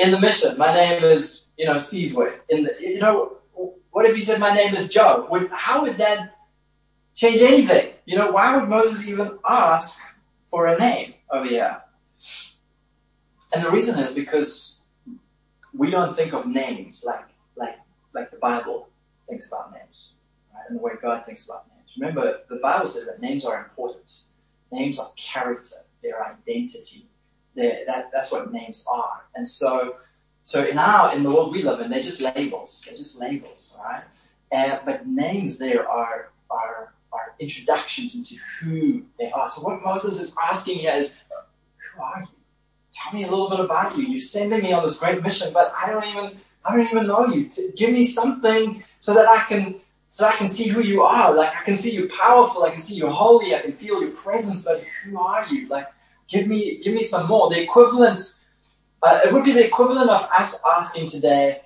in 0.00 0.10
the 0.10 0.20
mission? 0.20 0.56
My 0.56 0.74
name 0.74 1.04
is, 1.04 1.50
you 1.56 1.66
know, 1.66 1.78
Caesar. 1.78 2.40
In 2.48 2.64
the, 2.64 2.76
you 2.80 3.00
know, 3.00 3.36
what 3.90 4.06
if 4.06 4.14
he 4.14 4.20
said 4.20 4.40
my 4.40 4.54
name 4.54 4.74
is 4.74 4.88
Joe? 4.88 5.26
Would, 5.30 5.50
how 5.52 5.82
would 5.82 5.98
that 5.98 6.36
change 7.14 7.40
anything? 7.40 7.92
You 8.06 8.16
know, 8.16 8.30
why 8.30 8.56
would 8.56 8.68
Moses 8.68 9.06
even 9.08 9.38
ask 9.46 10.00
for 10.48 10.66
a 10.66 10.78
name 10.78 11.14
over 11.30 11.46
here? 11.46 11.82
And 13.52 13.64
the 13.64 13.70
reason 13.70 13.98
is 14.02 14.14
because 14.14 14.80
we 15.74 15.90
don't 15.90 16.16
think 16.16 16.32
of 16.32 16.46
names 16.46 17.04
like, 17.06 17.24
like, 17.56 17.78
like 18.14 18.30
the 18.30 18.38
Bible 18.38 18.88
thinks 19.28 19.48
about 19.48 19.72
names, 19.72 20.14
right? 20.54 20.64
And 20.68 20.78
the 20.78 20.82
way 20.82 20.92
God 21.00 21.26
thinks 21.26 21.48
about 21.48 21.66
names. 21.76 21.90
Remember, 21.98 22.40
the 22.48 22.56
Bible 22.56 22.86
says 22.86 23.06
that 23.06 23.20
names 23.20 23.44
are 23.44 23.58
important. 23.62 24.22
Names 24.72 24.98
are 24.98 25.10
character. 25.16 25.76
They're 26.02 26.24
identity. 26.24 27.06
They're, 27.54 27.84
that, 27.86 28.10
that's 28.12 28.30
what 28.32 28.52
names 28.52 28.86
are. 28.90 29.22
And 29.34 29.46
so, 29.46 29.96
so 30.42 30.64
in 30.64 30.78
our, 30.78 31.14
in 31.14 31.22
the 31.22 31.28
world 31.28 31.52
we 31.52 31.62
live 31.62 31.80
in, 31.80 31.90
they're 31.90 32.02
just 32.02 32.20
labels. 32.20 32.84
They're 32.86 32.96
just 32.96 33.20
labels, 33.20 33.78
right? 33.82 34.04
But 34.84 35.06
names 35.06 35.58
there 35.58 35.88
are, 35.88 36.30
are, 36.50 36.92
are 37.12 37.34
introductions 37.38 38.16
into 38.16 38.36
who 38.58 39.02
they 39.18 39.30
are. 39.30 39.48
So 39.48 39.62
what 39.62 39.82
Moses 39.82 40.20
is 40.20 40.36
asking 40.42 40.78
here 40.78 40.94
is, 40.94 41.18
who 41.94 42.02
are 42.02 42.20
you? 42.20 42.28
Tell 42.92 43.12
me 43.12 43.24
a 43.24 43.28
little 43.28 43.48
bit 43.48 43.60
about 43.60 43.96
you. 43.96 44.04
You're 44.04 44.20
sending 44.20 44.62
me 44.62 44.72
on 44.72 44.82
this 44.82 44.98
great 44.98 45.22
mission, 45.22 45.52
but 45.52 45.72
I 45.76 45.90
don't 45.90 46.04
even, 46.04 46.38
I 46.64 46.76
don't 46.76 46.86
even 46.86 47.06
know 47.06 47.26
you. 47.26 47.48
Give 47.76 47.90
me 47.90 48.02
something 48.02 48.82
so 48.98 49.14
that 49.14 49.28
I 49.28 49.38
can, 49.44 49.76
so 50.08 50.26
I 50.26 50.36
can 50.36 50.48
see 50.48 50.68
who 50.68 50.82
you 50.82 51.02
are. 51.02 51.32
Like 51.32 51.56
I 51.56 51.64
can 51.64 51.76
see 51.76 51.92
you're 51.92 52.08
powerful. 52.08 52.64
I 52.64 52.70
can 52.70 52.80
see 52.80 52.96
you're 52.96 53.10
holy. 53.10 53.54
I 53.54 53.60
can 53.60 53.72
feel 53.72 54.02
your 54.02 54.10
presence, 54.10 54.64
but 54.64 54.82
who 55.04 55.18
are 55.18 55.46
you? 55.46 55.68
Like 55.68 55.86
give 56.30 56.46
me, 56.46 56.78
give 56.78 56.94
me 56.94 57.02
some 57.02 57.26
more. 57.26 57.50
The 57.50 57.60
equivalent, 57.60 58.20
uh, 59.02 59.20
it 59.24 59.32
would 59.32 59.44
be 59.44 59.52
the 59.52 59.66
equivalent 59.66 60.08
of 60.08 60.26
us 60.38 60.62
asking 60.76 61.08
today, 61.08 61.62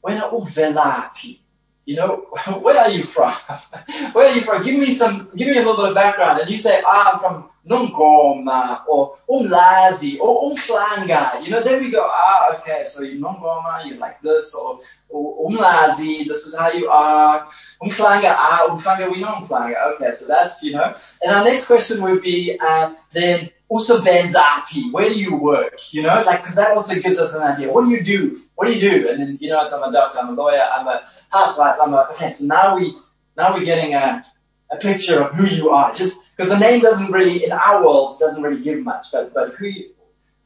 when 0.00 0.18
are 0.18 0.30
uvelapi? 0.30 1.38
You 1.84 1.96
know, 1.96 2.16
where 2.60 2.78
are 2.78 2.90
you 2.90 3.04
from? 3.04 3.32
where 4.12 4.28
are 4.28 4.34
you 4.34 4.42
from? 4.42 4.62
Give 4.64 4.78
me 4.78 4.90
some, 4.90 5.28
give 5.36 5.48
me 5.48 5.54
a 5.54 5.60
little 5.60 5.76
bit 5.76 5.90
of 5.90 5.94
background. 5.94 6.40
And 6.40 6.50
you 6.50 6.56
say, 6.56 6.82
ah, 6.84 7.12
I'm 7.14 7.20
from 7.20 7.50
Nongoma 7.68 8.86
or 8.88 9.18
Umlazi 9.28 10.18
or 10.20 10.50
Umhlanga. 10.50 11.44
You 11.44 11.50
know, 11.50 11.62
then 11.62 11.82
we 11.82 11.90
go, 11.90 12.08
ah, 12.08 12.56
okay, 12.56 12.82
so 12.84 13.02
you 13.02 13.20
Nongoma, 13.20 13.86
you're 13.86 13.98
like 13.98 14.20
this, 14.22 14.54
or, 14.54 14.80
or 15.08 15.50
Umlazi, 15.50 16.26
this 16.26 16.46
is 16.46 16.56
how 16.56 16.70
you 16.72 16.88
are. 16.88 17.48
Umhlanga, 17.82 18.34
ah, 18.36 18.68
Umhlanga, 18.70 19.10
we 19.10 19.20
know 19.20 19.34
Umhlanga. 19.40 19.94
Okay, 19.94 20.10
so 20.10 20.26
that's, 20.26 20.62
you 20.62 20.72
know. 20.72 20.94
And 21.22 21.32
our 21.32 21.44
next 21.44 21.66
question 21.66 22.02
would 22.02 22.22
be, 22.22 22.56
uh, 22.60 22.94
then 23.10 23.50
Usabenzapi, 23.70 24.92
where 24.92 25.08
do 25.08 25.18
you 25.18 25.34
work? 25.34 25.92
You 25.92 26.02
know, 26.02 26.22
like, 26.24 26.44
cause 26.44 26.54
that 26.54 26.70
also 26.70 27.00
gives 27.00 27.18
us 27.18 27.34
an 27.34 27.42
idea. 27.42 27.72
What 27.72 27.84
do 27.84 27.90
you 27.90 28.02
do? 28.02 28.38
What 28.54 28.68
do 28.68 28.74
you 28.74 28.80
do? 28.80 29.08
And 29.08 29.20
then, 29.20 29.38
you 29.40 29.50
know, 29.50 29.58
I'm 29.58 29.82
a 29.82 29.92
doctor, 29.92 30.18
I'm 30.20 30.28
a 30.28 30.32
lawyer, 30.32 30.62
I'm 30.72 30.86
a 30.86 31.04
housewife, 31.30 31.76
I'm 31.82 31.92
a, 31.92 32.08
okay, 32.12 32.30
so 32.30 32.46
now 32.46 32.76
we, 32.76 32.96
now 33.36 33.54
we're 33.54 33.64
getting 33.64 33.94
a, 33.94 34.24
a 34.70 34.76
picture 34.76 35.20
of 35.20 35.34
who 35.34 35.46
you 35.46 35.70
are. 35.70 35.92
Just, 35.92 36.36
cause 36.36 36.48
the 36.48 36.58
name 36.58 36.80
doesn't 36.80 37.10
really, 37.10 37.44
in 37.44 37.50
our 37.50 37.84
world, 37.84 38.20
doesn't 38.20 38.42
really 38.42 38.62
give 38.62 38.80
much, 38.84 39.06
but, 39.10 39.34
but 39.34 39.54
who 39.54 39.66
you, 39.66 39.90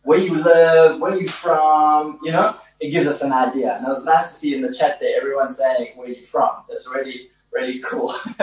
where 0.02 0.18
you 0.18 0.36
live, 0.36 0.98
where 0.98 1.14
you 1.14 1.28
from, 1.28 2.20
you 2.22 2.32
know, 2.32 2.56
it 2.80 2.90
gives 2.90 3.06
us 3.06 3.22
an 3.22 3.32
idea. 3.32 3.76
And 3.76 3.84
it 3.84 3.88
was 3.88 4.06
nice 4.06 4.30
to 4.30 4.34
see 4.34 4.54
in 4.54 4.62
the 4.62 4.72
chat 4.72 4.98
there, 4.98 5.14
everyone 5.18 5.50
saying 5.50 5.92
where 5.96 6.08
you 6.08 6.24
from. 6.24 6.50
That's 6.70 6.88
really, 6.88 7.28
really 7.52 7.80
cool. 7.80 8.08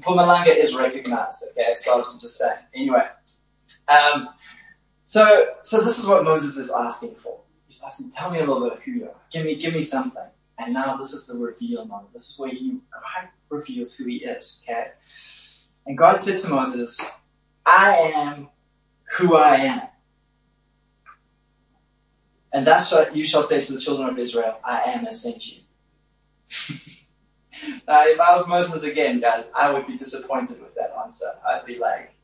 Pumalanga 0.00 0.56
is 0.56 0.74
recognized, 0.74 1.44
okay? 1.50 1.74
So 1.76 2.02
I'm 2.02 2.18
just 2.18 2.38
saying. 2.38 2.56
Anyway. 2.74 3.04
Um, 3.88 4.28
so, 5.04 5.46
so 5.62 5.82
this 5.82 5.98
is 5.98 6.06
what 6.06 6.24
Moses 6.24 6.56
is 6.56 6.72
asking 6.74 7.14
for. 7.16 7.40
He's 7.66 7.82
asking, 7.84 8.10
tell 8.10 8.30
me 8.30 8.38
a 8.38 8.44
little 8.44 8.62
bit 8.62 8.78
of 8.78 8.82
who 8.82 8.92
you 8.92 9.04
are. 9.06 9.14
Give 9.30 9.44
me, 9.44 9.56
give 9.56 9.74
me 9.74 9.80
something. 9.80 10.22
And 10.58 10.74
now 10.74 10.96
this 10.96 11.12
is 11.12 11.26
the 11.26 11.36
reveal 11.36 11.86
moment. 11.86 12.12
This 12.12 12.30
is 12.30 12.38
where 12.38 12.50
he, 12.50 12.78
God 12.92 13.28
reveals 13.48 13.96
who 13.96 14.06
he 14.06 14.16
is, 14.16 14.64
okay? 14.64 14.88
And 15.86 15.98
God 15.98 16.16
said 16.16 16.38
to 16.38 16.50
Moses, 16.50 17.10
I 17.66 18.12
am 18.14 18.48
who 19.16 19.36
I 19.36 19.56
am. 19.56 19.82
And 22.52 22.66
that's 22.66 22.92
what 22.92 23.16
you 23.16 23.24
shall 23.24 23.42
say 23.42 23.62
to 23.62 23.72
the 23.72 23.80
children 23.80 24.08
of 24.08 24.18
Israel, 24.18 24.58
I 24.62 24.82
am 24.92 25.04
has 25.06 25.22
sent 25.22 25.46
you. 25.46 25.60
now, 27.88 28.04
if 28.04 28.20
I 28.20 28.36
was 28.36 28.46
Moses 28.46 28.82
again, 28.82 29.20
guys, 29.20 29.48
I 29.56 29.72
would 29.72 29.86
be 29.86 29.96
disappointed 29.96 30.62
with 30.62 30.74
that 30.74 30.94
answer. 31.02 31.32
I'd 31.46 31.64
be 31.66 31.78
like, 31.78 32.14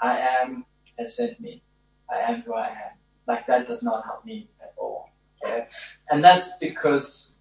I 0.00 0.18
am 0.40 0.64
has 0.98 1.16
sent 1.16 1.40
me. 1.40 1.62
I 2.10 2.32
am 2.32 2.42
who 2.42 2.54
I 2.54 2.68
am. 2.68 2.98
Like 3.26 3.46
that 3.46 3.66
does 3.68 3.82
not 3.82 4.04
help 4.04 4.24
me 4.24 4.48
at 4.60 4.74
all. 4.76 5.10
Okay? 5.42 5.66
And 6.10 6.22
that's 6.22 6.58
because 6.58 7.38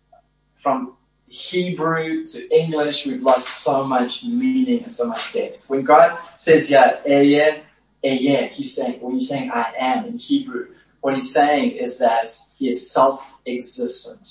from 0.55 0.97
Hebrew 1.27 2.25
to 2.25 2.55
English, 2.55 3.05
we've 3.05 3.21
lost 3.21 3.49
so 3.63 3.83
much 3.83 4.23
meaning 4.23 4.83
and 4.83 4.91
so 4.91 5.05
much 5.05 5.33
depth. 5.33 5.69
When 5.69 5.83
God 5.83 6.17
says, 6.35 6.69
yeah, 6.69 7.01
Eye, 7.05 7.63
Eye, 8.05 8.49
he's 8.53 8.75
saying, 8.75 9.01
when 9.01 9.13
he's 9.13 9.29
saying 9.29 9.51
I 9.51 9.73
am 9.77 10.05
in 10.05 10.17
Hebrew, 10.17 10.67
what 11.01 11.15
he's 11.15 11.31
saying 11.31 11.71
is 11.71 11.99
that 11.99 12.29
he 12.55 12.67
is 12.69 12.91
self-existent. 12.91 14.25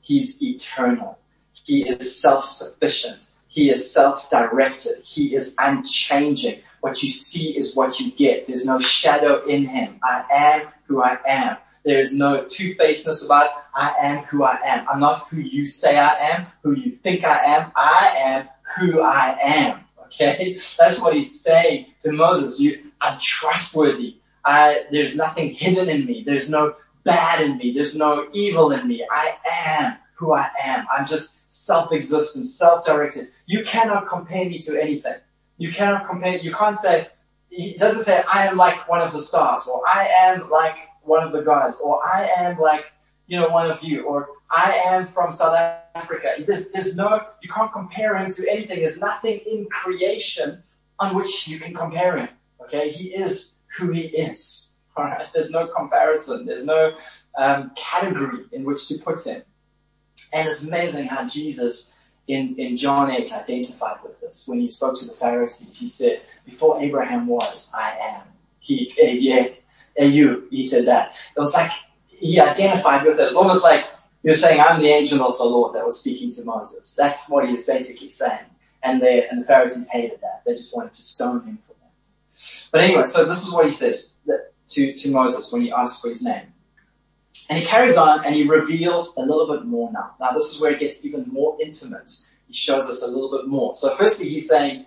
He's 0.00 0.42
eternal. 0.42 1.18
He 1.52 1.88
is 1.88 2.20
self-sufficient. 2.20 3.32
He 3.48 3.70
is 3.70 3.92
self-directed. 3.92 5.02
He 5.04 5.34
is 5.34 5.56
unchanging. 5.58 6.60
What 6.86 7.02
you 7.02 7.10
see 7.10 7.56
is 7.56 7.74
what 7.74 7.98
you 7.98 8.12
get. 8.12 8.46
There's 8.46 8.64
no 8.64 8.78
shadow 8.78 9.44
in 9.44 9.66
him. 9.66 9.98
I 10.04 10.24
am 10.30 10.68
who 10.86 11.02
I 11.02 11.18
am. 11.26 11.56
There 11.84 11.98
is 11.98 12.16
no 12.16 12.44
two-facedness 12.44 13.24
about 13.24 13.50
I 13.74 13.92
am 14.00 14.18
who 14.26 14.44
I 14.44 14.56
am. 14.64 14.86
I'm 14.88 15.00
not 15.00 15.26
who 15.28 15.38
you 15.38 15.66
say 15.66 15.98
I 15.98 16.14
am, 16.30 16.46
who 16.62 16.76
you 16.76 16.92
think 16.92 17.24
I 17.24 17.38
am. 17.56 17.72
I 17.74 18.14
am 18.18 18.48
who 18.76 19.02
I 19.02 19.36
am. 19.42 19.80
Okay? 20.04 20.60
That's 20.78 21.02
what 21.02 21.14
he's 21.14 21.40
saying 21.40 21.86
to 22.02 22.12
Moses. 22.12 22.60
You, 22.60 22.92
I'm 23.00 23.18
trustworthy. 23.18 24.18
I, 24.44 24.84
there's 24.92 25.16
nothing 25.16 25.50
hidden 25.50 25.88
in 25.88 26.06
me. 26.06 26.22
There's 26.24 26.48
no 26.48 26.76
bad 27.02 27.42
in 27.42 27.58
me. 27.58 27.72
There's 27.72 27.96
no 27.96 28.28
evil 28.32 28.70
in 28.70 28.86
me. 28.86 29.04
I 29.10 29.34
am 29.44 29.96
who 30.14 30.32
I 30.32 30.50
am. 30.62 30.86
I'm 30.96 31.04
just 31.04 31.52
self-existent, 31.52 32.46
self-directed. 32.46 33.32
You 33.46 33.64
cannot 33.64 34.06
compare 34.06 34.44
me 34.44 34.60
to 34.60 34.80
anything. 34.80 35.16
You 35.58 35.72
cannot 35.72 36.06
compare, 36.06 36.38
you 36.38 36.52
can't 36.52 36.76
say, 36.76 37.08
it 37.50 37.78
doesn't 37.78 38.02
say, 38.02 38.22
I 38.32 38.46
am 38.46 38.56
like 38.56 38.88
one 38.88 39.00
of 39.00 39.12
the 39.12 39.20
stars, 39.20 39.68
or 39.68 39.82
I 39.86 40.08
am 40.20 40.50
like 40.50 40.76
one 41.02 41.22
of 41.22 41.32
the 41.32 41.42
guys, 41.42 41.80
or 41.80 42.00
I 42.06 42.30
am 42.36 42.58
like, 42.58 42.86
you 43.26 43.38
know, 43.38 43.48
one 43.48 43.70
of 43.70 43.82
you, 43.82 44.04
or 44.04 44.28
I 44.50 44.72
am 44.86 45.06
from 45.06 45.32
South 45.32 45.56
Africa. 45.94 46.34
There's, 46.46 46.70
there's 46.70 46.96
no, 46.96 47.26
you 47.42 47.48
can't 47.48 47.72
compare 47.72 48.16
him 48.16 48.30
to 48.30 48.50
anything. 48.50 48.80
There's 48.80 48.98
nothing 48.98 49.40
in 49.50 49.66
creation 49.66 50.62
on 50.98 51.14
which 51.14 51.48
you 51.48 51.58
can 51.58 51.74
compare 51.74 52.16
him. 52.16 52.28
Okay? 52.62 52.90
He 52.90 53.08
is 53.08 53.62
who 53.76 53.90
he 53.90 54.02
is. 54.02 54.76
Alright? 54.96 55.28
There's 55.34 55.50
no 55.50 55.66
comparison. 55.66 56.46
There's 56.46 56.64
no 56.64 56.96
um, 57.36 57.72
category 57.76 58.44
in 58.52 58.64
which 58.64 58.88
to 58.88 58.98
put 58.98 59.24
him. 59.26 59.42
And 60.32 60.48
it's 60.48 60.64
amazing 60.64 61.06
how 61.06 61.26
Jesus 61.26 61.94
in, 62.26 62.56
in 62.58 62.76
John 62.76 63.10
8 63.10 63.32
identified 63.32 63.98
with 64.02 64.20
this. 64.20 64.46
When 64.48 64.60
he 64.60 64.68
spoke 64.68 64.98
to 64.98 65.06
the 65.06 65.12
Pharisees, 65.12 65.78
he 65.78 65.86
said, 65.86 66.22
before 66.44 66.82
Abraham 66.82 67.26
was, 67.26 67.72
I 67.74 67.96
am. 68.00 68.22
He, 68.58 68.92
yeah, 68.98 69.48
you, 69.98 70.48
he 70.50 70.62
said 70.62 70.86
that. 70.86 71.14
It 71.36 71.40
was 71.40 71.54
like, 71.54 71.70
he 72.08 72.40
identified 72.40 73.04
with 73.04 73.18
it. 73.18 73.22
It 73.22 73.26
was 73.26 73.36
almost 73.36 73.62
like 73.62 73.86
he 74.22 74.28
was 74.28 74.40
saying, 74.40 74.60
I'm 74.60 74.82
the 74.82 74.88
angel 74.88 75.24
of 75.26 75.38
the 75.38 75.44
Lord 75.44 75.74
that 75.76 75.84
was 75.84 76.00
speaking 76.00 76.30
to 76.32 76.44
Moses. 76.44 76.96
That's 76.96 77.28
what 77.28 77.44
he 77.44 77.52
was 77.52 77.64
basically 77.64 78.08
saying. 78.08 78.46
And 78.82 79.00
they, 79.00 79.26
and 79.28 79.40
the 79.40 79.46
Pharisees 79.46 79.88
hated 79.88 80.20
that. 80.22 80.42
They 80.44 80.54
just 80.54 80.76
wanted 80.76 80.94
to 80.94 81.02
stone 81.02 81.44
him 81.44 81.58
for 81.66 81.74
that. 81.74 82.70
But 82.72 82.80
anyway, 82.80 83.04
so 83.04 83.24
this 83.24 83.46
is 83.46 83.54
what 83.54 83.66
he 83.66 83.72
says, 83.72 84.20
to, 84.68 84.92
to 84.94 85.10
Moses 85.12 85.52
when 85.52 85.62
he 85.62 85.70
asks 85.70 86.00
for 86.00 86.08
his 86.08 86.24
name. 86.24 86.46
And 87.48 87.58
he 87.58 87.64
carries 87.64 87.96
on 87.96 88.24
and 88.24 88.34
he 88.34 88.48
reveals 88.48 89.16
a 89.16 89.20
little 89.20 89.46
bit 89.46 89.64
more 89.64 89.92
now. 89.92 90.14
Now 90.18 90.32
this 90.32 90.52
is 90.52 90.60
where 90.60 90.72
it 90.72 90.80
gets 90.80 91.04
even 91.04 91.24
more 91.30 91.56
intimate. 91.60 92.10
He 92.46 92.52
shows 92.52 92.88
us 92.88 93.02
a 93.02 93.06
little 93.06 93.30
bit 93.30 93.46
more. 93.46 93.74
So 93.74 93.96
firstly 93.96 94.28
he's 94.28 94.48
saying, 94.48 94.86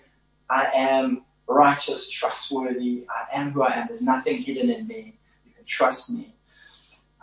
I 0.50 0.70
am 0.74 1.24
righteous, 1.48 2.10
trustworthy, 2.10 3.06
I 3.10 3.40
am 3.40 3.52
who 3.52 3.64
I 3.64 3.76
am. 3.76 3.88
There's 3.88 4.04
nothing 4.04 4.42
hidden 4.42 4.70
in 4.70 4.88
me. 4.88 5.18
You 5.46 5.54
can 5.54 5.66
trust 5.66 6.12
me. 6.12 6.34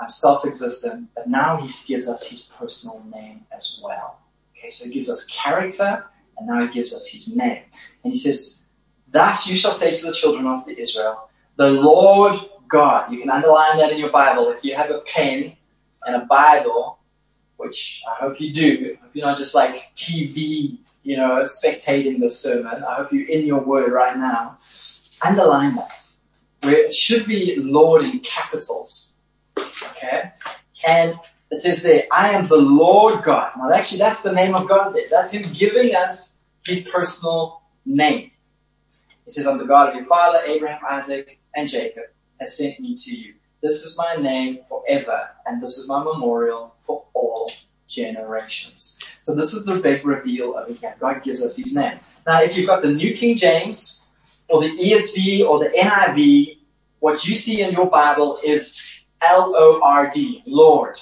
I'm 0.01 0.09
self-existent. 0.09 1.11
But 1.15 1.29
now 1.29 1.59
he 1.59 1.71
gives 1.87 2.09
us 2.09 2.29
his 2.29 2.53
personal 2.59 3.05
name 3.05 3.47
as 3.55 3.81
well. 3.85 4.19
Okay, 4.57 4.69
so 4.69 4.87
he 4.87 4.95
gives 4.95 5.11
us 5.11 5.27
character 5.27 6.07
and 6.39 6.47
now 6.47 6.67
he 6.67 6.73
gives 6.73 6.95
us 6.95 7.11
his 7.11 7.37
name. 7.37 7.63
And 8.05 8.13
he 8.13 8.19
says, 8.19 8.67
Thus 9.09 9.49
you 9.49 9.57
shall 9.57 9.71
say 9.71 9.95
to 9.95 10.07
the 10.07 10.13
children 10.13 10.47
of 10.47 10.69
Israel, 10.69 11.29
the 11.57 11.71
Lord 11.71 12.41
God. 12.69 13.13
You 13.13 13.21
can 13.21 13.31
underline 13.31 13.79
that 13.79 13.93
in 13.93 13.99
your 13.99 14.11
Bible. 14.11 14.51
If 14.51 14.65
you 14.65 14.75
have 14.75 14.91
a 14.91 15.01
pen 15.01 15.57
and 16.05 16.23
a 16.23 16.25
Bible, 16.27 16.99
which 17.57 18.03
I 18.09 18.21
hope 18.21 18.41
you 18.41 18.53
do, 18.53 18.97
I 18.99 19.05
hope 19.05 19.11
you're 19.15 19.27
not 19.27 19.39
just 19.39 19.55
like 19.55 19.95
TV, 19.95 20.79
you 21.03 21.17
know, 21.17 21.45
spectating 21.45 22.21
the 22.21 22.29
sermon. 22.29 22.85
I 22.85 22.95
hope 22.97 23.13
you're 23.13 23.29
in 23.29 23.47
your 23.47 23.61
word 23.61 23.93
right 23.93 24.17
now. 24.17 24.59
Underline 25.25 25.77
that. 25.77 26.11
Where 26.63 26.85
it 26.85 26.95
should 26.95 27.27
be 27.27 27.57
Lord 27.57 28.03
in 28.05 28.21
capitals. 28.21 29.15
Okay? 29.59 30.33
And 30.89 31.19
it 31.51 31.59
says 31.59 31.83
there, 31.83 32.05
I 32.11 32.31
am 32.31 32.47
the 32.47 32.57
Lord 32.57 33.23
God. 33.25 33.53
Now 33.57 33.73
actually 33.73 33.99
that's 33.99 34.23
the 34.23 34.33
name 34.33 34.55
of 34.55 34.69
God 34.69 34.95
there. 34.95 35.07
That's 35.11 35.33
Him 35.33 35.51
giving 35.53 35.95
us 35.95 36.43
His 36.65 36.89
personal 36.89 37.63
name. 37.85 38.33
It 39.27 39.33
says, 39.33 39.47
I'm 39.47 39.59
the 39.59 39.65
God 39.65 39.89
of 39.89 39.95
your 39.97 40.05
father, 40.05 40.41
Abraham, 40.47 40.81
Isaac, 40.89 41.39
and 41.57 41.69
Jacob 41.69 42.05
has 42.41 42.57
sent 42.57 42.81
me 42.81 42.95
to 42.95 43.17
you. 43.17 43.35
This 43.63 43.83
is 43.83 43.97
my 43.97 44.17
name 44.17 44.61
forever, 44.69 45.31
and 45.47 45.63
this 45.63 45.79
is 45.79 45.89
my 45.89 46.03
memorial 46.03 46.75
for 46.81 47.05
all 47.15 47.51
generations. 47.89 48.99
So 49.23 49.35
this 49.35 49.55
is 49.55 49.65
the 49.65 49.77
big 49.77 50.05
reveal 50.05 50.55
over. 50.57 50.95
God 51.01 51.23
gives 51.23 51.43
us 51.43 51.57
his 51.57 51.75
name. 51.75 51.99
Now, 52.27 52.43
if 52.43 52.57
you've 52.57 52.67
got 52.67 52.83
the 52.83 52.93
New 52.93 53.15
King 53.15 53.37
James, 53.37 54.13
or 54.49 54.63
the 54.63 54.71
ESV, 54.71 55.47
or 55.49 55.59
the 55.59 55.71
NIV, 55.71 56.59
what 57.01 57.27
you 57.27 57.35
see 57.35 57.63
in 57.63 57.73
your 57.73 57.87
Bible 57.87 58.39
is 58.45 58.81
L-O-R-D, 59.23 60.43
Lord. 60.47 60.99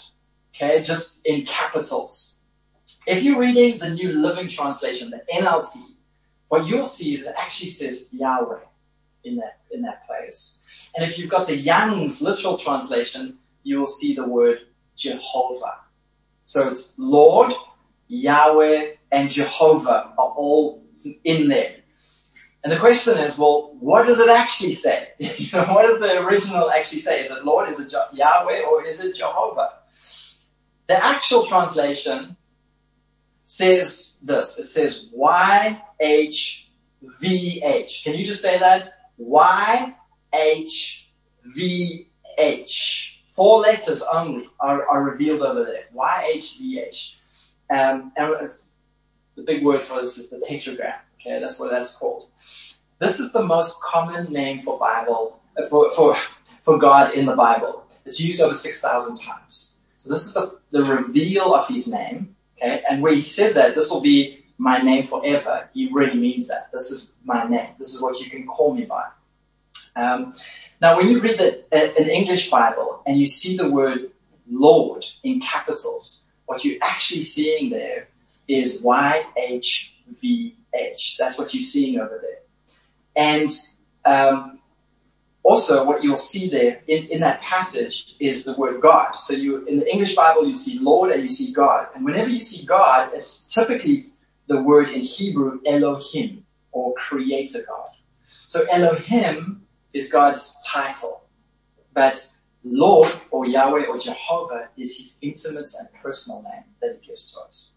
Okay, 0.55 0.83
just 0.83 1.27
in 1.27 1.45
capitals. 1.45 2.39
If 3.07 3.23
you're 3.23 3.39
reading 3.39 3.79
the 3.79 3.91
New 3.91 4.13
Living 4.13 4.49
Translation, 4.49 5.11
the 5.11 5.21
NLT, 5.35 5.77
what 6.49 6.67
you'll 6.67 6.85
see 6.85 7.15
is 7.15 7.27
it 7.27 7.35
actually 7.37 7.69
says 7.69 8.09
Yahweh 8.13 8.61
in 9.25 9.37
that, 9.37 9.59
in 9.71 9.83
that 9.83 10.07
place. 10.07 10.63
And 10.97 11.05
if 11.05 11.19
you've 11.19 11.31
got 11.31 11.47
the 11.49 11.57
Young's 11.57 12.23
literal 12.23 12.57
translation, 12.57 13.39
you 13.63 13.79
will 13.79 13.87
see 13.87 14.15
the 14.15 14.27
word 14.27 14.61
Jehovah. 14.97 15.81
So 16.45 16.69
it's 16.69 16.95
Lord, 16.99 17.53
Yahweh, 18.09 18.93
and 19.11 19.31
Jehovah 19.31 20.13
are 20.17 20.31
all 20.37 20.85
in 21.25 21.49
there. 21.49 21.77
And 22.63 22.73
the 22.73 22.79
question 22.79 23.19
is, 23.19 23.39
well, 23.39 23.77
what 23.79 24.07
does 24.07 24.21
it 24.21 24.29
actually 24.29 24.73
say? 24.73 25.09
what 25.53 25.83
does 25.87 25.99
the 26.01 26.25
original 26.25 26.71
actually 26.71 27.01
say? 27.01 27.21
Is 27.21 27.31
it 27.31 27.45
Lord? 27.45 27.69
Is 27.69 27.81
it 27.81 27.93
Yahweh? 28.13 28.63
Or 28.63 28.83
is 28.85 29.05
it 29.05 29.17
Jehovah? 29.17 29.73
The 30.87 31.03
actual 31.05 31.45
translation 31.45 32.37
says 33.45 34.21
this. 34.23 34.59
It 34.59 34.65
says 34.65 35.09
Y-H-V-H. 35.13 35.95
Can 38.05 38.15
you 38.15 38.25
just 38.25 38.41
say 38.41 38.59
that? 38.59 38.93
Y 39.19 39.95
H 40.35 41.09
V 41.45 42.09
H. 42.39 43.23
Four 43.29 43.61
letters 43.61 44.03
only 44.03 44.49
are, 44.61 44.87
are 44.87 45.05
revealed 45.05 45.43
over 45.43 45.65
there. 45.65 45.85
Y 45.93 46.31
H 46.35 46.59
V 46.59 46.81
H. 46.81 47.19
Um, 47.71 48.13
and 48.17 48.49
the 49.37 49.43
big 49.43 49.65
word 49.65 49.83
for 49.83 50.01
this 50.01 50.19
is 50.19 50.31
the 50.31 50.39
tetragram. 50.39 50.95
Okay, 51.21 51.41
that's 51.41 51.59
what 51.59 51.71
that's 51.71 51.97
called. 51.97 52.29
This 52.99 53.19
is 53.21 53.33
the 53.33 53.43
most 53.43 53.81
common 53.83 54.33
name 54.33 54.63
for 54.63 54.79
Bible 54.79 55.41
for 55.69 55.91
for 55.93 56.17
for 56.63 56.79
God 56.79 57.15
in 57.15 57.27
the 57.27 57.35
Bible. 57.35 57.85
It's 58.05 58.21
used 58.21 58.41
over 58.41 58.57
six 58.57 58.81
thousand 58.81 59.17
times. 59.17 59.79
So 59.99 60.11
this 60.11 60.27
is 60.27 60.35
the, 60.35 60.59
the 60.71 60.85
reveal 60.85 61.55
of 61.55 61.67
His 61.69 61.91
name. 61.91 62.37
Okay, 62.57 62.83
and 62.89 63.03
where 63.03 63.15
He 63.15 63.23
says 63.23 63.55
that 63.55 63.75
this 63.75 63.91
will 63.91 64.03
be 64.03 64.45
my 64.59 64.79
name 64.79 65.05
forever, 65.05 65.69
He 65.75 65.91
really 65.93 66.17
means 66.17 66.49
that. 66.49 66.71
This 66.73 66.91
is 66.91 67.19
my 67.25 67.45
name. 67.49 67.71
This 67.79 67.95
is 67.95 68.01
what 68.01 68.21
you 68.21 68.31
can 68.31 68.47
call 68.47 68.75
me 68.75 68.85
by. 68.85 69.05
Um, 69.97 70.35
now, 70.81 70.97
when 70.97 71.09
you 71.09 71.21
read 71.21 71.39
the, 71.39 71.63
an 71.73 72.09
English 72.11 72.51
Bible 72.51 73.03
and 73.07 73.17
you 73.19 73.27
see 73.27 73.57
the 73.57 73.71
word 73.71 74.11
Lord 74.51 75.05
in 75.23 75.41
capitals, 75.41 76.27
what 76.47 76.65
you're 76.65 76.83
actually 76.83 77.23
seeing 77.23 77.71
there 77.71 78.09
is 78.49 78.83
Y-H-V-H. 78.83 79.97
That's 81.19 81.39
what 81.39 81.55
you're 81.55 81.63
seeing 81.63 81.99
over 81.99 82.21
there. 82.21 82.41
And 83.17 83.49
um, 84.05 84.59
also, 85.43 85.85
what 85.85 86.03
you'll 86.03 86.17
see 86.17 86.49
there 86.49 86.81
in, 86.87 87.07
in 87.09 87.21
that 87.21 87.41
passage 87.43 88.17
is 88.19 88.45
the 88.45 88.55
word 88.57 88.81
God. 88.81 89.13
So 89.13 89.35
you, 89.35 89.65
in 89.67 89.79
the 89.79 89.91
English 89.91 90.17
Bible, 90.17 90.47
you 90.47 90.55
see 90.55 90.79
Lord 90.79 91.13
and 91.13 91.23
you 91.23 91.29
see 91.29 91.53
God. 91.53 91.89
And 91.95 92.05
whenever 92.05 92.29
you 92.29 92.41
see 92.41 92.67
God, 92.67 93.11
it's 93.15 93.47
typically 93.47 94.11
the 94.47 94.63
word 94.63 94.89
in 94.91 95.03
Hebrew 95.03 95.61
Elohim 95.67 96.45
or 96.73 96.95
Creator 96.95 97.65
God. 97.67 97.87
So 98.27 98.65
Elohim 98.71 99.64
is 99.95 100.11
God's 100.13 100.63
title. 100.67 101.23
But 101.95 102.29
Lord 102.65 103.11
or 103.31 103.47
Yahweh 103.47 103.87
or 103.87 103.99
Jehovah 103.99 104.69
is 104.77 104.99
his 104.99 105.19
intimate 105.23 105.69
and 105.79 105.89
personal 106.03 106.43
name 106.43 106.65
that 106.83 106.99
he 107.01 107.09
gives 107.09 107.33
to 107.33 107.41
us. 107.41 107.73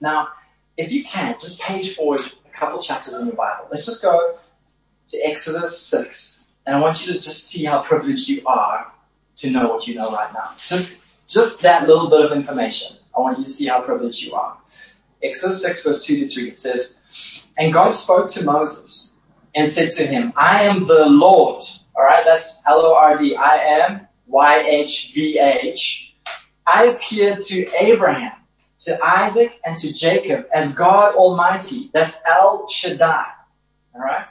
Now, 0.00 0.28
if 0.76 0.92
you 0.92 1.02
can, 1.04 1.36
just 1.40 1.60
page 1.60 1.96
forward 1.96 2.20
a 2.20 2.56
couple 2.56 2.80
chapters 2.80 3.18
in 3.18 3.26
your 3.26 3.36
Bible. 3.36 3.66
Let's 3.70 3.86
just 3.86 4.02
go 4.02 4.38
to 5.08 5.18
Exodus 5.24 5.80
6. 5.86 6.46
And 6.66 6.76
I 6.76 6.80
want 6.80 7.06
you 7.06 7.14
to 7.14 7.20
just 7.20 7.48
see 7.48 7.64
how 7.64 7.82
privileged 7.82 8.28
you 8.28 8.42
are 8.46 8.92
to 9.36 9.50
know 9.50 9.68
what 9.68 9.88
you 9.88 9.94
know 9.94 10.12
right 10.12 10.32
now. 10.34 10.50
Just, 10.58 11.02
just 11.26 11.62
that 11.62 11.88
little 11.88 12.10
bit 12.10 12.24
of 12.24 12.32
information. 12.32 12.96
I 13.16 13.20
want 13.20 13.38
you 13.38 13.44
to 13.44 13.50
see 13.50 13.66
how 13.66 13.80
privileged 13.80 14.22
you 14.22 14.34
are. 14.34 14.58
Exodus 15.22 15.62
6 15.62 15.84
verse 15.84 16.04
2 16.04 16.20
to 16.20 16.28
3, 16.28 16.48
it 16.50 16.58
says, 16.58 17.00
And 17.56 17.72
God 17.72 17.90
spoke 17.90 18.28
to 18.28 18.44
Moses 18.44 19.16
and 19.54 19.68
said 19.68 19.90
to 19.92 20.06
him, 20.06 20.32
I 20.36 20.62
am 20.64 20.86
the 20.86 21.06
Lord. 21.06 21.62
Alright, 21.96 22.24
that's 22.24 22.62
L-O-R-D. 22.66 23.36
I 23.36 23.56
am 23.56 24.06
Y-H-V-H. 24.26 26.16
I 26.66 26.84
appeared 26.84 27.40
to 27.42 27.70
Abraham, 27.80 28.32
to 28.80 28.98
Isaac, 29.02 29.58
and 29.64 29.76
to 29.78 29.92
Jacob 29.92 30.46
as 30.52 30.74
God 30.74 31.14
Almighty. 31.14 31.90
That's 31.92 32.18
El 32.26 32.68
Shaddai. 32.68 33.26
Alright? 33.94 34.30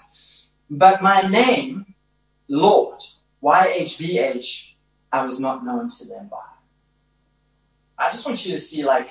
But 0.70 1.02
my 1.02 1.22
name, 1.22 1.94
Lord, 2.48 3.02
Y-H-V-H, 3.42 4.76
I 5.12 5.26
was 5.26 5.40
not 5.40 5.66
known 5.66 5.90
to 5.90 6.06
them 6.06 6.28
by. 6.28 6.38
I 7.98 8.10
just 8.10 8.26
want 8.28 8.46
you 8.46 8.52
to 8.52 8.60
see 8.60 8.86
like, 8.86 9.10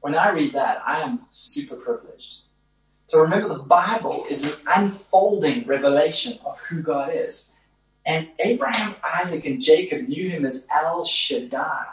when 0.00 0.14
I 0.14 0.30
read 0.30 0.54
that, 0.54 0.82
I 0.86 1.00
am 1.00 1.26
super 1.28 1.76
privileged. 1.76 2.41
So 3.12 3.20
remember 3.20 3.48
the 3.48 3.56
Bible 3.56 4.24
is 4.30 4.44
an 4.44 4.54
unfolding 4.74 5.66
revelation 5.66 6.38
of 6.46 6.58
who 6.60 6.80
God 6.80 7.10
is. 7.12 7.52
And 8.06 8.26
Abraham, 8.38 8.94
Isaac, 9.04 9.44
and 9.44 9.60
Jacob 9.60 10.08
knew 10.08 10.30
him 10.30 10.46
as 10.46 10.66
El 10.74 11.04
Shaddai, 11.04 11.88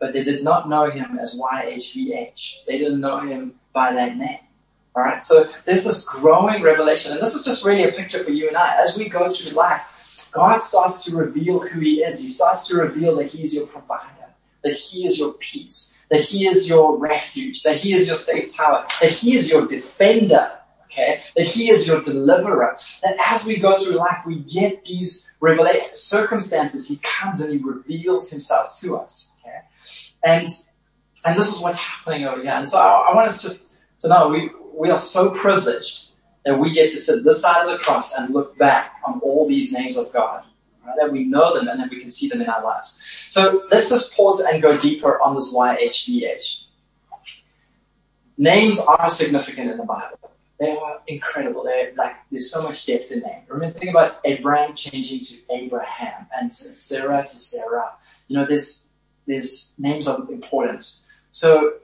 but 0.00 0.12
they 0.12 0.24
did 0.24 0.42
not 0.42 0.68
know 0.68 0.90
him 0.90 1.20
as 1.20 1.38
YHVH. 1.38 2.64
They 2.66 2.78
didn't 2.78 3.00
know 3.00 3.20
him 3.20 3.54
by 3.72 3.92
that 3.92 4.16
name. 4.16 4.40
Alright, 4.96 5.22
so 5.22 5.48
there's 5.66 5.84
this 5.84 6.04
growing 6.04 6.64
revelation, 6.64 7.12
and 7.12 7.20
this 7.20 7.34
is 7.34 7.44
just 7.44 7.64
really 7.64 7.84
a 7.84 7.92
picture 7.92 8.24
for 8.24 8.32
you 8.32 8.48
and 8.48 8.56
I. 8.56 8.74
As 8.82 8.98
we 8.98 9.08
go 9.08 9.28
through 9.28 9.52
life, 9.52 10.28
God 10.32 10.58
starts 10.58 11.04
to 11.04 11.16
reveal 11.16 11.60
who 11.60 11.78
He 11.78 12.02
is. 12.02 12.20
He 12.20 12.26
starts 12.26 12.66
to 12.70 12.78
reveal 12.78 13.14
that 13.18 13.26
He's 13.26 13.54
your 13.54 13.68
provider, 13.68 14.34
that 14.64 14.74
He 14.74 15.06
is 15.06 15.20
your 15.20 15.34
peace, 15.34 15.95
that 16.10 16.22
He 16.22 16.46
is 16.46 16.68
your 16.68 16.98
refuge, 16.98 17.62
that 17.62 17.76
He 17.76 17.92
is 17.92 18.06
your 18.06 18.16
safe 18.16 18.54
tower, 18.54 18.86
that 19.00 19.12
He 19.12 19.34
is 19.34 19.50
your 19.50 19.66
defender, 19.66 20.50
okay? 20.84 21.22
That 21.36 21.46
He 21.46 21.70
is 21.70 21.86
your 21.86 22.00
deliverer. 22.00 22.76
That 23.02 23.16
as 23.26 23.46
we 23.46 23.58
go 23.58 23.76
through 23.76 23.96
life, 23.96 24.24
we 24.26 24.40
get 24.40 24.84
these 24.84 25.32
circumstances. 25.92 26.88
He 26.88 26.98
comes 27.02 27.40
and 27.40 27.52
He 27.52 27.58
reveals 27.58 28.30
Himself 28.30 28.78
to 28.80 28.96
us, 28.96 29.36
okay? 29.40 29.58
And, 30.24 30.46
and 31.24 31.38
this 31.38 31.54
is 31.54 31.60
what's 31.62 31.78
happening 31.78 32.24
over 32.26 32.42
here. 32.42 32.52
And 32.52 32.68
so 32.68 32.78
I, 32.78 33.10
I 33.10 33.14
want 33.14 33.28
us 33.28 33.42
just 33.42 33.74
to 34.00 34.08
know 34.08 34.28
we, 34.28 34.50
we 34.74 34.90
are 34.90 34.98
so 34.98 35.30
privileged 35.30 36.10
that 36.44 36.58
we 36.58 36.72
get 36.72 36.90
to 36.90 36.98
sit 36.98 37.24
this 37.24 37.42
side 37.42 37.66
of 37.66 37.72
the 37.72 37.78
cross 37.78 38.16
and 38.16 38.32
look 38.32 38.56
back 38.56 38.94
on 39.04 39.20
all 39.20 39.48
these 39.48 39.72
names 39.72 39.96
of 39.96 40.12
God. 40.12 40.44
Right? 40.86 40.96
That 40.98 41.10
we 41.12 41.24
know 41.24 41.54
them 41.54 41.68
and 41.68 41.80
that 41.80 41.90
we 41.90 42.00
can 42.00 42.10
see 42.10 42.28
them 42.28 42.40
in 42.40 42.48
our 42.48 42.62
lives. 42.62 43.26
So 43.30 43.64
let's 43.70 43.90
just 43.90 44.16
pause 44.16 44.40
and 44.40 44.62
go 44.62 44.78
deeper 44.78 45.20
on 45.20 45.34
this 45.34 45.54
YHVH. 45.54 46.64
Names 48.38 48.78
are 48.78 49.08
significant 49.08 49.70
in 49.70 49.78
the 49.78 49.84
Bible. 49.84 50.30
They 50.60 50.76
are 50.76 51.00
incredible. 51.06 51.64
They're 51.64 51.92
like, 51.96 52.16
there's 52.30 52.50
so 52.50 52.62
much 52.62 52.86
depth 52.86 53.10
in 53.10 53.20
them. 53.20 53.42
Remember, 53.48 53.78
think 53.78 53.90
about 53.90 54.26
Abram 54.26 54.74
changing 54.74 55.20
to 55.20 55.36
Abraham 55.50 56.26
and 56.34 56.50
to 56.52 56.74
Sarai 56.74 57.22
to 57.22 57.26
Sarah. 57.26 57.92
You 58.28 58.38
know, 58.38 58.46
there's 58.46 58.92
names 59.78 60.08
are 60.08 60.18
important. 60.30 60.96
So 61.30 61.74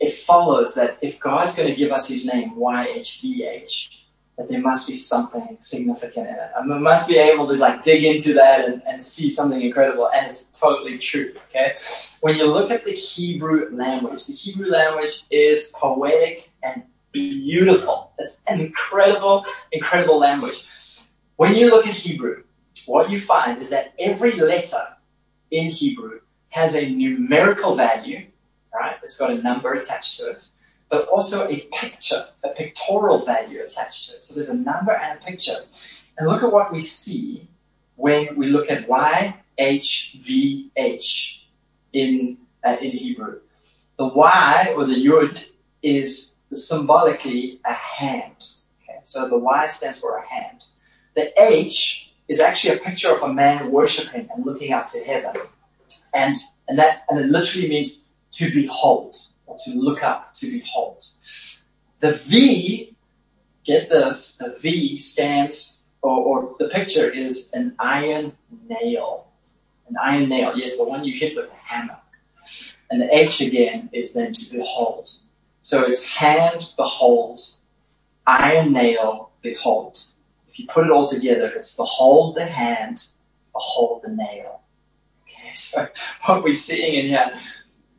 it 0.00 0.12
follows 0.12 0.74
that 0.76 0.98
if 1.02 1.20
God's 1.20 1.54
going 1.54 1.68
to 1.68 1.74
give 1.74 1.92
us 1.92 2.08
his 2.08 2.26
name, 2.26 2.56
YHVH, 2.56 4.01
that 4.36 4.48
there 4.48 4.60
must 4.60 4.88
be 4.88 4.94
something 4.94 5.58
significant 5.60 6.28
in 6.28 6.34
it. 6.34 6.50
I 6.56 6.62
must 6.64 7.08
be 7.08 7.18
able 7.18 7.46
to 7.48 7.54
like 7.54 7.84
dig 7.84 8.04
into 8.04 8.34
that 8.34 8.64
and, 8.64 8.82
and 8.86 9.02
see 9.02 9.28
something 9.28 9.60
incredible, 9.60 10.08
and 10.10 10.26
it's 10.26 10.58
totally 10.58 10.98
true. 10.98 11.34
Okay, 11.50 11.76
when 12.20 12.36
you 12.36 12.46
look 12.46 12.70
at 12.70 12.84
the 12.84 12.92
Hebrew 12.92 13.68
language, 13.72 14.26
the 14.26 14.32
Hebrew 14.32 14.70
language 14.70 15.24
is 15.30 15.70
poetic 15.74 16.50
and 16.62 16.82
beautiful. 17.12 18.12
It's 18.18 18.42
an 18.46 18.60
incredible, 18.60 19.44
incredible 19.70 20.18
language. 20.18 20.66
When 21.36 21.54
you 21.54 21.68
look 21.68 21.86
at 21.86 21.94
Hebrew, 21.94 22.44
what 22.86 23.10
you 23.10 23.20
find 23.20 23.60
is 23.60 23.70
that 23.70 23.92
every 23.98 24.32
letter 24.32 24.96
in 25.50 25.66
Hebrew 25.66 26.20
has 26.48 26.74
a 26.74 26.88
numerical 26.88 27.74
value, 27.74 28.26
right? 28.72 28.96
It's 29.02 29.18
got 29.18 29.30
a 29.30 29.42
number 29.42 29.72
attached 29.72 30.18
to 30.20 30.30
it 30.30 30.46
but 30.92 31.08
also 31.08 31.48
a 31.48 31.60
picture, 31.72 32.24
a 32.44 32.50
pictorial 32.50 33.24
value 33.24 33.60
attached 33.62 34.10
to 34.10 34.16
it. 34.16 34.22
So 34.22 34.34
there's 34.34 34.50
a 34.50 34.58
number 34.58 34.92
and 34.92 35.18
a 35.18 35.22
picture. 35.24 35.56
And 36.18 36.28
look 36.28 36.42
at 36.42 36.52
what 36.52 36.70
we 36.70 36.80
see 36.80 37.48
when 37.96 38.36
we 38.36 38.48
look 38.48 38.70
at 38.70 38.86
YHVH 38.86 41.38
in, 41.94 42.36
uh, 42.62 42.76
in 42.78 42.90
Hebrew. 42.90 43.40
The 43.96 44.06
Y 44.06 44.74
or 44.76 44.84
the 44.84 44.94
Yud 44.94 45.42
is 45.82 46.36
symbolically 46.52 47.58
a 47.64 47.72
hand. 47.72 48.50
Okay? 48.82 48.98
So 49.04 49.30
the 49.30 49.38
Y 49.38 49.66
stands 49.68 49.98
for 49.98 50.18
a 50.18 50.26
hand. 50.26 50.62
The 51.16 51.32
H 51.42 52.12
is 52.28 52.38
actually 52.38 52.76
a 52.76 52.80
picture 52.80 53.10
of 53.10 53.22
a 53.22 53.32
man 53.32 53.72
worshiping 53.72 54.28
and 54.34 54.44
looking 54.44 54.74
up 54.74 54.88
to 54.88 55.02
heaven. 55.02 55.40
And, 56.12 56.36
and 56.68 56.78
that, 56.78 57.04
and 57.08 57.18
it 57.18 57.28
literally 57.28 57.70
means 57.70 58.04
to 58.32 58.52
behold 58.52 59.16
or 59.52 59.56
to 59.64 59.78
look 59.78 60.02
up, 60.02 60.32
to 60.34 60.50
behold. 60.50 61.04
The 62.00 62.12
V, 62.12 62.96
get 63.64 63.90
this, 63.90 64.36
the 64.36 64.56
V 64.60 64.98
stands, 64.98 65.82
or, 66.00 66.16
or 66.16 66.56
the 66.58 66.68
picture 66.68 67.08
is 67.08 67.52
an 67.52 67.74
iron 67.78 68.32
nail. 68.68 69.28
An 69.88 69.96
iron 70.02 70.28
nail, 70.28 70.56
yes, 70.56 70.78
the 70.78 70.84
one 70.84 71.04
you 71.04 71.16
hit 71.16 71.36
with 71.36 71.50
a 71.50 71.54
hammer. 71.54 71.98
And 72.90 73.00
the 73.00 73.16
H 73.16 73.40
again 73.40 73.90
is 73.92 74.14
then 74.14 74.32
to 74.32 74.56
behold. 74.56 75.08
So 75.60 75.84
it's 75.84 76.04
hand, 76.04 76.66
behold, 76.76 77.40
iron 78.26 78.72
nail, 78.72 79.30
behold. 79.42 80.02
If 80.48 80.58
you 80.58 80.66
put 80.66 80.84
it 80.84 80.90
all 80.90 81.06
together, 81.06 81.46
it's 81.54 81.76
behold 81.76 82.36
the 82.36 82.44
hand, 82.44 83.04
behold 83.52 84.02
the 84.02 84.10
nail. 84.10 84.60
Okay, 85.22 85.52
so 85.54 85.86
what 86.24 86.42
we're 86.42 86.54
seeing 86.54 86.94
in 86.94 87.06
here 87.06 87.38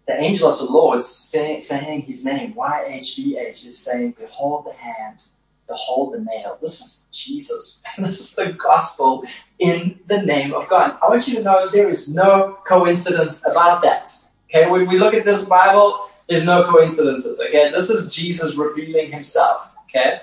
the 0.06 0.20
angel 0.20 0.50
of 0.50 0.58
the 0.58 0.66
Lord 0.66 1.04
say, 1.04 1.60
saying 1.60 2.02
his 2.02 2.26
name, 2.26 2.54
YHVH, 2.54 3.66
is 3.66 3.78
saying, 3.78 4.16
behold 4.20 4.66
the 4.66 4.74
hand, 4.74 5.24
behold 5.68 6.14
the 6.14 6.20
nail. 6.20 6.58
This 6.62 6.82
is 6.82 7.08
Jesus. 7.12 7.82
And 7.96 8.06
this 8.06 8.20
is 8.20 8.36
the 8.36 8.54
gospel 8.54 9.24
in 9.60 10.00
the 10.08 10.22
name 10.22 10.54
of 10.54 10.68
God. 10.70 10.98
I 11.02 11.08
want 11.10 11.28
you 11.28 11.36
to 11.36 11.44
know 11.44 11.70
there 11.70 11.90
is 11.90 12.10
no 12.10 12.58
coincidence 12.68 13.46
about 13.46 13.84
that. 13.84 14.10
Okay, 14.50 14.70
when 14.70 14.88
we 14.88 15.00
look 15.00 15.14
at 15.14 15.26
this 15.26 15.48
Bible, 15.48 16.10
there's 16.28 16.46
no 16.46 16.70
coincidences. 16.70 17.40
Okay, 17.40 17.72
this 17.72 17.90
is 17.90 18.14
Jesus 18.14 18.56
revealing 18.56 19.12
himself. 19.12 19.70
Okay, 19.86 20.20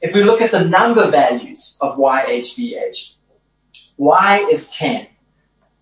if 0.00 0.14
we 0.14 0.22
look 0.22 0.40
at 0.40 0.50
the 0.50 0.64
number 0.64 1.10
values 1.10 1.78
of 1.80 1.96
YHVH, 1.96 3.14
Y 3.98 4.46
is 4.50 4.74
10, 4.76 5.06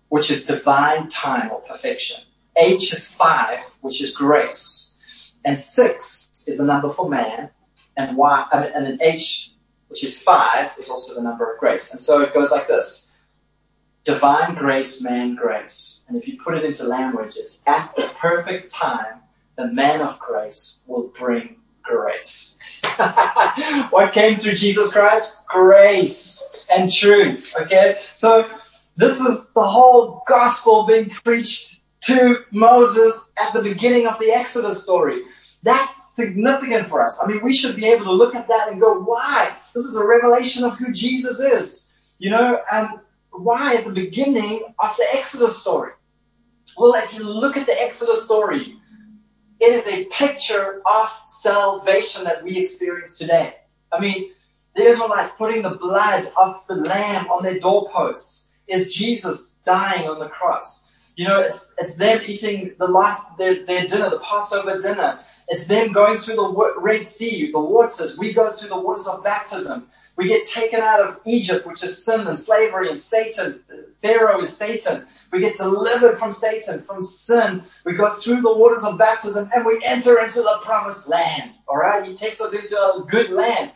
which 0.09 0.29
is 0.29 0.43
divine 0.43 1.07
time 1.07 1.51
or 1.51 1.61
perfection. 1.61 2.17
H 2.59 2.93
is 2.93 3.11
five, 3.11 3.59
which 3.81 4.01
is 4.01 4.11
grace. 4.11 4.97
And 5.45 5.57
six 5.57 6.45
is 6.47 6.57
the 6.57 6.65
number 6.65 6.89
for 6.89 7.09
man. 7.09 7.49
And 7.95 8.17
Y, 8.17 8.47
and 8.51 8.85
then 8.85 8.99
H, 9.01 9.51
which 9.87 10.03
is 10.03 10.21
five, 10.21 10.71
is 10.77 10.89
also 10.89 11.15
the 11.15 11.27
number 11.27 11.49
of 11.49 11.59
grace. 11.59 11.91
And 11.91 12.01
so 12.01 12.21
it 12.21 12.33
goes 12.33 12.51
like 12.51 12.67
this. 12.67 13.15
Divine 14.03 14.55
grace, 14.55 15.01
man 15.01 15.35
grace. 15.35 16.05
And 16.07 16.17
if 16.17 16.27
you 16.27 16.41
put 16.41 16.57
it 16.57 16.63
into 16.63 16.85
language, 16.85 17.35
it's 17.37 17.63
at 17.67 17.93
the 17.95 18.09
perfect 18.17 18.69
time, 18.69 19.21
the 19.55 19.67
man 19.67 20.01
of 20.01 20.19
grace 20.19 20.85
will 20.87 21.11
bring 21.17 21.57
grace. 21.83 22.59
what 23.89 24.13
came 24.13 24.35
through 24.35 24.53
Jesus 24.53 24.93
Christ? 24.93 25.45
Grace 25.47 26.65
and 26.73 26.91
truth. 26.91 27.53
Okay? 27.59 27.99
So 28.15 28.49
this 28.95 29.19
is 29.19 29.53
the 29.53 29.63
whole 29.63 30.23
gospel 30.27 30.85
being 30.85 31.09
preached 31.09 31.78
to 32.01 32.45
Moses 32.51 33.31
at 33.37 33.53
the 33.53 33.61
beginning 33.61 34.07
of 34.07 34.19
the 34.19 34.31
Exodus 34.31 34.83
story. 34.83 35.23
That's 35.63 36.15
significant 36.15 36.87
for 36.87 37.03
us. 37.03 37.21
I 37.23 37.27
mean, 37.27 37.43
we 37.43 37.53
should 37.53 37.75
be 37.75 37.85
able 37.85 38.05
to 38.05 38.13
look 38.13 38.35
at 38.35 38.47
that 38.47 38.69
and 38.69 38.79
go, 38.79 39.01
why? 39.01 39.53
This 39.73 39.83
is 39.83 39.97
a 39.97 40.07
revelation 40.07 40.63
of 40.63 40.77
who 40.77 40.93
Jesus 40.93 41.39
is. 41.39 41.97
You 42.17 42.31
know, 42.31 42.61
and 42.71 42.89
why 43.31 43.75
at 43.75 43.85
the 43.85 43.91
beginning 43.91 44.63
of 44.79 44.95
the 44.97 45.05
Exodus 45.13 45.59
story? 45.59 45.91
Well, 46.77 46.93
if 46.95 47.13
you 47.13 47.23
look 47.23 47.57
at 47.57 47.65
the 47.65 47.81
Exodus 47.81 48.23
story, 48.23 48.75
it 49.59 49.73
is 49.73 49.87
a 49.87 50.05
picture 50.05 50.81
of 50.85 51.09
salvation 51.25 52.23
that 52.23 52.43
we 52.43 52.57
experience 52.57 53.17
today. 53.17 53.55
I 53.91 53.99
mean, 53.99 54.29
the 54.75 54.83
Israelites 54.83 55.31
putting 55.31 55.63
the 55.63 55.71
blood 55.71 56.31
of 56.37 56.65
the 56.67 56.75
lamb 56.75 57.27
on 57.27 57.43
their 57.43 57.59
doorposts 57.59 58.55
is 58.67 58.93
Jesus 58.93 59.55
dying 59.65 60.07
on 60.07 60.19
the 60.19 60.29
cross. 60.29 60.88
You 61.19 61.27
know, 61.27 61.41
it's, 61.41 61.75
it's 61.77 61.97
them 61.97 62.21
eating 62.25 62.75
the 62.79 62.87
last, 62.87 63.37
their, 63.37 63.65
their 63.65 63.85
dinner, 63.85 64.09
the 64.09 64.19
Passover 64.19 64.79
dinner. 64.79 65.19
It's 65.49 65.65
them 65.65 65.91
going 65.91 66.15
through 66.15 66.37
the 66.37 66.73
Red 66.77 67.03
Sea, 67.03 67.51
the 67.51 67.59
waters. 67.59 68.17
We 68.17 68.31
go 68.31 68.47
through 68.47 68.69
the 68.69 68.79
waters 68.79 69.05
of 69.05 69.21
baptism. 69.21 69.89
We 70.15 70.29
get 70.29 70.47
taken 70.47 70.79
out 70.79 71.01
of 71.01 71.19
Egypt, 71.25 71.67
which 71.67 71.83
is 71.83 72.05
sin 72.05 72.25
and 72.25 72.39
slavery 72.39 72.87
and 72.87 72.97
Satan. 72.97 73.59
Pharaoh 74.01 74.39
is 74.39 74.55
Satan. 74.55 75.05
We 75.33 75.41
get 75.41 75.57
delivered 75.57 76.17
from 76.19 76.31
Satan, 76.31 76.83
from 76.83 77.01
sin. 77.01 77.63
We 77.83 77.95
go 77.95 78.07
through 78.07 78.39
the 78.39 78.55
waters 78.55 78.85
of 78.85 78.97
baptism 78.97 79.49
and 79.53 79.65
we 79.65 79.81
enter 79.83 80.21
into 80.21 80.39
the 80.39 80.59
promised 80.63 81.09
land. 81.09 81.51
Alright? 81.67 82.07
He 82.07 82.15
takes 82.15 82.39
us 82.39 82.53
into 82.53 82.77
a 82.77 83.05
good 83.05 83.29
land. 83.29 83.73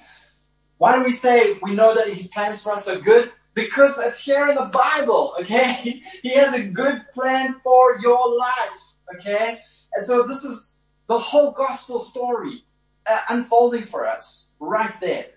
Why 0.78 0.98
do 0.98 1.04
we 1.04 1.12
say 1.12 1.60
we 1.62 1.76
know 1.76 1.94
that 1.94 2.08
his 2.08 2.30
plans 2.30 2.64
for 2.64 2.72
us 2.72 2.88
are 2.88 3.02
good? 3.02 3.34
Because 3.54 4.00
it's 4.00 4.24
here 4.24 4.48
in 4.48 4.56
the 4.56 4.66
Bible, 4.66 5.36
okay? 5.39 6.02
He 6.22 6.30
has 6.30 6.54
a 6.54 6.63
good 6.63 7.04
plan 7.13 7.56
for 7.63 8.00
your 8.00 8.38
life, 8.38 8.94
okay? 9.16 9.60
And 9.96 10.06
so 10.06 10.24
this 10.24 10.44
is 10.44 10.84
the 11.08 11.18
whole 11.18 11.52
gospel 11.52 12.00
story 12.00 12.63
uh, 13.06 13.20
unfolding 13.30 13.84
for 13.84 14.08
us 14.08 14.54
right 14.60 14.94
there. 15.02 15.28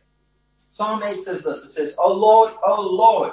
Psalm 0.56 1.02
8 1.02 1.20
says 1.20 1.42
this. 1.42 1.64
It 1.64 1.70
says, 1.70 1.96
Oh 2.00 2.12
Lord, 2.12 2.52
oh 2.64 2.82
Lord. 2.82 3.32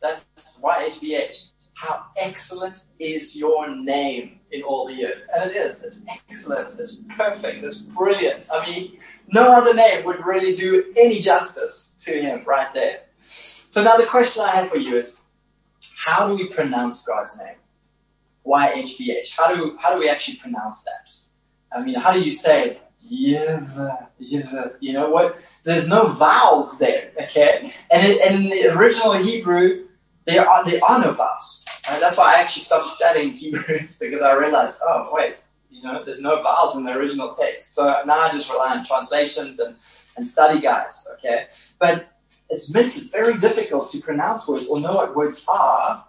That's 0.00 0.60
YHVH. 0.62 1.50
How 1.74 2.06
excellent 2.16 2.84
is 2.98 3.38
your 3.38 3.74
name 3.74 4.40
in 4.50 4.62
all 4.62 4.86
the 4.86 5.04
earth. 5.04 5.28
And 5.34 5.50
it 5.50 5.56
is. 5.56 5.82
It's 5.82 6.06
excellent. 6.08 6.78
It's 6.78 7.04
perfect. 7.16 7.62
It's 7.62 7.78
brilliant. 7.78 8.48
I 8.52 8.66
mean, 8.66 8.98
no 9.32 9.52
other 9.52 9.74
name 9.74 10.04
would 10.04 10.24
really 10.24 10.54
do 10.56 10.92
any 10.96 11.20
justice 11.20 11.94
to 12.06 12.20
him 12.20 12.44
right 12.46 12.72
there. 12.74 13.02
So 13.70 13.82
now 13.84 13.96
the 13.96 14.06
question 14.06 14.44
I 14.44 14.52
have 14.56 14.70
for 14.70 14.78
you 14.78 14.96
is, 14.96 15.20
how 15.96 16.28
do 16.28 16.34
we 16.34 16.46
pronounce 16.48 17.04
God's 17.04 17.38
name? 17.40 17.56
YHVH. 18.46 19.36
How 19.36 19.54
do, 19.54 19.76
how 19.80 19.94
do 19.94 20.00
we 20.00 20.08
actually 20.08 20.36
pronounce 20.38 20.84
that? 20.84 21.76
I 21.76 21.82
mean, 21.82 21.96
how 22.00 22.12
do 22.12 22.20
you 22.20 22.30
say 22.30 22.78
Yiv, 23.10 24.06
you 24.80 24.92
know 24.92 25.10
what? 25.10 25.38
There's 25.64 25.88
no 25.88 26.08
vowels 26.08 26.78
there, 26.78 27.10
okay? 27.22 27.72
And, 27.90 28.20
and 28.20 28.44
in 28.44 28.50
the 28.50 28.76
original 28.76 29.12
Hebrew, 29.12 29.86
there 30.24 30.48
are, 30.48 30.64
there 30.64 30.80
are 30.82 31.00
no 31.00 31.12
vowels. 31.12 31.64
Right? 31.88 32.00
That's 32.00 32.16
why 32.16 32.34
I 32.34 32.40
actually 32.40 32.62
stopped 32.62 32.86
studying 32.86 33.30
Hebrew 33.34 33.80
because 34.00 34.22
I 34.22 34.34
realized, 34.34 34.80
oh 34.82 35.10
wait, 35.12 35.42
you 35.70 35.82
know, 35.82 36.04
there's 36.04 36.22
no 36.22 36.42
vowels 36.42 36.76
in 36.76 36.84
the 36.84 36.92
original 36.92 37.30
text. 37.30 37.74
So 37.74 37.84
now 38.06 38.18
I 38.20 38.30
just 38.30 38.50
rely 38.50 38.76
on 38.76 38.84
translations 38.84 39.58
and, 39.58 39.76
and 40.16 40.26
study 40.26 40.60
guides, 40.60 41.08
okay? 41.14 41.46
But 41.78 42.08
it 42.50 42.60
makes 42.72 42.96
it 42.96 43.12
very 43.12 43.36
difficult 43.38 43.88
to 43.88 44.00
pronounce 44.00 44.48
words 44.48 44.68
or 44.68 44.80
know 44.80 44.94
what 44.94 45.14
words 45.14 45.44
are 45.48 46.04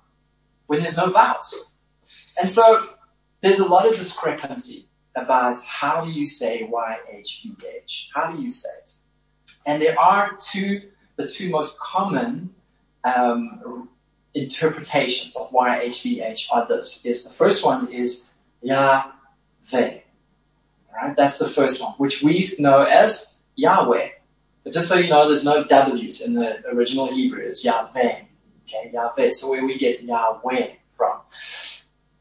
when 0.68 0.80
there's 0.80 0.98
no 0.98 1.10
vowels. 1.10 1.74
And 2.40 2.50
so 2.50 2.88
there's 3.42 3.60
a 3.60 3.68
lot 3.68 3.88
of 3.88 3.96
discrepancy 3.96 4.86
about 5.16 5.62
how 5.64 6.06
do 6.06 6.12
you 6.12 6.26
say 6.26 6.68
YHVH? 6.72 8.10
How 8.14 8.32
do 8.32 8.42
you 8.42 8.50
say 8.50 8.70
it? 8.84 8.92
And 9.66 9.82
there 9.82 10.00
are 10.00 10.38
two, 10.40 10.84
the 11.18 11.28
two 11.28 11.50
most 11.50 11.80
common 11.80 12.54
um, 13.04 13.90
interpretations 14.34 15.36
of 15.36 15.52
YHVH 15.52 16.48
are 16.52 16.68
this. 16.68 17.06
Is 17.06 17.26
the 17.26 17.34
first 17.34 17.66
one 17.66 17.92
is 17.92 18.32
Yahweh. 18.62 19.12
Right? 19.74 21.16
That's 21.16 21.38
the 21.38 21.50
first 21.50 21.82
one, 21.82 21.94
which 21.94 22.22
we 22.22 22.48
know 22.60 22.84
as 22.84 23.36
Yahweh. 23.56 24.10
But 24.70 24.76
just 24.76 24.88
so 24.88 24.98
you 24.98 25.10
know, 25.10 25.26
there's 25.26 25.44
no 25.44 25.64
W's 25.64 26.22
in 26.22 26.36
the 26.36 26.64
original 26.68 27.12
Hebrew. 27.12 27.42
It's 27.42 27.66
Yahweh. 27.66 28.22
Okay, 28.68 28.92
Yahweh. 28.94 29.32
So 29.32 29.50
where 29.50 29.66
we 29.66 29.80
get 29.80 30.04
Yahweh 30.04 30.74
from. 30.92 31.22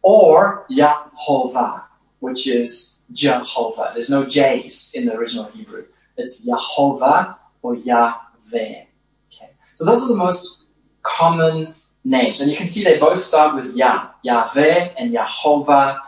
Or 0.01 0.65
Yahovah, 0.71 1.83
which 2.21 2.49
is 2.49 3.01
Jehovah. 3.13 3.91
There's 3.93 4.09
no 4.09 4.25
J's 4.25 4.93
in 4.95 5.05
the 5.05 5.15
original 5.15 5.45
Hebrew. 5.45 5.89
It's 6.17 6.49
Yahovah 6.49 7.37
or 7.61 7.75
Yahweh. 7.75 8.17
Okay. 8.55 9.51
So 9.75 9.85
those 9.85 10.03
are 10.05 10.09
the 10.09 10.17
most 10.17 10.65
common 11.03 11.75
names. 12.03 12.41
And 12.41 12.51
you 12.51 12.57
can 12.57 12.67
see 12.67 12.83
they 12.83 12.99
both 12.99 13.19
start 13.19 13.57
with 13.57 13.77
Yah, 13.77 14.13
Yahweh 14.23 14.95
and 14.97 15.13
Yahovah. 15.13 15.99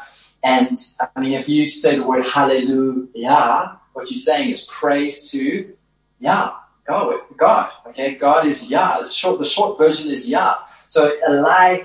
And 0.43 0.70
I 1.14 1.20
mean, 1.20 1.34
if 1.34 1.51
you 1.51 1.66
say 1.66 1.97
the 1.97 2.03
word 2.03 2.24
hallelujah, 2.24 3.78
what 3.93 4.11
you're 4.11 4.16
saying 4.16 4.49
is 4.49 4.62
praise 4.62 5.30
to 5.32 5.74
Yah, 6.21 6.57
God, 6.87 7.21
God. 7.37 7.71
Okay, 7.89 8.16
God 8.16 8.47
is 8.47 8.71
Yah. 8.71 9.01
The 9.01 9.09
short, 9.09 9.41
the 9.41 9.47
short 9.47 9.79
version 9.79 10.11
is 10.11 10.31
Yah. 10.31 10.59
So 10.89 11.12
Eli, 11.29 11.85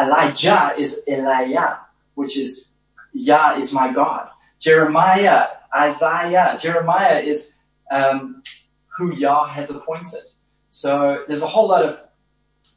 Elijah 0.00 0.74
is 0.78 1.04
Elijah, 1.08 1.80
which 2.16 2.38
is 2.38 2.72
Yah 3.14 3.56
is 3.58 3.74
my 3.74 3.92
God. 3.92 4.30
Jeremiah, 4.60 5.48
Isaiah, 5.76 6.58
Jeremiah 6.60 7.20
is 7.20 7.58
um, 7.90 8.42
who 8.98 9.14
Yah 9.16 9.48
has 9.48 9.70
appointed. 9.70 10.22
So 10.70 11.24
there's 11.28 11.42
a 11.42 11.48
whole 11.48 11.68
lot 11.68 11.84
of 11.86 11.98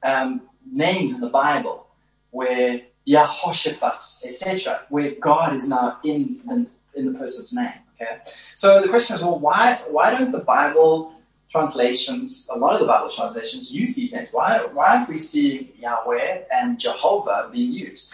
um, 0.03 0.49
names 0.71 1.15
in 1.15 1.21
the 1.21 1.29
Bible 1.29 1.87
where 2.31 2.81
Yahoshaphat, 3.07 4.23
etc., 4.25 4.81
where 4.89 5.11
God 5.21 5.55
is 5.55 5.69
now 5.69 5.99
in 6.03 6.41
the, 6.47 6.67
in 6.95 7.13
the 7.13 7.19
person's 7.19 7.53
name. 7.53 7.73
Okay. 7.99 8.19
So 8.55 8.81
the 8.81 8.89
question 8.89 9.15
is, 9.15 9.23
well, 9.23 9.39
why 9.39 9.81
why 9.89 10.11
don't 10.11 10.31
the 10.31 10.39
Bible 10.39 11.13
translations, 11.49 12.47
a 12.53 12.57
lot 12.57 12.73
of 12.73 12.81
the 12.81 12.85
Bible 12.85 13.09
translations, 13.09 13.73
use 13.73 13.95
these 13.95 14.13
names? 14.13 14.29
Why 14.31 14.65
why 14.71 14.97
aren't 14.97 15.09
we 15.09 15.17
seeing 15.17 15.69
Yahweh 15.79 16.43
and 16.51 16.79
Jehovah 16.79 17.49
being 17.51 17.71
used? 17.71 18.13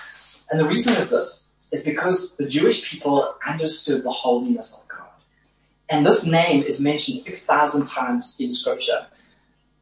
And 0.50 0.60
the 0.60 0.66
reason 0.66 0.94
is 0.94 1.10
this: 1.10 1.54
is 1.72 1.84
because 1.84 2.38
the 2.38 2.48
Jewish 2.48 2.90
people 2.90 3.36
understood 3.46 4.04
the 4.04 4.12
holiness 4.12 4.82
of 4.82 4.88
God, 4.88 5.10
and 5.90 6.06
this 6.06 6.26
name 6.26 6.64
is 6.64 6.82
mentioned 6.82 7.18
six 7.18 7.46
thousand 7.46 7.88
times 7.88 8.38
in 8.40 8.52
Scripture, 8.52 9.08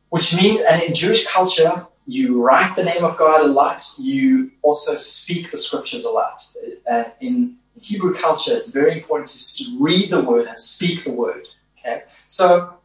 which 0.10 0.34
means, 0.34 0.64
and 0.64 0.82
in 0.82 0.96
Jewish 0.96 1.28
culture, 1.28 1.86
you 2.06 2.42
write 2.42 2.76
the 2.76 2.84
name 2.84 3.04
of 3.04 3.18
God 3.18 3.46
a 3.46 3.48
lot. 3.48 3.82
You 3.98 4.52
also 4.62 4.96
speak 4.96 5.52
the 5.52 5.58
scriptures 5.58 6.06
a 6.06 6.10
lot. 6.10 6.40
Uh, 6.90 7.06
in 7.20 7.58
Hebrew 7.80 8.14
culture, 8.14 8.56
it's 8.56 8.72
very 8.72 8.94
important 8.94 9.30
to 9.30 9.78
read 9.80 10.10
the 10.10 10.24
word 10.24 10.48
and 10.48 10.60
speak 10.60 11.04
the 11.04 11.12
word. 11.12 11.48
Okay, 11.80 12.04
so 12.28 12.76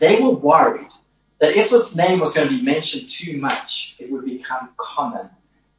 they 0.00 0.20
were 0.20 0.30
worried 0.30 0.90
that 1.38 1.56
if 1.56 1.70
this 1.70 1.96
name 1.96 2.20
was 2.20 2.34
going 2.34 2.48
to 2.48 2.56
be 2.56 2.62
mentioned 2.62 3.08
too 3.08 3.36
much, 3.38 3.96
it 3.98 4.10
would 4.10 4.24
become 4.24 4.70
common, 4.76 5.28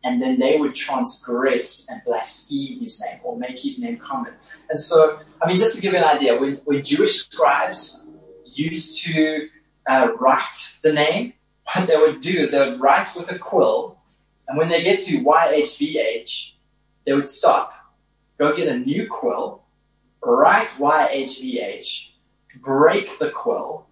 and 0.04 0.22
then 0.22 0.40
they 0.40 0.58
would 0.58 0.76
transgress 0.76 1.88
and 1.90 2.02
blaspheme 2.06 2.80
his 2.82 3.02
name 3.02 3.20
or 3.24 3.38
make 3.38 3.60
his 3.60 3.82
name 3.82 3.98
common. 3.98 4.34
And 4.70 4.80
so, 4.80 5.20
I 5.42 5.48
mean, 5.48 5.58
just 5.58 5.76
to 5.76 5.82
give 5.82 5.94
you 5.94 6.00
an 6.00 6.06
idea, 6.06 6.40
when, 6.40 6.56
when 6.66 6.84
Jewish 6.84 7.26
scribes 7.26 8.10
used 8.46 9.04
to 9.06 9.50
uh, 9.88 10.10
write 10.20 10.78
the 10.84 10.92
name, 10.92 11.34
what 11.72 11.88
they 11.88 11.98
would 11.98 12.22
do 12.22 12.40
is 12.40 12.52
they 12.52 12.60
would 12.60 12.82
write 12.82 13.10
with 13.16 13.32
a 13.32 13.40
quill, 13.40 13.98
and 14.48 14.58
when 14.58 14.68
they 14.68 14.84
get 14.84 15.00
to 15.02 15.18
YHVH, 15.20 16.52
they 17.06 17.14
would 17.14 17.28
stop, 17.28 17.74
go 18.38 18.56
get 18.56 18.68
a 18.68 18.78
new 18.78 19.08
quill, 19.10 19.64
write 20.24 20.70
YHVH, 20.78 22.10
break 22.62 23.18
the 23.20 23.30
quill, 23.30 23.86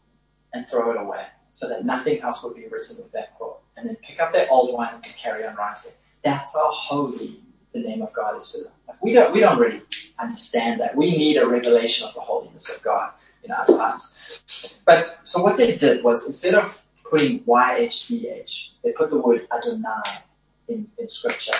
and 0.54 0.68
throw 0.68 0.92
it 0.92 0.98
away 0.98 1.26
so 1.52 1.68
that 1.70 1.86
nothing 1.86 2.22
else 2.22 2.44
would 2.44 2.56
be 2.56 2.68
written 2.68 2.98
with 2.98 3.12
that 3.12 3.36
quill. 3.36 3.60
And 3.78 3.88
then 3.88 3.96
pick 3.98 4.20
up 4.20 4.34
their 4.34 4.50
old 4.52 4.74
one 4.74 4.94
and 4.94 5.04
carry 5.04 5.46
on 5.46 5.56
writing. 5.56 5.92
That's 6.24 6.56
how 6.56 6.72
holy 6.72 7.42
the 7.74 7.80
name 7.80 8.02
of 8.02 8.14
God 8.14 8.38
is 8.38 8.52
to 8.52 8.64
them. 8.64 8.74
Like 8.88 9.02
we 9.02 9.12
don't, 9.14 9.34
we 9.34 9.40
don't 9.40 9.60
really 9.60 9.82
understand 10.20 10.82
that. 10.82 10.96
We 10.96 11.12
need 11.12 11.38
a 11.38 11.48
revelation 11.48 12.08
of 12.08 12.14
the 12.14 12.22
holiness 12.22 12.70
of 12.76 12.82
God 12.84 13.12
in 13.44 13.52
our 13.52 13.66
times. 13.66 14.80
But, 14.86 15.20
so 15.24 15.42
what 15.42 15.58
they 15.58 15.76
did 15.76 16.04
was 16.04 16.28
instead 16.28 16.56
of 16.56 16.81
putting 17.12 17.42
YHVH. 17.42 18.70
They 18.84 18.94
put 18.94 19.10
the 19.10 19.18
word 19.18 19.46
Adonai 19.52 20.24
in, 20.70 20.88
in 20.98 21.10
scripture. 21.10 21.54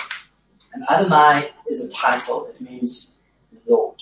And 0.72 0.82
Adonai 0.90 1.50
is 1.68 1.84
a 1.84 1.90
title. 1.90 2.46
It 2.46 2.58
means 2.60 3.18
Lord. 3.66 3.96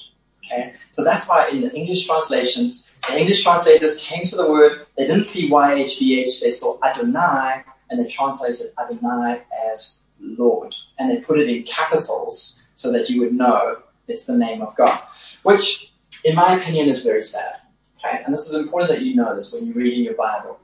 Okay? 0.47 0.75
So 0.93 1.03
that's 1.03 1.29
why 1.29 1.49
in 1.49 1.63
the 1.63 1.75
English 1.75 2.07
translations, 2.07 2.95
the 3.09 3.19
English 3.19 3.43
translators 3.43 3.99
came 3.99 4.23
to 4.25 4.37
the 4.37 4.49
word, 4.49 4.87
they 4.97 5.07
didn't 5.07 5.25
see 5.25 5.51
YHVH, 5.51 6.41
they 6.41 6.53
saw 6.53 6.79
Adonai, 6.85 7.65
and 7.91 7.99
they 7.99 8.09
translated 8.09 8.67
Adonai 8.79 9.43
as 9.71 10.07
Lord. 10.21 10.77
And 11.01 11.11
they 11.11 11.17
put 11.21 11.41
it 11.41 11.49
in 11.49 11.65
capitals 11.65 12.69
so 12.75 12.93
that 12.93 13.11
you 13.11 13.21
would 13.23 13.35
know 13.35 13.79
it's 14.07 14.27
the 14.27 14.39
name 14.39 14.63
of 14.63 14.77
God. 14.77 15.01
Which, 15.43 15.93
in 16.25 16.37
my 16.37 16.55
opinion, 16.55 16.89
is 16.89 17.03
very 17.03 17.25
sad. 17.25 17.57
Okay? 17.99 18.23
And 18.25 18.33
this 18.33 18.47
is 18.47 18.55
important 18.55 18.91
that 18.93 19.03
you 19.03 19.17
know 19.17 19.35
this 19.35 19.53
when 19.53 19.67
you're 19.67 19.75
reading 19.75 20.05
your 20.05 20.15
Bible 20.15 20.61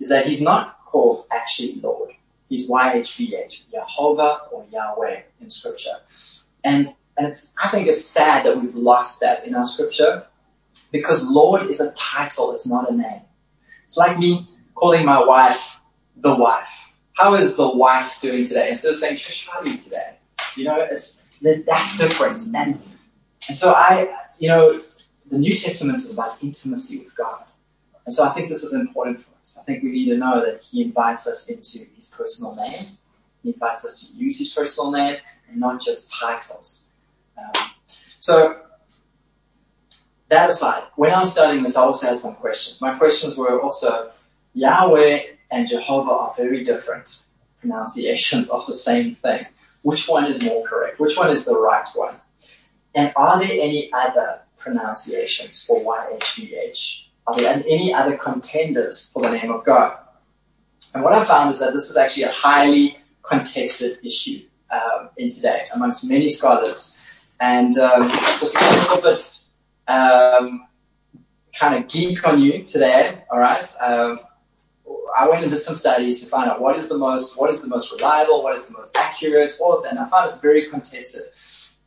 is 0.00 0.08
that 0.08 0.26
he's 0.26 0.42
not 0.42 0.84
called 0.86 1.26
actually 1.30 1.80
Lord. 1.80 2.10
He's 2.48 2.68
YHVH, 2.68 3.64
Yehovah 3.72 4.52
or 4.52 4.66
Yahweh 4.72 5.20
in 5.40 5.50
scripture. 5.50 5.96
And, 6.64 6.88
and 7.16 7.28
it's, 7.28 7.54
I 7.62 7.68
think 7.68 7.86
it's 7.86 8.04
sad 8.04 8.44
that 8.46 8.60
we've 8.60 8.74
lost 8.74 9.20
that 9.20 9.46
in 9.46 9.54
our 9.54 9.64
scripture 9.64 10.26
because 10.90 11.24
Lord 11.28 11.70
is 11.70 11.80
a 11.80 11.92
title, 11.92 12.52
it's 12.52 12.68
not 12.68 12.90
a 12.90 12.94
name. 12.94 13.22
It's 13.84 13.96
like 13.96 14.18
me 14.18 14.48
calling 14.74 15.04
my 15.04 15.24
wife 15.24 15.80
the 16.16 16.34
wife. 16.34 16.92
How 17.12 17.34
is 17.34 17.54
the 17.54 17.68
wife 17.68 18.18
doing 18.20 18.44
today? 18.44 18.70
Instead 18.70 18.90
of 18.90 18.96
saying, 18.96 19.20
how 19.48 19.60
are 19.60 19.66
you 19.66 19.76
today? 19.76 20.16
You 20.56 20.64
know, 20.64 20.80
it's, 20.80 21.26
there's 21.40 21.64
that 21.66 21.96
difference. 21.98 22.52
And, 22.54 22.80
and 23.48 23.56
so 23.56 23.70
I, 23.70 24.08
you 24.38 24.48
know, 24.48 24.80
the 25.30 25.38
New 25.38 25.52
Testament 25.52 25.98
is 25.98 26.12
about 26.12 26.42
intimacy 26.42 26.98
with 27.04 27.16
God. 27.16 27.44
And 28.06 28.14
so 28.14 28.24
I 28.24 28.30
think 28.30 28.48
this 28.48 28.62
is 28.62 28.74
important 28.74 29.20
for 29.20 29.32
us. 29.40 29.58
I 29.60 29.64
think 29.64 29.82
we 29.82 29.90
need 29.90 30.08
to 30.10 30.16
know 30.16 30.44
that 30.44 30.62
he 30.62 30.82
invites 30.82 31.26
us 31.26 31.48
into 31.48 31.88
his 31.94 32.14
personal 32.16 32.56
name. 32.56 32.84
He 33.42 33.50
invites 33.50 33.84
us 33.84 34.08
to 34.08 34.16
use 34.16 34.38
his 34.38 34.52
personal 34.52 34.90
name 34.90 35.16
and 35.48 35.60
not 35.60 35.80
just 35.80 36.12
titles. 36.12 36.90
Um, 37.36 37.70
so 38.18 38.60
that 40.28 40.48
aside, 40.48 40.84
when 40.96 41.12
I 41.12 41.20
was 41.20 41.32
studying 41.32 41.62
this, 41.62 41.76
I 41.76 41.82
also 41.82 42.08
had 42.08 42.18
some 42.18 42.34
questions. 42.34 42.80
My 42.80 42.96
questions 42.96 43.36
were 43.36 43.60
also 43.60 44.12
Yahweh 44.54 45.22
and 45.50 45.68
Jehovah 45.68 46.10
are 46.10 46.34
very 46.36 46.64
different 46.64 47.24
pronunciations 47.60 48.50
of 48.50 48.66
the 48.66 48.72
same 48.72 49.14
thing. 49.14 49.46
Which 49.82 50.08
one 50.08 50.26
is 50.26 50.42
more 50.42 50.64
correct? 50.64 51.00
Which 51.00 51.16
one 51.16 51.30
is 51.30 51.44
the 51.44 51.58
right 51.58 51.88
one? 51.94 52.16
And 52.94 53.12
are 53.16 53.38
there 53.38 53.60
any 53.60 53.90
other 53.92 54.40
pronunciations 54.58 55.64
for 55.64 55.80
YHVH? 55.80 57.06
Are 57.30 57.36
there 57.40 57.54
any 57.54 57.94
other 57.94 58.16
contenders 58.16 59.10
for 59.12 59.22
the 59.22 59.30
name 59.30 59.52
of 59.52 59.64
God? 59.64 59.96
And 60.94 61.04
what 61.04 61.12
I 61.12 61.22
found 61.22 61.50
is 61.50 61.60
that 61.60 61.72
this 61.72 61.88
is 61.88 61.96
actually 61.96 62.24
a 62.24 62.32
highly 62.32 62.98
contested 63.22 64.04
issue 64.04 64.42
um, 64.70 65.10
in 65.16 65.28
today 65.28 65.66
amongst 65.72 66.10
many 66.10 66.28
scholars. 66.28 66.98
And 67.38 67.76
um, 67.78 68.08
just 68.40 68.56
a 68.60 68.64
little 68.64 69.00
bit 69.00 69.22
um, 69.86 70.66
kind 71.54 71.76
of 71.76 71.88
geek 71.88 72.26
on 72.26 72.40
you 72.40 72.64
today, 72.64 73.22
all 73.30 73.38
right? 73.38 73.66
Um, 73.80 74.20
I 75.16 75.28
went 75.28 75.42
and 75.42 75.52
did 75.52 75.60
some 75.60 75.76
studies 75.76 76.24
to 76.24 76.28
find 76.28 76.50
out 76.50 76.60
what 76.60 76.76
is 76.76 76.88
the 76.88 76.98
most, 76.98 77.38
what 77.38 77.48
is 77.48 77.62
the 77.62 77.68
most 77.68 77.92
reliable, 77.92 78.42
what 78.42 78.56
is 78.56 78.66
the 78.66 78.76
most 78.76 78.96
accurate, 78.96 79.52
all 79.60 79.72
of 79.72 79.84
that. 79.84 79.92
And 79.92 80.00
I 80.00 80.08
found 80.08 80.24
it's 80.24 80.40
very 80.40 80.68
contested. 80.68 81.22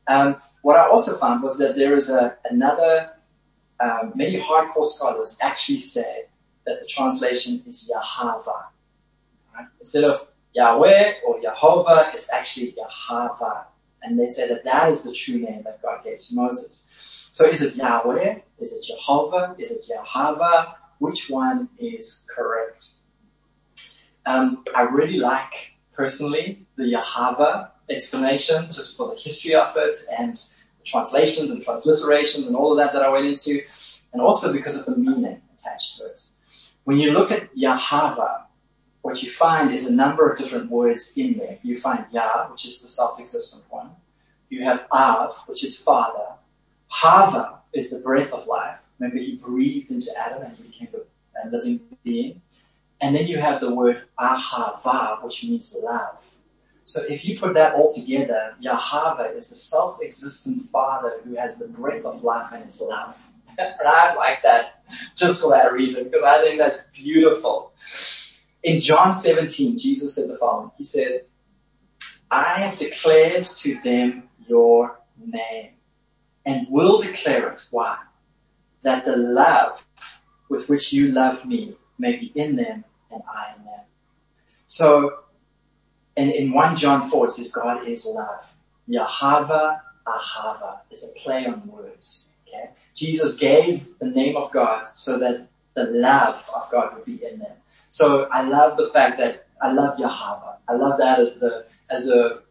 Um, 0.08 0.38
what 0.62 0.78
I 0.78 0.88
also 0.88 1.18
found 1.18 1.44
was 1.44 1.58
that 1.58 1.76
there 1.76 1.94
is 1.94 2.10
a, 2.10 2.38
another 2.50 3.12
um, 3.80 4.14
many 4.16 4.38
hardcore 4.38 4.86
scholars 4.86 5.38
actually 5.42 5.80
say 5.80 6.26
that 6.66 6.82
the 6.82 6.88
translation 6.88 7.64
is 7.68 7.92
Yahava. 7.94 8.66
Right? 9.56 9.68
Instead 9.80 10.06
of 10.06 10.28
Yahweh 10.54 11.16
or 11.26 11.40
Yehovah, 11.42 12.14
it's 12.14 12.32
actually 12.32 12.74
Yahava. 12.74 13.66
And 14.04 14.20
they 14.20 14.28
say 14.28 14.48
that 14.50 14.64
that 14.66 14.90
is 14.90 15.04
the 15.04 15.14
true 15.14 15.40
name 15.40 15.64
that 15.64 15.82
God 15.82 16.04
gave 16.04 16.20
to 16.20 16.36
Moses. 16.36 16.90
So 17.32 17.46
is 17.46 17.62
it 17.62 17.76
Yahweh? 17.76 18.40
Is 18.60 18.74
it 18.74 18.84
Jehovah? 18.84 19.56
Is 19.58 19.72
it 19.72 19.86
Yahava? 19.92 20.76
Which 21.00 21.30
one 21.30 21.70
is 21.80 22.28
correct? 22.34 22.86
Um, 24.26 24.64
I 24.76 24.84
really 24.84 25.18
like, 25.18 25.74
personally, 25.94 26.66
the 26.76 26.84
Yahava 26.84 27.72
explanation, 27.90 28.68
just 28.68 28.96
for 28.98 29.10
the 29.10 29.20
history 29.20 29.56
of 29.56 29.76
it 29.76 29.96
and 30.18 30.40
translations 30.86 31.50
and 31.50 31.64
transliterations 31.64 32.48
and 32.48 32.56
all 32.56 32.72
of 32.72 32.78
that 32.78 32.94
that 32.94 33.04
I 33.04 33.10
went 33.10 33.26
into, 33.26 33.62
and 34.12 34.22
also 34.22 34.54
because 34.54 34.80
of 34.80 34.86
the 34.86 34.96
meaning 34.96 35.42
attached 35.54 35.98
to 35.98 36.06
it. 36.06 36.20
When 36.84 37.00
you 37.00 37.12
look 37.12 37.32
at 37.32 37.56
Yahava, 37.56 38.44
what 39.02 39.22
you 39.22 39.30
find 39.30 39.72
is 39.72 39.88
a 39.88 39.94
number 39.94 40.30
of 40.30 40.38
different 40.38 40.72
words 40.72 41.14
in 41.18 41.38
there. 41.38 41.58
You 41.62 41.78
find 41.78 42.06
Yah, 42.12 42.50
which 42.50 42.66
is 42.66 42.82
the 42.82 42.88
self-existent 42.88 43.66
one. 43.70 43.92
You 44.50 44.64
have 44.64 44.86
Av, 44.92 45.44
which 45.48 45.64
is 45.64 45.82
father. 45.82 46.36
Hava 46.88 47.60
is 47.74 47.90
the 47.90 48.00
breath 48.00 48.32
of 48.32 48.48
life. 48.48 48.80
Remember, 49.00 49.22
he 49.22 49.36
breathed 49.38 49.92
into 49.92 50.12
Adam 50.18 50.44
and 50.44 50.56
he 50.56 50.64
became 50.64 50.90
a, 50.94 51.50
living 51.50 51.82
being. 52.04 52.42
And 53.02 53.14
then 53.14 53.28
you 53.28 53.38
have 53.40 53.60
the 53.60 53.74
word 53.74 54.04
ahava, 54.18 55.22
which 55.24 55.44
means 55.44 55.76
love. 55.84 56.33
So 56.86 57.02
if 57.10 57.26
you 57.26 57.40
put 57.40 57.54
that 57.54 57.76
all 57.76 57.90
together, 57.90 58.56
Yahweh 58.60 59.32
is 59.32 59.50
the 59.50 59.56
self-existent 59.56 60.66
Father 60.66 61.20
who 61.24 61.36
has 61.36 61.58
the 61.58 61.68
breath 61.68 62.04
of 62.04 62.24
life 62.24 62.52
and 62.52 62.66
his 62.66 62.82
love. 62.82 63.30
and 63.58 63.88
I 63.88 64.16
like 64.16 64.44
that 64.44 64.84
just 65.16 65.42
for 65.42 65.52
that 65.52 65.74
reason, 65.74 66.06
because 66.06 66.24
I 66.24 66.42
think 66.42 66.60
that's 66.60 66.84
beautiful. 66.94 67.74
In 68.64 68.82
John 68.82 69.14
17, 69.14 69.78
Jesus 69.78 70.16
said 70.16 70.30
the 70.30 70.38
following. 70.38 70.72
He 70.78 70.84
said, 70.84 71.26
I 72.30 72.60
have 72.60 72.78
declared 72.78 73.44
to 73.44 73.80
them 73.82 74.30
your 74.48 75.00
name 75.18 75.72
and 76.46 76.68
will 76.70 77.00
declare 77.00 77.50
it. 77.50 77.68
Why? 77.72 77.98
That 78.82 79.06
the 79.06 79.16
love 79.16 79.86
with 80.50 80.68
which 80.68 80.92
you 80.92 81.10
love 81.10 81.46
me 81.46 81.78
may 81.98 82.18
be 82.18 82.32
in 82.36 82.56
them 82.56 82.84
and 83.12 83.22
I 83.32 83.54
in 83.58 83.66
them. 83.66 83.82
So 84.66 85.23
and 86.18 86.32
in 86.32 86.52
1 86.52 86.76
John 86.76 87.10
4 87.10 87.26
it 87.26 87.30
says 87.30 87.52
God 87.52 87.88
is 87.88 88.06
love. 88.06 88.54
Yahava 88.90 89.80
Ahava 90.08 90.80
is 90.92 91.10
a 91.10 91.20
play 91.20 91.46
on 91.46 91.66
words. 91.68 92.34
Okay? 92.48 92.70
Jesus 92.94 93.36
gave 93.36 93.98
the 94.00 94.06
name 94.06 94.36
of 94.36 94.52
God 94.52 94.86
so 94.86 95.18
that 95.20 95.48
the 95.76 95.86
love 95.86 96.48
of 96.56 96.70
God 96.72 96.96
would 96.96 97.06
be 97.06 97.24
in 97.26 97.40
them. 97.40 97.56
So 97.90 98.28
I 98.32 98.44
love 98.44 98.78
the 98.78 98.90
fact 98.90 99.18
that 99.20 99.48
I 99.62 99.72
love 99.72 99.98
Yahava. 99.98 100.58
I 100.68 100.74
love 100.74 101.00
that 101.00 101.20
as 101.20 101.40
the 101.40 101.66
as 101.90 102.06
the 102.06 102.44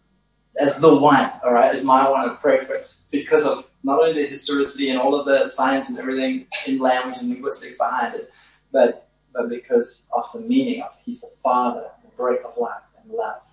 as 0.59 0.79
the 0.79 0.95
one, 0.95 1.31
alright, 1.45 1.73
as 1.73 1.83
my 1.83 2.09
one 2.09 2.29
of 2.29 2.41
preference 2.41 3.07
because 3.11 3.47
of 3.47 3.69
not 3.85 4.01
only 4.01 4.23
the 4.23 4.29
historicity 4.29 4.91
and 4.91 4.99
all 4.99 5.19
of 5.19 5.27
the 5.27 5.49
science 5.49 5.89
and 5.89 5.99
everything 5.99 6.47
in 6.67 6.79
language 6.79 7.19
and 7.19 7.31
linguistics 7.31 7.79
behind 7.79 8.15
it, 8.15 8.31
but 8.71 9.09
but 9.33 9.49
because 9.49 10.11
of 10.15 10.31
the 10.33 10.41
meaning 10.41 10.83
of 10.83 10.91
He's 11.05 11.23
the 11.23 11.31
Father, 11.43 11.87
the 12.05 12.11
breath 12.17 12.45
of 12.45 12.57
life 12.57 12.83
and 13.03 13.13
love. 13.13 13.52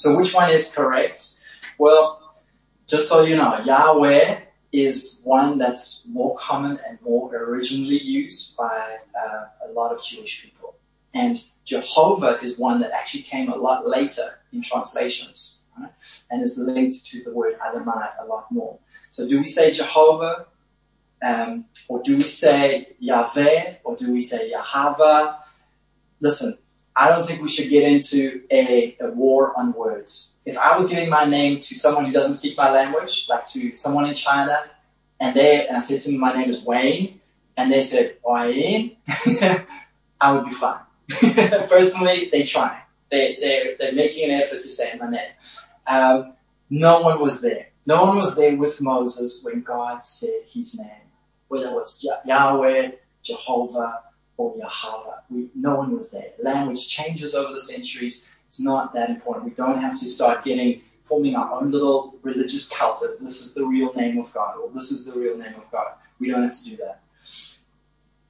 So 0.00 0.16
which 0.16 0.32
one 0.32 0.48
is 0.48 0.74
correct? 0.74 1.38
Well, 1.76 2.34
just 2.86 3.10
so 3.10 3.22
you 3.22 3.36
know, 3.36 3.58
Yahweh 3.58 4.40
is 4.72 5.20
one 5.24 5.58
that's 5.58 6.08
more 6.08 6.34
common 6.38 6.78
and 6.88 6.98
more 7.02 7.36
originally 7.36 8.00
used 8.00 8.56
by 8.56 8.96
uh, 9.14 9.68
a 9.68 9.72
lot 9.72 9.92
of 9.92 10.02
Jewish 10.02 10.42
people. 10.42 10.74
And 11.12 11.38
Jehovah 11.66 12.40
is 12.42 12.58
one 12.58 12.80
that 12.80 12.92
actually 12.92 13.24
came 13.24 13.50
a 13.50 13.56
lot 13.56 13.86
later 13.86 14.38
in 14.54 14.62
translations 14.62 15.60
right? 15.78 15.92
and 16.30 16.40
is 16.40 16.56
linked 16.56 17.04
to 17.10 17.22
the 17.22 17.34
word 17.34 17.58
Adonai 17.62 18.08
a 18.22 18.24
lot 18.24 18.50
more. 18.50 18.78
So 19.10 19.28
do 19.28 19.38
we 19.38 19.48
say 19.48 19.70
Jehovah? 19.70 20.46
Um, 21.22 21.66
or 21.90 22.02
do 22.02 22.16
we 22.16 22.22
say 22.22 22.96
Yahweh? 23.00 23.74
Or 23.84 23.96
do 23.96 24.10
we 24.10 24.22
say 24.22 24.50
Yahava? 24.50 25.40
Listen, 26.20 26.56
I 26.96 27.08
don't 27.08 27.26
think 27.26 27.40
we 27.40 27.48
should 27.48 27.68
get 27.68 27.84
into 27.84 28.42
a, 28.50 28.96
a 29.00 29.10
war 29.10 29.58
on 29.58 29.72
words. 29.72 30.36
If 30.44 30.58
I 30.58 30.76
was 30.76 30.88
giving 30.88 31.08
my 31.08 31.24
name 31.24 31.60
to 31.60 31.74
someone 31.74 32.04
who 32.04 32.12
doesn't 32.12 32.34
speak 32.34 32.56
my 32.56 32.70
language, 32.70 33.26
like 33.28 33.46
to 33.48 33.76
someone 33.76 34.06
in 34.06 34.14
China, 34.14 34.64
and 35.20 35.34
they 35.36 35.66
and 35.66 35.76
I 35.76 35.80
said 35.80 36.00
to 36.00 36.10
them, 36.10 36.20
my 36.20 36.32
name 36.32 36.50
is 36.50 36.64
Wayne, 36.64 37.20
and 37.56 37.70
they 37.70 37.82
said 37.82 38.16
Wayne, 38.24 38.96
I 40.20 40.32
would 40.32 40.46
be 40.46 40.54
fine. 40.54 40.80
Personally, 41.68 42.28
they 42.32 42.44
try. 42.44 42.82
They 43.10 43.36
they 43.40 43.76
they're 43.78 43.92
making 43.92 44.30
an 44.30 44.40
effort 44.40 44.60
to 44.60 44.68
say 44.68 44.96
my 44.98 45.10
name. 45.10 45.32
Um, 45.86 46.34
no 46.70 47.00
one 47.00 47.20
was 47.20 47.40
there. 47.40 47.68
No 47.86 48.04
one 48.04 48.16
was 48.16 48.36
there 48.36 48.56
with 48.56 48.80
Moses 48.80 49.42
when 49.44 49.62
God 49.62 50.04
said 50.04 50.42
his 50.46 50.78
name, 50.78 51.08
whether 51.48 51.66
it 51.68 51.74
was 51.74 52.06
Yahweh, 52.24 52.92
Jehovah, 53.22 54.02
or 54.40 54.56
Yahweh. 54.56 55.16
We, 55.28 55.50
no 55.54 55.74
one 55.74 55.94
was 55.94 56.10
there. 56.10 56.32
Language 56.42 56.88
changes 56.88 57.34
over 57.34 57.52
the 57.52 57.60
centuries. 57.60 58.24
It's 58.48 58.58
not 58.60 58.94
that 58.94 59.10
important. 59.10 59.44
We 59.44 59.50
don't 59.50 59.78
have 59.78 60.00
to 60.00 60.08
start 60.08 60.44
getting, 60.44 60.82
forming 61.04 61.36
our 61.36 61.52
own 61.52 61.70
little 61.70 62.18
religious 62.22 62.68
cults 62.68 63.02
this 63.02 63.42
is 63.42 63.54
the 63.54 63.66
real 63.66 63.92
name 63.94 64.18
of 64.18 64.32
God 64.32 64.56
or 64.56 64.70
this 64.70 64.90
is 64.92 65.04
the 65.04 65.12
real 65.12 65.36
name 65.36 65.54
of 65.56 65.70
God. 65.70 65.88
We 66.18 66.30
don't 66.30 66.42
have 66.42 66.56
to 66.58 66.64
do 66.64 66.76
that. 66.78 67.02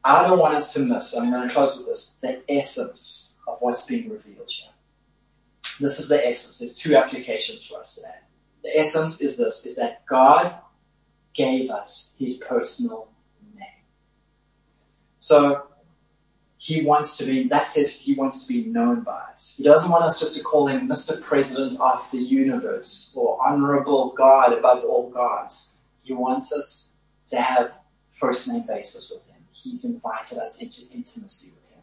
I 0.02 0.26
don't 0.26 0.38
want 0.38 0.54
us 0.54 0.72
to 0.74 0.80
miss, 0.80 1.14
I'm 1.16 1.30
going 1.30 1.46
to 1.46 1.54
close 1.54 1.76
with 1.76 1.86
this, 1.86 2.16
the 2.20 2.42
essence 2.48 3.38
of 3.46 3.58
what's 3.60 3.86
being 3.86 4.08
revealed 4.08 4.50
here. 4.50 4.70
This 5.78 6.00
is 6.00 6.08
the 6.08 6.26
essence. 6.26 6.58
There's 6.58 6.74
two 6.74 6.96
applications 6.96 7.66
for 7.66 7.80
us 7.80 7.96
today. 7.96 8.18
The 8.62 8.78
essence 8.78 9.20
is 9.20 9.36
this, 9.36 9.64
is 9.64 9.76
that 9.76 10.04
God 10.06 10.54
gave 11.34 11.70
us 11.70 12.14
his 12.18 12.38
personal 12.38 13.08
name. 13.54 13.84
So 15.18 15.69
he 16.62 16.82
wants 16.82 17.16
to 17.16 17.24
be, 17.24 17.48
that 17.48 17.66
says 17.66 17.98
he 17.98 18.12
wants 18.12 18.46
to 18.46 18.52
be 18.52 18.66
known 18.66 19.00
by 19.00 19.18
us. 19.32 19.54
He 19.56 19.64
doesn't 19.64 19.90
want 19.90 20.04
us 20.04 20.20
just 20.20 20.36
to 20.36 20.44
call 20.44 20.66
him 20.66 20.86
Mr. 20.86 21.18
President 21.22 21.80
of 21.80 22.10
the 22.10 22.18
universe 22.18 23.14
or 23.16 23.38
honorable 23.42 24.10
God 24.10 24.52
above 24.52 24.84
all 24.84 25.08
gods. 25.08 25.74
He 26.02 26.12
wants 26.12 26.52
us 26.52 26.94
to 27.28 27.40
have 27.40 27.72
first 28.12 28.46
name 28.46 28.64
basis 28.66 29.10
with 29.10 29.24
him. 29.34 29.42
He's 29.50 29.86
invited 29.86 30.36
us 30.36 30.60
into 30.60 30.82
intimacy 30.94 31.54
with 31.54 31.70
him. 31.70 31.82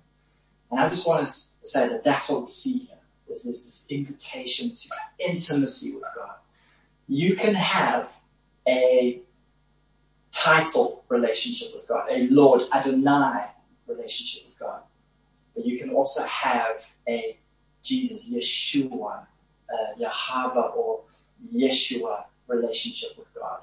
And 0.70 0.80
I 0.80 0.88
just 0.90 1.08
want 1.08 1.26
to 1.26 1.28
say 1.28 1.90
that 1.90 2.04
that's 2.04 2.30
what 2.30 2.44
we 2.44 2.48
see 2.48 2.78
here. 2.78 2.98
Is 3.30 3.46
this, 3.46 3.66
this 3.66 3.88
invitation 3.90 4.74
to 4.74 4.90
intimacy 5.28 5.96
with 5.96 6.06
God. 6.16 6.36
You 7.08 7.36
can 7.36 7.56
have 7.56 8.12
a 8.68 9.22
title 10.32 11.04
relationship 11.10 11.74
with 11.74 11.88
God, 11.90 12.10
a 12.12 12.28
Lord 12.28 12.62
Adonai 12.72 13.48
relationship 13.88 14.44
with 14.46 14.60
God. 14.60 14.82
But 15.56 15.66
you 15.66 15.78
can 15.78 15.90
also 15.92 16.24
have 16.24 16.86
a 17.08 17.38
Jesus, 17.84 18.32
Yeshua, 18.32 19.26
uh, 19.74 20.00
Yahava 20.00 20.76
or 20.76 21.02
Yeshua 21.54 22.26
relationship 22.48 23.18
with 23.18 23.34
God. 23.34 23.60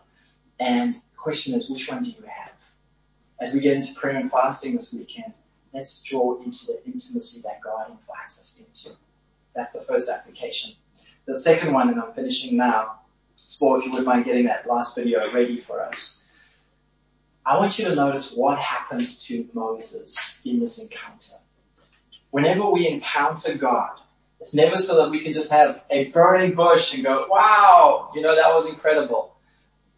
And 0.60 0.94
the 0.94 1.00
question 1.16 1.54
is, 1.54 1.70
which 1.70 1.88
one 1.88 2.02
do 2.02 2.10
you 2.10 2.22
have? 2.22 2.64
As 3.40 3.52
we 3.52 3.60
get 3.60 3.76
into 3.76 3.94
prayer 3.94 4.16
and 4.16 4.30
fasting 4.30 4.74
this 4.74 4.94
weekend, 4.94 5.32
let's 5.72 6.02
draw 6.04 6.40
into 6.42 6.66
the 6.66 6.84
intimacy 6.86 7.42
that 7.42 7.60
God 7.62 7.90
invites 7.90 8.38
us 8.38 8.64
into. 8.66 8.96
That's 9.54 9.78
the 9.78 9.84
first 9.84 10.08
application. 10.08 10.72
The 11.26 11.38
second 11.38 11.72
one, 11.72 11.88
and 11.88 12.00
I'm 12.00 12.12
finishing 12.12 12.56
now, 12.56 13.00
Sport, 13.36 13.80
if 13.80 13.86
you 13.86 13.90
wouldn't 13.92 14.06
mind 14.06 14.24
getting 14.24 14.46
that 14.46 14.66
last 14.66 14.96
video 14.96 15.30
ready 15.32 15.58
for 15.58 15.80
us. 15.80 16.23
I 17.46 17.58
want 17.58 17.78
you 17.78 17.84
to 17.86 17.94
notice 17.94 18.34
what 18.34 18.58
happens 18.58 19.26
to 19.26 19.46
Moses 19.52 20.40
in 20.46 20.60
this 20.60 20.82
encounter. 20.82 21.34
Whenever 22.30 22.68
we 22.70 22.88
encounter 22.88 23.54
God, 23.54 23.90
it's 24.40 24.54
never 24.54 24.78
so 24.78 25.02
that 25.02 25.10
we 25.10 25.20
can 25.20 25.32
just 25.32 25.52
have 25.52 25.84
a 25.90 26.08
burning 26.08 26.54
bush 26.54 26.94
and 26.94 27.04
go, 27.04 27.26
wow, 27.28 28.10
you 28.14 28.22
know, 28.22 28.34
that 28.34 28.52
was 28.52 28.68
incredible. 28.68 29.36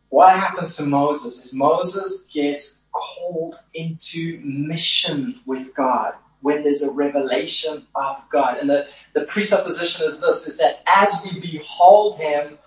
What 0.09 0.39
happens 0.39 0.77
to 0.77 0.87
Moses 0.87 1.45
is 1.45 1.55
Moses 1.55 2.29
gets 2.33 2.83
called 2.93 3.57
into 3.75 4.41
mission 4.43 5.41
with 5.47 5.75
God 5.75 6.15
when 6.41 6.65
there's 6.65 6.83
a 6.83 6.91
revelation 6.91 7.87
of 7.95 8.23
God. 8.29 8.59
And 8.59 8.69
the, 8.69 8.89
the 9.15 9.23
presupposition 9.23 10.05
is 10.05 10.21
this, 10.21 10.49
is 10.49 10.59
that 10.59 10.83
as 10.87 11.23
we 11.25 11.41
behold 11.41 12.19
Him, 12.19 12.59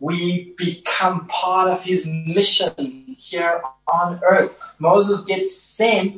we 0.00 0.54
become 0.56 1.26
part 1.26 1.70
of 1.70 1.84
his 1.84 2.06
mission 2.06 2.99
here 3.20 3.62
on 3.92 4.20
earth. 4.24 4.54
Moses 4.78 5.24
gets 5.24 5.54
sent 5.54 6.16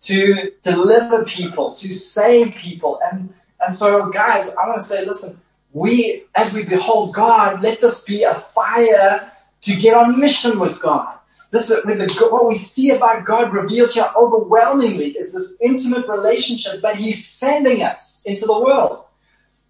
to 0.00 0.52
deliver 0.62 1.24
people, 1.24 1.72
to 1.72 1.92
save 1.92 2.54
people. 2.54 3.00
And, 3.10 3.32
and 3.60 3.72
so 3.72 4.10
guys, 4.10 4.54
I 4.56 4.68
want 4.68 4.78
to 4.78 4.84
say, 4.84 5.04
listen, 5.04 5.40
we, 5.72 6.24
as 6.34 6.52
we 6.52 6.64
behold 6.64 7.14
God, 7.14 7.62
let 7.62 7.80
this 7.80 8.02
be 8.02 8.22
a 8.24 8.34
fire 8.34 9.32
to 9.62 9.76
get 9.76 9.94
on 9.94 10.20
mission 10.20 10.58
with 10.58 10.80
God. 10.80 11.18
This 11.50 11.70
is 11.70 11.82
the, 11.84 12.28
what 12.30 12.48
we 12.48 12.56
see 12.56 12.90
about 12.90 13.24
God 13.24 13.52
revealed 13.52 13.92
here 13.92 14.10
overwhelmingly 14.16 15.10
is 15.12 15.32
this 15.32 15.60
intimate 15.62 16.08
relationship, 16.08 16.82
but 16.82 16.96
He's 16.96 17.26
sending 17.26 17.82
us 17.82 18.22
into 18.26 18.44
the 18.46 18.60
world. 18.60 19.04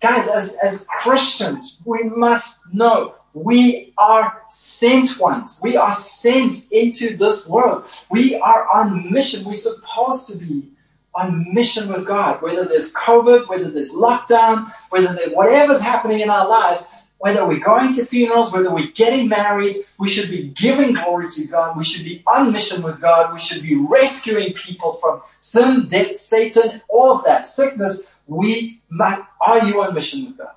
Guys, 0.01 0.29
as, 0.29 0.59
as 0.63 0.87
Christians, 1.01 1.83
we 1.87 2.03
must 2.05 2.75
know 2.75 3.15
we 3.35 3.93
are 3.99 4.43
sent 4.47 5.19
ones. 5.19 5.61
We 5.63 5.77
are 5.77 5.93
sent 5.93 6.71
into 6.71 7.17
this 7.17 7.49
world. 7.49 7.87
We 8.11 8.37
are 8.37 8.69
on 8.73 9.13
mission. 9.13 9.45
We're 9.45 9.53
supposed 9.53 10.29
to 10.29 10.39
be 10.39 10.69
on 11.15 11.53
mission 11.53 11.93
with 11.93 12.07
God. 12.07 12.43
Whether 12.43 12.65
there's 12.65 12.93
COVID, 12.93 13.49
whether 13.49 13.71
there's 13.71 13.93
lockdown, 13.93 14.71
whether 14.91 15.13
there, 15.13 15.31
whatever's 15.31 15.81
happening 15.81 16.21
in 16.21 16.31
our 16.31 16.49
lives, 16.49 16.93
whether 17.19 17.47
we're 17.47 17.65
going 17.65 17.93
to 17.93 18.05
funerals, 18.05 18.53
whether 18.53 18.73
we're 18.73 18.89
getting 18.89 19.29
married, 19.29 19.85
we 19.99 20.09
should 20.09 20.31
be 20.31 20.49
giving 20.49 20.95
glory 20.95 21.29
to 21.29 21.47
God. 21.47 21.77
We 21.77 21.85
should 21.85 22.05
be 22.05 22.23
on 22.27 22.53
mission 22.53 22.83
with 22.83 23.01
God. 23.01 23.33
We 23.33 23.39
should 23.39 23.63
be 23.63 23.77
rescuing 23.77 24.53
people 24.53 24.95
from 24.95 25.23
sin, 25.39 25.87
death, 25.89 26.13
Satan, 26.13 26.83
all 26.89 27.17
of 27.17 27.25
that, 27.25 27.47
sickness. 27.47 28.15
We 28.27 28.81
are 29.01 29.67
you 29.67 29.83
on 29.83 29.95
mission 29.95 30.27
with 30.27 30.39
God? 30.39 30.55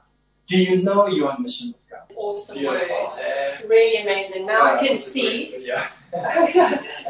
Do 0.47 0.57
you 0.57 0.81
know 0.81 1.07
you're 1.07 1.29
on 1.29 1.43
mission 1.43 1.73
with 1.73 1.89
God? 1.89 2.11
Awesome 2.15 2.57
Beautiful. 2.57 3.09
word. 3.09 3.69
Really 3.69 4.01
amazing. 4.01 4.45
Now 4.45 4.75
I 4.75 4.85
can 4.85 4.97
see 4.97 5.55
Yeah. 5.59 5.87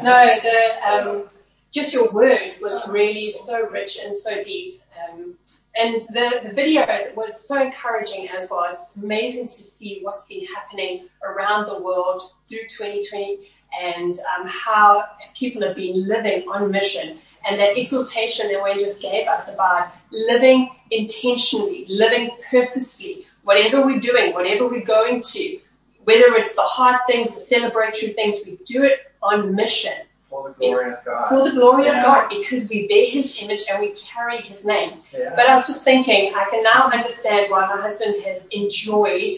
no, 0.02 0.38
the 0.42 0.88
um, 0.90 1.28
just 1.70 1.94
your 1.94 2.10
word 2.10 2.54
was 2.60 2.86
really 2.88 3.30
so 3.30 3.68
rich 3.68 3.98
and 4.02 4.14
so 4.14 4.42
deep. 4.42 4.82
Um, 4.98 5.34
and 5.76 6.02
the, 6.02 6.40
the 6.42 6.52
video 6.52 6.84
was 7.14 7.46
so 7.46 7.62
encouraging 7.62 8.28
as 8.30 8.50
well. 8.50 8.66
It's 8.72 8.96
amazing 8.96 9.44
to 9.46 9.52
see 9.52 10.00
what's 10.02 10.26
been 10.26 10.44
happening 10.46 11.08
around 11.22 11.68
the 11.68 11.80
world 11.80 12.22
through 12.48 12.66
2020 12.68 13.48
and 13.80 14.18
um, 14.36 14.48
how 14.48 15.04
people 15.36 15.62
have 15.62 15.76
been 15.76 16.08
living 16.08 16.48
on 16.48 16.72
mission. 16.72 17.20
And 17.48 17.58
that 17.60 17.76
exhortation 17.78 18.48
that 18.52 18.62
Wayne 18.62 18.78
just 18.78 19.00
gave 19.02 19.26
us 19.28 19.52
about 19.52 19.92
living 20.10 20.70
intentionally, 20.90 21.86
living 21.88 22.30
purposefully, 22.50 23.26
whatever 23.42 23.84
we're 23.84 24.00
doing, 24.00 24.34
whatever 24.34 24.68
we're 24.68 24.84
going 24.84 25.20
to, 25.20 25.58
whether 26.04 26.34
it's 26.36 26.54
the 26.54 26.62
hard 26.62 27.00
things, 27.06 27.34
the 27.34 27.56
celebratory 27.56 28.14
things, 28.14 28.42
we 28.46 28.58
do 28.64 28.84
it 28.84 29.12
on 29.22 29.54
mission. 29.54 29.92
For 30.30 30.50
the 30.50 30.54
glory 30.54 30.92
of 30.92 31.04
God. 31.04 31.28
For 31.28 31.44
the 31.44 31.52
glory 31.54 31.84
Yeah. 31.86 31.98
of 31.98 32.04
God, 32.04 32.28
because 32.28 32.68
we 32.68 32.86
bear 32.86 33.06
His 33.06 33.38
image 33.40 33.62
and 33.70 33.80
we 33.80 33.92
carry 33.92 34.42
His 34.42 34.64
name. 34.66 35.00
Yeah. 35.12 35.32
But 35.34 35.48
I 35.48 35.54
was 35.54 35.66
just 35.66 35.84
thinking, 35.84 36.34
I 36.34 36.44
can 36.50 36.62
now 36.62 36.90
understand 36.92 37.50
why 37.50 37.66
my 37.66 37.80
husband 37.80 38.22
has 38.24 38.46
enjoyed 38.50 39.34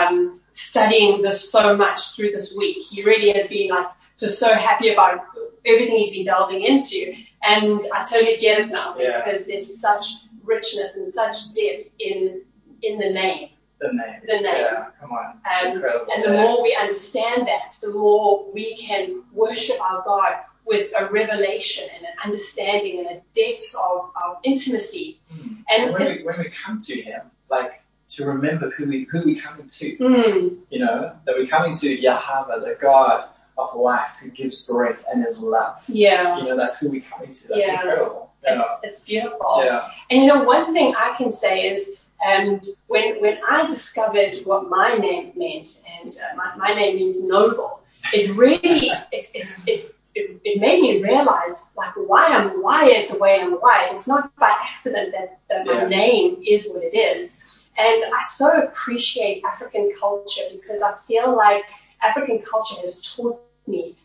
um, 0.00 0.40
studying 0.50 1.22
this 1.22 1.50
so 1.50 1.76
much 1.76 2.16
through 2.16 2.30
this 2.30 2.54
week. 2.56 2.78
He 2.78 3.02
really 3.04 3.32
has 3.32 3.48
been 3.48 3.68
like 3.70 3.86
just 4.18 4.38
so 4.38 4.52
happy 4.52 4.92
about 4.92 5.20
everything 5.66 5.98
he's 5.98 6.10
been 6.12 6.24
delving 6.24 6.62
into, 6.62 7.14
and 7.42 7.80
I 7.94 8.04
totally 8.04 8.36
get 8.38 8.60
it 8.60 8.68
now 8.68 8.96
Yeah. 8.98 9.22
because 9.24 9.46
there's 9.46 9.80
such 9.80 10.04
richness 10.44 10.96
and 10.96 11.06
such 11.08 11.52
depth 11.54 11.90
in 11.98 12.42
in 12.82 12.98
the 12.98 13.10
name. 13.10 13.50
the 13.80 13.88
name. 13.92 14.20
The 14.26 14.40
name. 14.40 14.44
Yeah, 14.44 14.86
come 15.00 15.12
on. 15.12 15.40
It's 15.46 15.64
Um, 15.66 15.72
incredible. 15.72 16.12
and 16.14 16.24
the 16.24 16.32
more 16.32 16.62
we 16.62 16.74
understand 16.78 17.46
that, 17.46 17.74
the 17.82 17.90
more 17.94 18.50
we 18.52 18.76
can 18.76 19.22
worship 19.32 19.80
our 19.80 20.02
God 20.04 20.34
with 20.66 20.90
a 20.96 21.06
revelation 21.10 21.88
and 21.96 22.04
an 22.04 22.12
understanding 22.24 22.98
and 23.00 23.08
a 23.08 23.22
depth 23.32 23.74
of, 23.76 24.10
of 24.22 24.36
intimacy. 24.44 25.18
Mm. 25.32 25.64
And 25.72 25.82
And 25.84 25.92
when 25.94 26.06
we, 26.18 26.22
when 26.24 26.38
we 26.38 26.50
come 26.50 26.78
to 26.78 27.00
Him, 27.02 27.22
like 27.50 27.72
to 28.08 28.26
remember 28.26 28.68
who 28.70 28.86
we 28.86 29.04
who 29.10 29.22
we 29.22 29.38
coming 29.40 29.66
to, 29.66 29.96
Mm, 29.98 30.58
you 30.70 30.80
know, 30.80 31.16
that 31.24 31.34
we're 31.36 31.46
coming 31.46 31.74
to 31.74 31.88
Yahweh, 32.00 32.58
the 32.60 32.76
God 32.80 33.29
of 33.60 33.74
life 33.80 34.18
who 34.22 34.30
gives 34.30 34.62
breath 34.66 35.04
and 35.12 35.24
is 35.26 35.42
love. 35.42 35.76
yeah, 35.88 36.36
You 36.38 36.44
know, 36.44 36.56
that's 36.56 36.80
who 36.80 36.90
we 36.90 37.00
come 37.00 37.22
into. 37.24 37.48
That's 37.48 37.66
Yeah. 37.66 37.72
incredible. 37.72 38.30
it's, 38.44 38.78
Yeah. 38.82 38.88
it's 38.88 39.04
beautiful. 39.04 39.62
Yeah. 39.64 39.80
And 40.10 40.22
you 40.22 40.28
know, 40.28 40.44
one 40.44 40.72
thing 40.72 40.94
I 40.96 41.14
can 41.16 41.30
say 41.32 41.68
is, 41.70 41.96
um, 42.26 42.60
when 42.88 43.20
when 43.20 43.38
I 43.48 43.66
discovered 43.66 44.34
what 44.44 44.68
my 44.68 44.94
name 44.94 45.32
meant, 45.36 45.68
and 46.00 46.12
uh, 46.14 46.36
my, 46.36 46.48
my 46.68 46.74
name 46.74 46.96
means 46.96 47.24
noble, 47.26 47.80
it 48.12 48.36
really 48.36 48.90
it, 49.12 49.26
it, 49.34 49.46
it, 49.66 49.80
it, 50.14 50.40
it 50.44 50.60
made 50.60 50.80
me 50.82 51.02
realize 51.02 51.70
like 51.76 51.94
why 51.96 52.26
I'm 52.26 52.62
wired 52.62 53.08
the 53.10 53.18
way 53.18 53.38
I'm 53.40 53.60
wired. 53.60 53.92
It's 53.92 54.08
not 54.08 54.30
by 54.38 54.52
accident 54.70 55.12
that, 55.12 55.38
that 55.50 55.66
my 55.66 55.80
Yeah. 55.80 55.88
name 55.88 56.36
is 56.46 56.70
what 56.72 56.82
it 56.82 56.96
is. 56.96 57.40
And 57.78 58.04
I 58.04 58.22
so 58.22 58.48
appreciate 58.62 59.42
African 59.44 59.92
culture 60.00 60.42
because 60.52 60.82
I 60.82 60.92
feel 61.08 61.36
like 61.36 61.62
African 62.02 62.40
culture 62.50 62.80
has 62.80 63.14
taught 63.16 63.40
me 63.70 63.96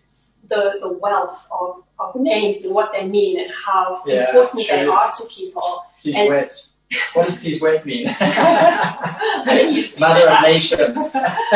the, 0.47 0.77
the 0.81 0.89
wealth 1.01 1.47
of, 1.51 1.83
of 1.99 2.15
names 2.15 2.63
and 2.65 2.73
what 2.75 2.91
they 2.93 3.05
mean 3.05 3.39
and 3.39 3.51
how 3.51 4.03
Yeah, 4.05 4.27
important 4.29 4.67
they 4.67 4.85
are 4.85 5.11
to 5.11 5.23
people. 5.33 5.85
Sees 5.91 6.17
And- 6.17 6.29
wet. 6.29 6.67
What 7.13 7.25
does 7.25 7.39
sees 7.39 7.63
wet 7.63 7.83
mean? 7.83 8.05
I 8.07 9.43
didn't 9.47 9.73
use 9.73 9.95
to 9.95 9.99
Mother 9.99 10.29
of 10.29 10.41
nations. 10.43 11.15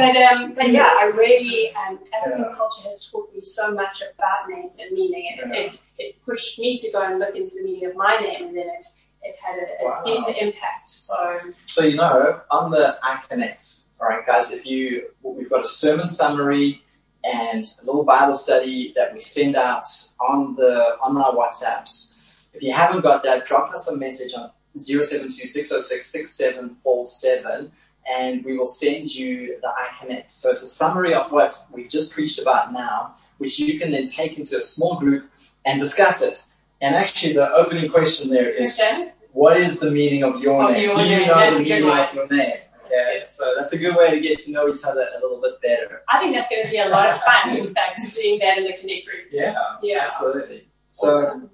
But 0.00 0.16
um, 0.16 0.54
but 0.54 0.70
yeah, 0.70 0.86
I 1.02 1.10
really 1.14 1.74
um, 1.74 1.98
African 2.16 2.44
Yeah. 2.48 2.54
culture 2.56 2.84
has 2.84 3.10
taught 3.10 3.34
me 3.34 3.42
so 3.42 3.72
much 3.74 4.00
about 4.14 4.48
names 4.48 4.78
and 4.78 4.92
meaning. 4.92 5.24
It, 5.32 5.38
Yeah. 5.40 5.60
it 5.64 5.82
it 5.98 6.24
pushed 6.24 6.58
me 6.58 6.76
to 6.78 6.90
go 6.92 7.02
and 7.02 7.18
look 7.18 7.34
into 7.34 7.50
the 7.58 7.64
meaning 7.64 7.86
of 7.90 7.96
my 7.96 8.16
name, 8.20 8.46
and 8.48 8.56
then 8.56 8.68
it 8.68 8.86
it 9.22 9.34
had 9.44 9.58
a, 9.58 9.66
a 9.82 9.84
Wow. 9.88 10.00
deeper 10.04 10.34
impact. 10.40 10.88
So 10.88 11.36
So 11.66 11.84
you 11.84 11.96
know, 11.96 12.40
on 12.50 12.70
the 12.70 12.96
iConnect, 13.02 13.84
all 14.00 14.08
right, 14.08 14.24
guys, 14.24 14.52
if 14.52 14.64
you 14.66 15.10
we've 15.22 15.50
got 15.50 15.62
a 15.62 15.68
sermon 15.68 16.06
summary 16.06 16.82
and 17.24 17.64
a 17.82 17.86
little 17.86 18.04
Bible 18.04 18.34
study 18.34 18.92
that 18.96 19.12
we 19.12 19.18
send 19.20 19.56
out 19.56 19.84
on 20.20 20.54
the 20.56 20.96
on 21.02 21.16
our 21.16 21.32
WhatsApps. 21.34 22.16
If 22.54 22.62
you 22.62 22.72
haven't 22.72 23.02
got 23.02 23.22
that, 23.24 23.46
drop 23.46 23.72
us 23.72 23.88
a 23.88 23.96
message 23.96 24.32
on 24.34 24.50
072-606-6747 24.76 27.70
and 28.10 28.44
we 28.44 28.56
will 28.56 28.66
send 28.66 29.14
you 29.14 29.58
the 29.62 29.72
iConnect. 29.90 30.30
So 30.30 30.50
it's 30.50 30.62
a 30.62 30.66
summary 30.66 31.14
of 31.14 31.30
what 31.32 31.54
we've 31.72 31.88
just 31.88 32.12
preached 32.12 32.38
about 32.40 32.72
now, 32.72 33.14
which 33.38 33.58
you 33.58 33.78
can 33.78 33.90
then 33.92 34.06
take 34.06 34.38
into 34.38 34.56
a 34.56 34.60
small 34.60 34.98
group 34.98 35.26
and 35.64 35.78
discuss 35.78 36.22
it. 36.22 36.42
And 36.80 36.94
actually 36.94 37.34
the 37.34 37.50
opening 37.52 37.90
question 37.90 38.30
there 38.30 38.48
is, 38.48 38.80
okay, 38.80 39.12
what 39.32 39.56
is 39.58 39.78
the 39.80 39.90
meaning 39.90 40.24
of 40.24 40.40
your 40.40 40.62
Of 40.64 40.70
name? 40.72 40.84
your 40.84 40.94
Do 40.94 41.02
you 41.02 41.08
name. 41.18 41.28
know 41.28 41.34
That's 41.34 41.58
the 41.58 41.64
meaning 41.64 41.90
of 41.90 42.14
your 42.14 42.26
name? 42.28 42.56
Okay, 42.92 43.18
good. 43.20 43.28
so 43.28 43.54
that's 43.56 43.72
a 43.72 43.78
good 43.78 43.96
way 43.96 44.10
to 44.10 44.20
get 44.20 44.38
to 44.40 44.52
know 44.52 44.68
each 44.68 44.84
other 44.84 45.08
a 45.16 45.20
little 45.20 45.40
bit 45.40 45.60
better. 45.62 46.02
I 46.08 46.18
think 46.20 46.34
that's 46.34 46.48
going 46.48 46.64
to 46.64 46.70
be 46.70 46.78
a 46.78 46.88
lot 46.88 47.10
of 47.10 47.20
fun. 47.22 47.56
In 47.56 47.74
fact, 47.78 48.00
doing 48.14 48.38
that 48.40 48.58
in 48.58 48.64
the 48.64 48.74
connect 48.78 49.06
groups. 49.06 49.36
Yeah, 49.38 49.54
Yeah. 49.82 50.00
absolutely. 50.04 50.68
So 50.88 51.12
Awesome. 51.12 51.50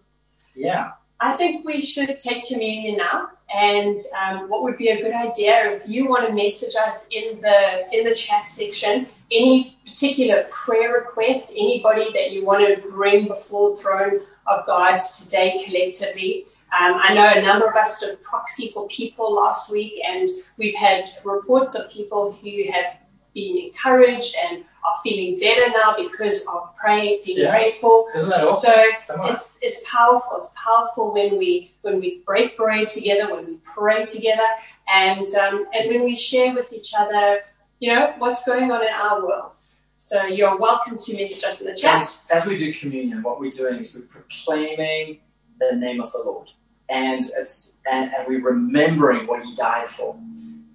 yeah, 0.54 0.92
I 1.20 1.36
think 1.36 1.66
we 1.66 1.80
should 1.82 2.18
take 2.18 2.46
communion 2.46 2.96
now. 2.98 3.28
And 3.54 4.00
um, 4.20 4.48
what 4.50 4.64
would 4.64 4.76
be 4.76 4.88
a 4.88 5.00
good 5.00 5.12
idea 5.14 5.70
if 5.76 5.82
you 5.86 6.08
want 6.08 6.26
to 6.26 6.32
message 6.34 6.74
us 6.74 7.06
in 7.12 7.40
the 7.40 7.86
in 7.96 8.02
the 8.04 8.12
chat 8.14 8.48
section 8.48 9.06
any 9.30 9.78
particular 9.86 10.46
prayer 10.50 10.92
requests, 10.92 11.50
anybody 11.52 12.12
that 12.12 12.32
you 12.32 12.44
want 12.44 12.66
to 12.66 12.88
bring 12.90 13.28
before 13.28 13.70
the 13.70 13.76
throne 13.76 14.20
of 14.48 14.66
God 14.66 14.98
today 14.98 15.62
collectively. 15.64 16.46
Um, 16.78 16.94
I 17.02 17.14
know 17.14 17.26
a 17.34 17.40
number 17.40 17.66
of 17.68 17.74
us 17.76 18.00
did 18.00 18.22
proxy 18.22 18.68
for 18.68 18.86
people 18.88 19.34
last 19.34 19.70
week, 19.70 19.94
and 20.06 20.28
we've 20.58 20.74
had 20.74 21.04
reports 21.24 21.74
of 21.74 21.90
people 21.90 22.32
who 22.32 22.70
have 22.72 22.98
been 23.34 23.56
encouraged 23.68 24.34
and 24.44 24.58
are 24.86 25.00
feeling 25.02 25.38
better 25.40 25.70
now 25.70 25.94
because 25.96 26.46
of 26.46 26.74
praying, 26.76 27.22
being 27.24 27.38
Yeah. 27.38 27.50
prayed 27.50 27.74
for. 27.80 28.06
isn't 28.14 28.28
that 28.30 28.44
awesome? 28.44 28.72
So 28.72 28.84
Come 29.08 29.20
on. 29.20 29.32
it's 29.32 29.58
it's 29.62 29.82
powerful. 29.90 30.36
It's 30.38 30.54
powerful 30.62 31.12
when 31.12 31.38
we 31.38 31.72
when 31.82 32.00
we 32.00 32.22
break 32.26 32.56
bread 32.56 32.90
together, 32.90 33.34
when 33.34 33.46
we 33.46 33.58
pray 33.74 34.04
together, 34.04 34.46
and 34.92 35.28
um, 35.34 35.66
and 35.72 35.88
when 35.90 36.04
we 36.04 36.14
share 36.16 36.54
with 36.54 36.72
each 36.72 36.92
other, 36.98 37.40
you 37.78 37.92
know, 37.94 38.14
what's 38.18 38.44
going 38.44 38.70
on 38.70 38.82
in 38.82 38.88
our 38.92 39.24
worlds. 39.24 39.80
So 39.96 40.24
you're 40.26 40.56
welcome 40.58 40.96
to 40.96 41.12
message 41.22 41.42
us 41.44 41.60
in 41.62 41.66
the 41.68 41.74
chat. 41.74 42.02
As, 42.02 42.26
as 42.30 42.46
we 42.46 42.56
do 42.56 42.72
communion, 42.72 43.22
what 43.22 43.40
we're 43.40 43.50
doing 43.50 43.80
is 43.80 43.94
we're 43.94 44.02
proclaiming 44.02 45.20
the 45.58 45.74
name 45.76 46.00
of 46.00 46.12
the 46.12 46.18
Lord, 46.18 46.48
and 46.88 47.22
it's 47.38 47.82
and, 47.90 48.12
and 48.14 48.26
we're 48.28 48.42
remembering 48.42 49.26
what 49.26 49.42
He 49.44 49.54
died 49.54 49.88
for. 49.88 50.16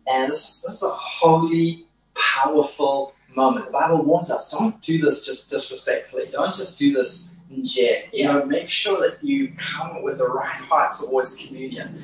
And 0.08 0.30
this, 0.30 0.62
this 0.62 0.76
is 0.76 0.84
a 0.84 0.90
holy, 0.90 1.86
powerful 2.16 3.14
moment. 3.36 3.66
The 3.68 3.72
Bible 3.72 4.04
warns 4.04 4.32
us: 4.32 4.52
don't 4.52 4.80
do 4.82 5.00
this 5.00 5.26
just 5.26 5.50
disrespectfully. 5.50 6.30
Don't 6.32 6.54
just 6.54 6.78
do 6.80 6.94
this 6.94 7.38
in 7.50 7.64
jest. 7.64 8.14
You 8.14 8.26
know, 8.26 8.46
make 8.46 8.70
sure 8.70 9.00
that 9.02 9.24
you 9.24 9.54
come 9.58 10.02
with 10.04 10.18
the 10.18 10.28
right 10.28 10.52
heart 10.52 10.94
towards 11.00 11.36
communion, 11.38 12.00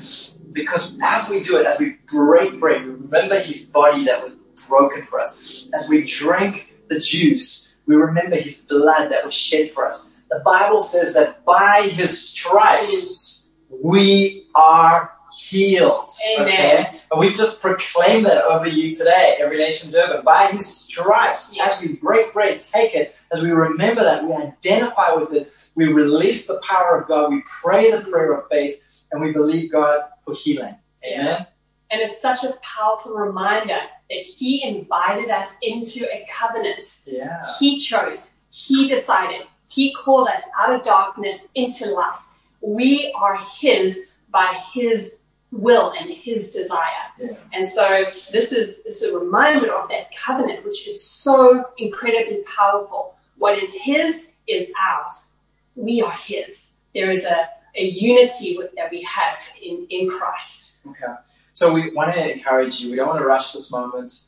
because 0.53 0.97
as 1.03 1.29
we 1.29 1.41
do 1.41 1.57
it, 1.57 1.65
as 1.65 1.79
we 1.79 1.97
break 2.11 2.59
bread, 2.59 2.85
we 2.85 2.91
remember 2.91 3.39
His 3.39 3.65
body 3.65 4.05
that 4.05 4.23
was 4.23 4.33
broken 4.67 5.03
for 5.03 5.19
us. 5.19 5.67
As 5.73 5.89
we 5.89 6.05
drink 6.05 6.73
the 6.87 6.99
juice, 6.99 7.75
we 7.85 7.95
remember 7.95 8.35
His 8.37 8.65
blood 8.65 9.11
that 9.11 9.25
was 9.25 9.33
shed 9.33 9.71
for 9.71 9.85
us. 9.85 10.15
The 10.29 10.39
Bible 10.39 10.79
says 10.79 11.13
that 11.13 11.45
by 11.45 11.89
His 11.91 12.31
stripes 12.31 13.36
we 13.69 14.47
are 14.55 15.13
healed. 15.37 16.09
Amen. 16.37 16.47
Okay? 16.47 17.01
And 17.11 17.19
we've 17.19 17.35
just 17.35 17.61
proclaimed 17.61 18.25
that 18.25 18.43
over 18.45 18.67
you 18.67 18.91
today, 18.91 19.37
Every 19.39 19.57
Nation 19.57 19.91
Durban. 19.91 20.23
By 20.23 20.47
His 20.47 20.65
stripes, 20.65 21.49
Yes. 21.51 21.83
as 21.83 21.89
we 21.89 21.95
break 21.97 22.33
bread, 22.33 22.61
take 22.61 22.95
it, 22.95 23.15
as 23.31 23.41
we 23.41 23.51
remember 23.51 24.03
that, 24.03 24.23
we 24.23 24.33
identify 24.33 25.13
with 25.13 25.33
it, 25.33 25.51
we 25.75 25.85
release 25.85 26.47
the 26.47 26.59
power 26.63 26.99
of 26.99 27.07
God, 27.07 27.31
we 27.31 27.43
pray 27.61 27.91
the 27.91 28.01
prayer 28.01 28.33
of 28.33 28.47
faith, 28.47 28.81
and 29.11 29.21
we 29.21 29.31
believe 29.31 29.71
God 29.71 30.05
for 30.25 30.33
healing. 30.33 30.75
Amen. 31.05 31.45
And 31.91 32.01
it's 32.01 32.21
such 32.21 32.43
a 32.43 32.57
powerful 32.61 33.13
reminder 33.13 33.79
that 34.09 34.19
He 34.19 34.63
invited 34.63 35.29
us 35.29 35.55
into 35.61 36.05
a 36.13 36.25
covenant. 36.29 37.01
Yeah. 37.05 37.43
He 37.59 37.79
chose. 37.79 38.37
He 38.49 38.87
decided. 38.87 39.47
He 39.69 39.93
called 39.93 40.27
us 40.29 40.43
out 40.57 40.73
of 40.73 40.83
darkness 40.83 41.49
into 41.55 41.91
light. 41.91 42.23
We 42.61 43.13
are 43.17 43.37
His 43.59 44.09
by 44.29 44.61
His 44.73 45.19
will 45.51 45.93
and 45.97 46.09
His 46.09 46.51
desire. 46.51 46.87
Yeah. 47.19 47.33
And 47.53 47.65
so 47.65 48.05
this 48.31 48.51
is, 48.51 48.83
this 48.83 49.01
is 49.01 49.13
a 49.13 49.17
reminder 49.17 49.73
of 49.73 49.89
that 49.89 50.15
covenant, 50.15 50.65
which 50.65 50.87
is 50.87 51.01
so 51.01 51.65
incredibly 51.77 52.43
powerful. 52.43 53.17
What 53.37 53.57
is 53.57 53.73
His 53.73 54.29
is 54.47 54.71
ours. 54.89 55.37
We 55.75 56.01
are 56.01 56.11
His. 56.11 56.71
There 56.93 57.11
is 57.11 57.23
a, 57.23 57.49
a 57.75 57.83
unity 57.83 58.57
with, 58.57 58.71
that 58.75 58.89
we 58.91 59.03
have 59.03 59.37
in, 59.61 59.85
in 59.89 60.09
Christ. 60.09 60.77
Okay. 60.87 61.13
So 61.53 61.71
we 61.73 61.91
want 61.93 62.13
to 62.13 62.33
encourage 62.33 62.81
you. 62.81 62.91
We 62.91 62.97
don't 62.97 63.07
want 63.07 63.19
to 63.19 63.25
rush 63.25 63.53
this 63.53 63.71
moment. 63.71 64.23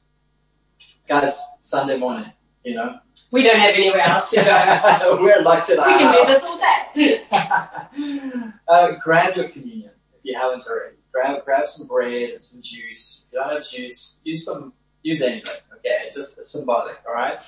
Guys, 1.07 1.41
Sunday 1.59 1.97
morning, 1.97 2.31
You 2.63 2.75
know, 2.75 2.99
We 3.31 3.43
don't 3.43 3.57
have 3.57 3.73
anywhere 3.73 4.01
else 4.01 4.31
to 4.31 4.43
go. 4.43 5.17
we're 5.21 5.41
locked 5.41 5.69
in 5.69 5.79
our 5.79 5.87
we 5.87 5.93
can 5.93 6.13
do 6.13 6.25
this 6.25 6.43
all 6.43 6.59
day. 6.59 7.23
uh, 8.67 8.91
grab 9.01 9.35
your 9.37 9.49
communion 9.49 9.91
if 10.17 10.25
you 10.25 10.37
haven't 10.37 10.63
already. 10.69 10.97
Grab 11.11 11.45
grab 11.45 11.67
some 11.67 11.87
bread 11.87 12.31
and 12.31 12.43
some 12.43 12.61
juice. 12.61 13.27
If 13.27 13.33
you 13.33 13.39
don't 13.39 13.53
have 13.53 13.67
juice, 13.67 14.19
use 14.23 14.45
some 14.45 14.73
use 15.03 15.21
anything. 15.21 15.55
Okay, 15.77 16.09
just 16.13 16.37
it's 16.37 16.51
symbolic. 16.51 16.97
All 17.07 17.13
right. 17.13 17.39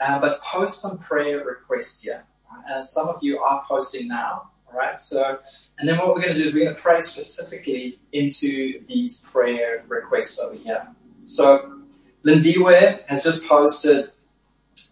Uh, 0.00 0.20
but 0.20 0.40
post 0.42 0.80
some 0.80 0.98
prayer 0.98 1.44
requests 1.44 2.02
here. 2.04 2.24
Right? 2.50 2.76
And 2.76 2.84
some 2.84 3.08
of 3.08 3.18
you 3.22 3.40
are 3.40 3.64
posting 3.66 4.06
now. 4.08 4.50
All 4.72 4.78
right. 4.78 5.00
So 5.00 5.40
and 5.78 5.88
then 5.88 5.98
what 5.98 6.14
we're 6.14 6.22
going 6.22 6.34
to 6.34 6.40
do 6.40 6.48
is 6.48 6.54
we're 6.54 6.64
going 6.64 6.76
to 6.76 6.80
pray 6.80 7.00
specifically 7.00 7.98
into 8.12 8.84
these 8.86 9.20
prayer 9.32 9.84
requests 9.88 10.38
over 10.38 10.54
here. 10.54 10.86
So 11.24 11.80
Lindiwe 12.24 13.00
has 13.08 13.24
just 13.24 13.48
posted. 13.48 14.10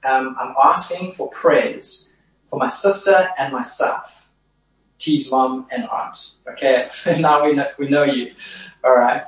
Um, 0.09 0.37
I'm 0.41 0.55
asking 0.63 1.13
for 1.13 1.29
prayers 1.29 2.17
for 2.47 2.59
my 2.59 2.67
sister 2.67 3.29
and 3.37 3.53
myself. 3.53 4.29
T's 4.97 5.31
mom 5.31 5.67
and 5.71 5.85
aunt. 5.85 6.39
Okay, 6.49 6.89
now 7.21 7.45
we 7.45 7.55
know, 7.55 7.67
we 7.79 7.89
know 7.89 8.05
you. 8.05 8.33
Alright. 8.83 9.25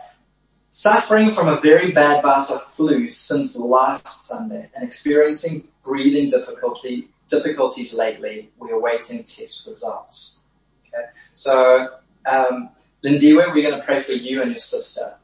Suffering 0.71 1.33
from 1.33 1.49
a 1.49 1.61
very 1.61 1.91
bad 1.91 2.23
bout 2.23 2.51
of 2.51 2.63
flu 2.63 3.09
since 3.09 3.59
last 3.59 4.27
Sunday 4.27 4.71
and 4.75 4.83
experiencing 4.83 5.65
breathing 5.85 6.29
difficulty, 6.29 7.09
difficulties 7.29 7.93
lately. 7.93 8.51
We 8.59 8.71
are 8.71 8.81
waiting 8.81 9.19
test 9.25 9.67
results. 9.67 10.45
Okay, 10.89 11.07
so, 11.35 11.89
um, 12.25 12.71
Lindiwe, 13.05 13.53
we're 13.53 13.63
going 13.63 13.79
to 13.79 13.85
pray 13.85 14.01
for 14.01 14.13
you 14.13 14.43
and 14.43 14.51
your 14.51 14.59
sister. 14.59 15.15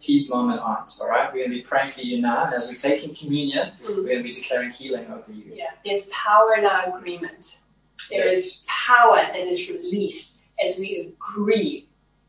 T's 0.00 0.30
mom 0.30 0.50
and 0.50 0.58
aunt, 0.60 0.90
alright? 1.00 1.32
We're 1.32 1.40
going 1.40 1.50
to 1.50 1.56
be 1.56 1.62
praying 1.62 1.92
for 1.92 2.00
you 2.00 2.20
now, 2.20 2.44
and 2.46 2.54
as 2.54 2.68
we 2.70 2.74
take 2.76 3.04
in 3.04 3.14
communion, 3.14 3.72
we're 3.82 3.94
going 4.02 4.16
to 4.18 4.22
be 4.22 4.32
declaring 4.32 4.70
healing 4.70 5.06
over 5.12 5.30
you. 5.30 5.52
Yeah, 5.54 5.70
there's 5.84 6.06
power 6.06 6.54
in 6.56 6.64
our 6.64 6.96
agreement. 6.98 7.60
There 8.10 8.26
is 8.26 8.64
power 8.66 9.16
that 9.16 9.36
is 9.36 9.68
released 9.68 10.42
as 10.64 10.78
we 10.78 11.12
agree, 11.14 11.86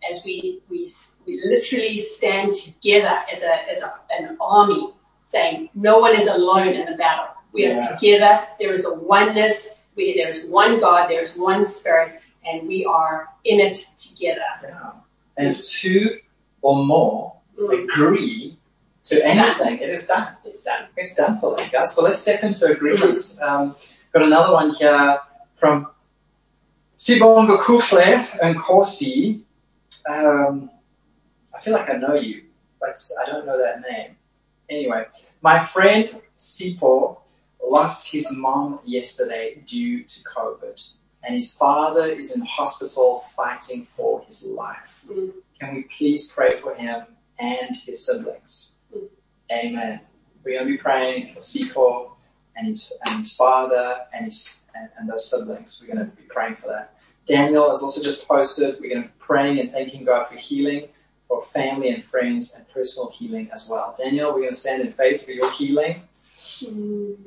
as 0.09 0.23
we 0.25 0.61
we 0.69 0.85
we 1.25 1.41
literally 1.45 1.97
stand 1.97 2.53
together 2.53 3.23
as 3.31 3.41
a 3.43 3.69
as 3.71 3.81
a, 3.81 3.93
an 4.19 4.37
army, 4.41 4.93
saying 5.21 5.69
no 5.73 5.99
one 5.99 6.15
is 6.15 6.27
alone 6.27 6.69
in 6.69 6.85
the 6.85 6.97
battle. 6.97 7.33
We 7.53 7.65
are 7.67 7.73
Yeah. 7.73 7.87
together. 7.95 8.47
There 8.59 8.73
is 8.73 8.85
a 8.85 8.99
oneness. 8.99 9.75
We, 9.95 10.15
there 10.17 10.29
is 10.29 10.45
one 10.45 10.79
God. 10.79 11.09
There 11.09 11.21
is 11.21 11.37
one 11.37 11.65
Spirit, 11.65 12.21
and 12.45 12.67
we 12.67 12.85
are 12.85 13.29
in 13.45 13.59
it 13.59 13.75
together. 13.97 14.45
Yeah. 14.63 14.91
And 15.37 15.47
if 15.47 15.65
two 15.65 16.19
or 16.61 16.85
more 16.85 17.31
Mm. 17.31 17.40
Agree 17.69 18.57
to 19.03 19.25
anything, 19.25 19.79
it 19.79 19.89
is 19.89 20.07
done. 20.07 20.35
It's 20.45 20.63
done. 20.63 20.87
It's 20.95 21.15
done 21.15 21.39
for 21.39 21.55
them, 21.55 21.69
guys. 21.71 21.95
So 21.95 22.03
let's 22.03 22.19
step 22.19 22.43
into 22.43 22.67
agreement. 22.67 23.17
Um, 23.41 23.75
got 24.13 24.23
another 24.23 24.53
one 24.53 24.71
here 24.71 25.19
from 25.55 25.87
Sibongo 26.95 27.57
Kufle 27.59 28.27
and 28.41 28.57
Corsi. 28.57 29.43
Um, 30.07 30.69
I 31.53 31.59
feel 31.59 31.73
like 31.73 31.89
I 31.89 31.93
know 31.93 32.15
you, 32.15 32.43
but 32.79 32.97
I 33.21 33.29
don't 33.29 33.45
know 33.45 33.57
that 33.57 33.81
name. 33.81 34.15
Anyway, 34.69 35.05
my 35.41 35.59
friend 35.59 36.05
Sipo 36.37 37.17
lost 37.63 38.11
his 38.11 38.31
mom 38.35 38.79
yesterday 38.85 39.61
due 39.65 40.03
to 40.03 40.23
COVID, 40.23 40.89
and 41.23 41.35
his 41.35 41.55
father 41.55 42.07
is 42.07 42.35
in 42.35 42.41
hospital 42.45 43.25
fighting 43.35 43.87
for 43.95 44.21
his 44.21 44.45
life. 44.45 45.03
Mm. 45.09 45.31
Can 45.59 45.75
we 45.75 45.83
please 45.83 46.31
pray 46.31 46.55
for 46.55 46.73
him 46.73 47.05
and 47.41 47.75
his 47.75 48.05
siblings? 48.05 48.77
Mm. 48.95 49.09
Amen. 49.51 49.99
We're 50.43 50.53
going 50.53 50.67
to 50.67 50.71
be 50.71 50.77
praying 50.77 51.33
for 51.33 51.39
Sipo 51.39 52.11
and 52.55 52.67
his, 52.67 52.93
and 53.05 53.19
his 53.19 53.35
father 53.35 53.97
and 54.13 54.25
his, 54.25 54.61
and, 54.75 54.89
and 54.97 55.09
those 55.09 55.29
siblings. 55.29 55.83
We're 55.83 55.93
going 55.95 56.09
to 56.09 56.15
be 56.15 56.23
praying 56.23 56.55
for 56.55 56.67
that. 56.67 56.95
Daniel 57.25 57.69
has 57.69 57.83
also 57.83 58.03
just 58.03 58.27
posted, 58.27 58.79
we're 58.79 58.89
going 58.89 59.03
to 59.03 59.07
be 59.09 59.13
praying 59.19 59.59
and 59.59 59.71
thanking 59.71 60.05
God 60.05 60.27
for 60.27 60.35
healing, 60.35 60.87
for 61.27 61.43
family 61.43 61.89
and 61.89 62.03
friends 62.03 62.55
and 62.55 62.67
personal 62.69 63.09
healing 63.11 63.49
as 63.53 63.69
well. 63.69 63.95
Daniel, 63.97 64.31
we're 64.31 64.39
going 64.39 64.51
to 64.51 64.55
stand 64.55 64.81
in 64.81 64.91
faith 64.93 65.25
for 65.25 65.31
your 65.31 65.51
healing. 65.51 66.01
Mm. 66.37 67.17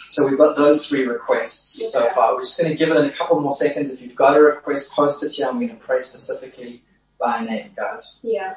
So 0.00 0.26
we've 0.26 0.38
got 0.38 0.56
those 0.56 0.88
three 0.88 1.06
requests 1.06 1.92
so 1.92 2.08
far. 2.10 2.34
We're 2.34 2.40
just 2.40 2.58
going 2.58 2.70
to 2.70 2.76
give 2.76 2.90
it 2.90 2.96
a 2.96 3.10
couple 3.10 3.38
more 3.40 3.52
seconds. 3.52 3.92
If 3.92 4.00
you've 4.00 4.16
got 4.16 4.36
a 4.36 4.40
request, 4.40 4.92
post 4.92 5.22
it 5.22 5.32
here. 5.32 5.46
I'm 5.46 5.56
going 5.56 5.68
to 5.68 5.74
pray 5.74 5.98
specifically 5.98 6.82
by 7.20 7.44
name, 7.44 7.72
guys. 7.76 8.20
Yeah. 8.24 8.54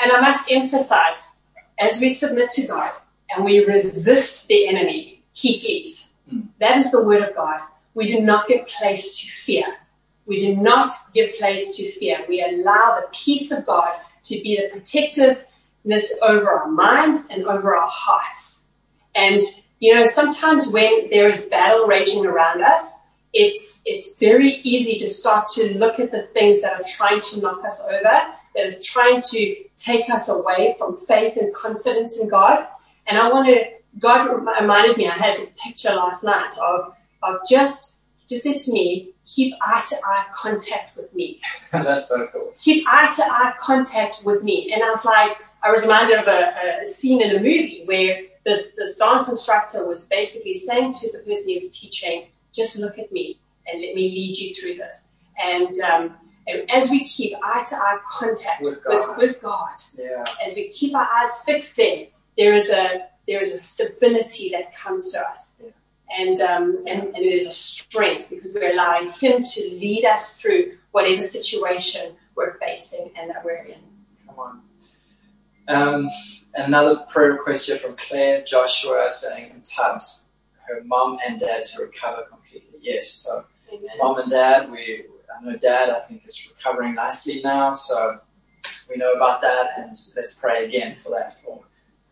And 0.00 0.12
I 0.12 0.20
must 0.20 0.50
emphasize, 0.50 1.46
as 1.78 2.00
we 2.00 2.08
submit 2.08 2.50
to 2.50 2.66
God 2.66 2.90
and 3.30 3.44
we 3.44 3.64
resist 3.64 4.48
the 4.48 4.68
enemy, 4.68 5.22
he 5.32 5.60
flees. 5.60 6.12
Mm. 6.32 6.48
That 6.58 6.78
is 6.78 6.90
the 6.90 7.04
word 7.04 7.22
of 7.22 7.34
God. 7.34 7.60
We 7.94 8.06
do 8.06 8.20
not 8.20 8.48
give 8.48 8.66
place 8.66 9.20
to 9.20 9.26
fear. 9.30 9.66
We 10.26 10.38
do 10.38 10.56
not 10.56 10.92
give 11.12 11.34
place 11.34 11.76
to 11.76 11.90
fear. 11.92 12.24
We 12.28 12.42
allow 12.42 13.00
the 13.00 13.08
peace 13.12 13.52
of 13.52 13.66
God 13.66 13.94
to 14.24 14.40
be 14.42 14.56
the 14.56 14.68
protectiveness 14.70 16.14
over 16.22 16.50
our 16.50 16.68
minds 16.68 17.26
and 17.30 17.44
over 17.46 17.76
our 17.76 17.88
hearts. 17.88 18.68
And, 19.14 19.42
you 19.80 19.94
know, 19.94 20.06
sometimes 20.06 20.70
when 20.70 21.10
there 21.10 21.28
is 21.28 21.46
battle 21.46 21.86
raging 21.86 22.26
around 22.26 22.62
us, 22.62 23.00
it's, 23.32 23.82
it's 23.84 24.16
very 24.16 24.48
easy 24.62 24.98
to 25.00 25.06
start 25.06 25.48
to 25.54 25.78
look 25.78 25.98
at 26.00 26.10
the 26.10 26.22
things 26.22 26.62
that 26.62 26.80
are 26.80 26.84
trying 26.86 27.20
to 27.20 27.40
knock 27.40 27.64
us 27.64 27.84
over, 27.88 28.34
that 28.54 28.66
are 28.66 28.78
trying 28.82 29.22
to 29.22 29.56
take 29.76 30.10
us 30.10 30.28
away 30.28 30.74
from 30.78 30.96
faith 31.06 31.36
and 31.36 31.54
confidence 31.54 32.20
in 32.20 32.28
God. 32.28 32.66
And 33.06 33.18
I 33.18 33.30
want 33.30 33.48
to, 33.48 33.64
God 33.98 34.28
reminded 34.60 34.96
me, 34.96 35.08
I 35.08 35.16
had 35.16 35.38
this 35.38 35.56
picture 35.62 35.90
last 35.90 36.24
night 36.24 36.54
of, 36.62 36.94
of 37.22 37.40
just, 37.48 38.00
just 38.28 38.42
said 38.44 38.58
to 38.58 38.72
me, 38.72 39.10
keep 39.26 39.54
eye 39.60 39.84
to 39.88 39.96
eye 40.04 40.26
contact 40.34 40.96
with 40.96 41.14
me 41.14 41.40
That's 41.72 42.08
so 42.08 42.26
cool. 42.28 42.52
keep 42.58 42.86
eye 42.88 43.12
to 43.12 43.22
eye 43.22 43.54
contact 43.60 44.22
with 44.24 44.42
me. 44.42 44.72
And 44.72 44.82
I 44.82 44.90
was 44.90 45.04
like, 45.04 45.36
I 45.62 45.70
was 45.70 45.82
reminded 45.82 46.18
of 46.18 46.26
a, 46.26 46.82
a 46.82 46.86
scene 46.86 47.20
in 47.20 47.36
a 47.36 47.38
movie 47.38 47.82
where 47.84 48.22
this, 48.44 48.74
this 48.74 48.96
dance 48.96 49.28
instructor 49.28 49.86
was 49.86 50.06
basically 50.06 50.54
saying 50.54 50.94
to 50.94 51.12
the 51.12 51.18
person 51.18 51.48
he 51.50 51.56
was 51.56 51.78
teaching, 51.78 52.26
just 52.52 52.76
look 52.76 52.98
at 52.98 53.12
me 53.12 53.38
and 53.66 53.80
let 53.80 53.94
me 53.94 54.10
lead 54.10 54.36
you 54.36 54.54
through 54.54 54.74
this. 54.76 55.12
And, 55.38 55.78
um, 55.80 56.16
and 56.46 56.70
as 56.70 56.90
we 56.90 57.04
keep 57.06 57.36
eye 57.44 57.64
to 57.68 57.76
eye 57.76 57.98
contact 58.10 58.62
With 58.62 58.82
with, 58.86 59.04
God. 59.06 59.18
with 59.18 59.40
God, 59.42 59.76
Yeah. 59.98 60.24
as 60.44 60.54
we 60.54 60.68
keep 60.68 60.94
our 60.94 61.08
eyes 61.12 61.42
fixed 61.44 61.76
there, 61.76 62.06
there 62.36 62.54
is 62.54 62.70
a, 62.70 63.06
there 63.26 63.40
is 63.40 63.54
a 63.54 63.58
stability 63.58 64.50
that 64.50 64.74
comes 64.74 65.12
to 65.12 65.20
us. 65.20 65.60
Yeah. 65.62 65.70
And, 66.18 66.40
um, 66.40 66.84
and, 66.88 67.02
and 67.04 67.16
it 67.18 67.32
is 67.32 67.46
a 67.46 67.50
strength 67.52 68.30
because 68.30 68.52
we're 68.54 68.72
allowing 68.72 69.10
Him 69.12 69.44
to 69.44 69.60
lead 69.74 70.04
us 70.04 70.40
through 70.40 70.76
whatever 70.90 71.22
situation 71.22 72.16
we're 72.34 72.58
facing 72.58 73.12
and 73.16 73.30
that 73.30 73.44
we're 73.44 73.62
in. 73.64 73.78
Come 74.26 74.38
on. 74.38 74.62
Um, 75.68 76.10
another 76.54 77.04
prayer 77.10 77.32
request 77.34 77.66
here 77.68 77.78
from 77.78 77.94
Claire 77.96 78.42
Joshua 78.42 79.08
saying 79.08 79.50
in 79.54 79.62
Tubbs, 79.62 80.26
her 80.66 80.82
mom 80.84 81.18
and 81.24 81.38
dad 81.38 81.64
to 81.64 81.82
recover 81.82 82.22
completely. 82.28 82.78
Yes, 82.80 83.08
so 83.08 83.44
Amen. 83.72 83.90
mom 83.98 84.18
and 84.18 84.30
dad, 84.30 84.68
we, 84.70 85.04
I 85.38 85.44
know 85.44 85.56
dad 85.56 85.90
I 85.90 86.00
think 86.00 86.24
is 86.24 86.48
recovering 86.56 86.94
nicely 86.94 87.40
now, 87.42 87.72
so 87.72 88.18
we 88.88 88.96
know 88.96 89.12
about 89.12 89.40
that 89.42 89.70
and 89.76 89.88
let's 90.16 90.34
pray 90.34 90.66
again 90.66 90.96
for 91.02 91.10
that 91.10 91.40
for 91.42 91.60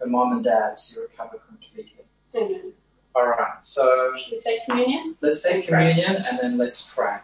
her 0.01 0.07
mom 0.07 0.33
and 0.33 0.45
dad 0.45 0.77
to 0.77 1.01
recover 1.01 1.39
completely. 1.47 1.93
Amen. 2.35 2.73
Alright, 3.17 3.65
so 3.65 4.13
Should 4.17 4.33
we 4.33 4.39
take 4.41 4.65
communion? 4.67 5.17
let's 5.21 5.43
take 5.43 5.67
communion 5.67 6.17
and 6.17 6.39
then 6.39 6.57
let's 6.59 6.83
pray. 6.95 7.19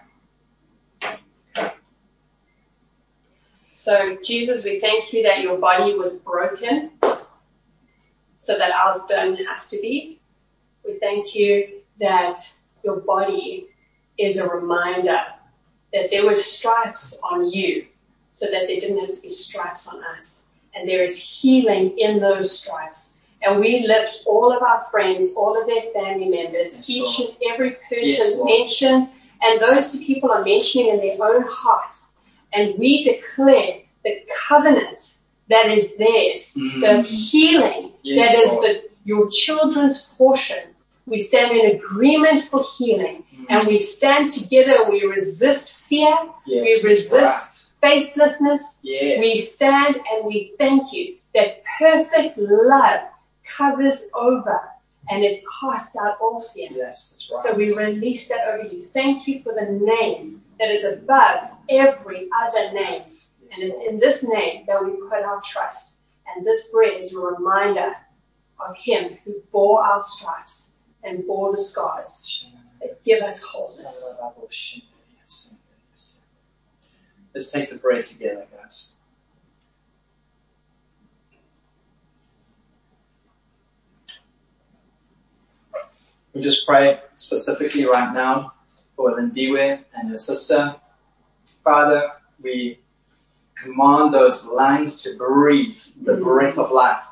So, 3.66 4.16
Jesus, 4.24 4.64
we 4.64 4.80
thank 4.80 5.12
you 5.12 5.22
that 5.24 5.40
your 5.42 5.58
body 5.58 5.94
was 5.94 6.18
broken 6.18 6.92
so 8.36 8.56
that 8.56 8.70
ours 8.70 9.02
don't 9.08 9.36
have 9.36 9.68
to 9.68 9.78
be. 9.80 10.20
We 10.84 10.98
thank 10.98 11.34
you 11.34 11.80
that 12.00 12.38
your 12.82 12.96
body 13.00 13.68
is 14.18 14.38
a 14.38 14.48
reminder 14.48 15.20
that 15.94 16.10
there 16.10 16.24
were 16.26 16.36
stripes 16.36 17.18
on 17.22 17.50
you 17.50 17.86
so 18.30 18.46
that 18.46 18.66
there 18.66 18.80
didn't 18.80 18.98
have 18.98 19.14
to 19.14 19.22
be 19.22 19.28
stripes 19.30 19.88
on 19.88 20.02
us. 20.04 20.44
And 20.74 20.88
there 20.88 21.02
is 21.02 21.16
healing 21.16 21.96
in 21.98 22.20
those 22.20 22.58
stripes. 22.60 23.18
And 23.42 23.60
we 23.60 23.86
lift 23.86 24.24
all 24.26 24.52
of 24.52 24.62
our 24.62 24.86
friends, 24.90 25.34
all 25.36 25.60
of 25.60 25.66
their 25.68 25.82
family 25.92 26.28
members, 26.28 26.76
Yes, 26.76 26.90
each 26.90 27.20
Lord. 27.20 27.30
and 27.42 27.52
every 27.52 27.70
person 27.88 28.06
Yes, 28.06 28.40
mentioned, 28.42 29.10
and 29.42 29.60
those 29.60 29.92
who 29.92 30.00
people 30.04 30.32
are 30.32 30.44
mentioning 30.44 30.88
in 30.88 30.98
their 30.98 31.22
own 31.22 31.44
hearts. 31.48 32.22
And 32.52 32.74
we 32.78 33.04
declare 33.04 33.80
the 34.04 34.22
covenant 34.48 35.18
that 35.48 35.70
is 35.70 35.96
theirs, 35.96 36.54
the 36.54 36.60
Mm. 36.60 37.04
healing 37.06 37.92
Yes, 38.02 38.34
that 38.34 38.44
is 38.44 38.60
the, 38.60 38.82
your 39.04 39.28
children's 39.30 40.02
portion. 40.18 40.73
We 41.06 41.18
stand 41.18 41.52
in 41.52 41.76
agreement 41.76 42.48
for 42.50 42.64
healing 42.76 43.24
Mm. 43.34 43.46
and 43.50 43.66
we 43.68 43.78
stand 43.78 44.30
together 44.30 44.88
we 44.90 45.04
resist 45.04 45.74
fear. 45.88 46.16
Yes, 46.46 46.84
we 46.84 46.88
resist 46.90 47.72
faithlessness. 47.82 48.80
Yes. 48.82 49.18
We 49.20 49.40
stand 49.40 49.96
and 50.10 50.24
we 50.24 50.52
thank 50.58 50.92
you 50.92 51.16
that 51.34 51.62
perfect 51.78 52.38
love 52.38 53.00
covers 53.44 54.08
over 54.14 54.60
and 55.10 55.22
it 55.22 55.42
casts 55.60 55.96
out 55.96 56.16
all 56.20 56.40
fear. 56.40 56.68
Yes, 56.72 57.28
right. 57.32 57.42
So 57.42 57.54
we 57.54 57.74
release 57.74 58.28
that 58.28 58.48
over 58.48 58.68
you. 58.68 58.80
Thank 58.80 59.26
you 59.28 59.42
for 59.42 59.52
the 59.52 59.66
name 59.72 60.42
that 60.58 60.70
is 60.70 60.84
above 60.84 61.50
every 61.68 62.28
other 62.42 62.72
name. 62.72 63.02
And 63.02 63.62
it's 63.62 63.80
in 63.88 63.98
this 63.98 64.26
name 64.26 64.64
that 64.66 64.82
we 64.82 64.92
put 64.92 65.22
our 65.22 65.42
trust. 65.44 65.98
And 66.26 66.46
this 66.46 66.68
bread 66.70 66.98
is 66.98 67.14
a 67.14 67.20
reminder 67.20 67.92
of 68.66 68.76
Him 68.76 69.18
who 69.24 69.34
bore 69.52 69.84
our 69.84 70.00
stripes 70.00 70.73
and 71.04 71.26
the 71.26 71.58
scars 71.58 72.46
that 72.80 73.02
give 73.04 73.22
us 73.22 73.42
wholeness. 73.42 74.20
Let's 77.34 77.50
take 77.50 77.70
the 77.70 77.76
bread 77.76 78.04
together, 78.04 78.46
guys. 78.56 78.96
We 86.32 86.40
just 86.40 86.66
pray 86.66 87.00
specifically 87.14 87.84
right 87.86 88.12
now 88.12 88.54
for 88.96 89.16
Lindiwe 89.18 89.84
and 89.94 90.08
her 90.10 90.18
sister. 90.18 90.76
Father, 91.62 92.10
we 92.42 92.80
command 93.56 94.12
those 94.14 94.46
lungs 94.46 95.02
to 95.02 95.16
breathe 95.16 95.78
the 96.02 96.14
breath 96.14 96.58
of 96.58 96.72
life 96.72 97.04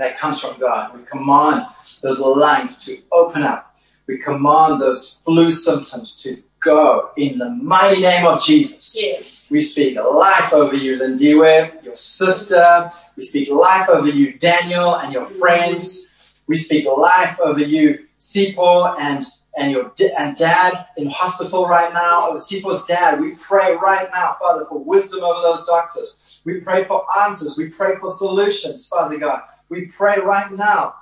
that 0.00 0.18
comes 0.18 0.40
from 0.40 0.58
God. 0.58 0.96
We 0.96 1.04
command 1.04 1.66
those 2.02 2.20
lungs 2.20 2.84
to 2.86 2.98
open 3.12 3.42
up. 3.42 3.74
We 4.06 4.18
command 4.18 4.80
those 4.80 5.22
flu 5.24 5.50
symptoms 5.50 6.22
to 6.22 6.36
go 6.60 7.10
in 7.16 7.38
the 7.38 7.48
mighty 7.50 8.02
name 8.02 8.26
of 8.26 8.42
Jesus. 8.42 9.02
Yes. 9.02 9.48
We 9.50 9.60
speak 9.60 9.96
life 9.96 10.52
over 10.52 10.74
you, 10.74 10.98
Lindiwe, 10.98 11.84
your 11.84 11.94
sister. 11.94 12.90
We 13.16 13.22
speak 13.22 13.50
life 13.50 13.88
over 13.88 14.08
you, 14.08 14.34
Daniel, 14.38 14.96
and 14.96 15.12
your 15.12 15.24
friends. 15.24 16.14
We 16.46 16.56
speak 16.56 16.86
life 16.86 17.38
over 17.40 17.60
you, 17.60 18.06
Sipo, 18.18 18.98
and 18.98 19.24
and 19.56 19.72
your 19.72 19.92
and 20.18 20.36
dad 20.36 20.86
in 20.96 21.08
hospital 21.08 21.66
right 21.66 21.92
now, 21.92 22.28
over 22.28 22.38
Sipo's 22.38 22.84
dad. 22.84 23.20
We 23.20 23.32
pray 23.32 23.76
right 23.76 24.08
now, 24.12 24.36
Father, 24.40 24.64
for 24.66 24.78
wisdom 24.82 25.24
over 25.24 25.40
those 25.42 25.66
doctors. 25.66 26.40
We 26.44 26.60
pray 26.60 26.84
for 26.84 27.04
answers. 27.24 27.56
We 27.58 27.68
pray 27.68 27.96
for 27.96 28.08
solutions, 28.08 28.88
Father 28.88 29.18
God. 29.18 29.42
We 29.70 29.86
pray 29.86 30.18
right 30.18 30.50
now 30.52 30.96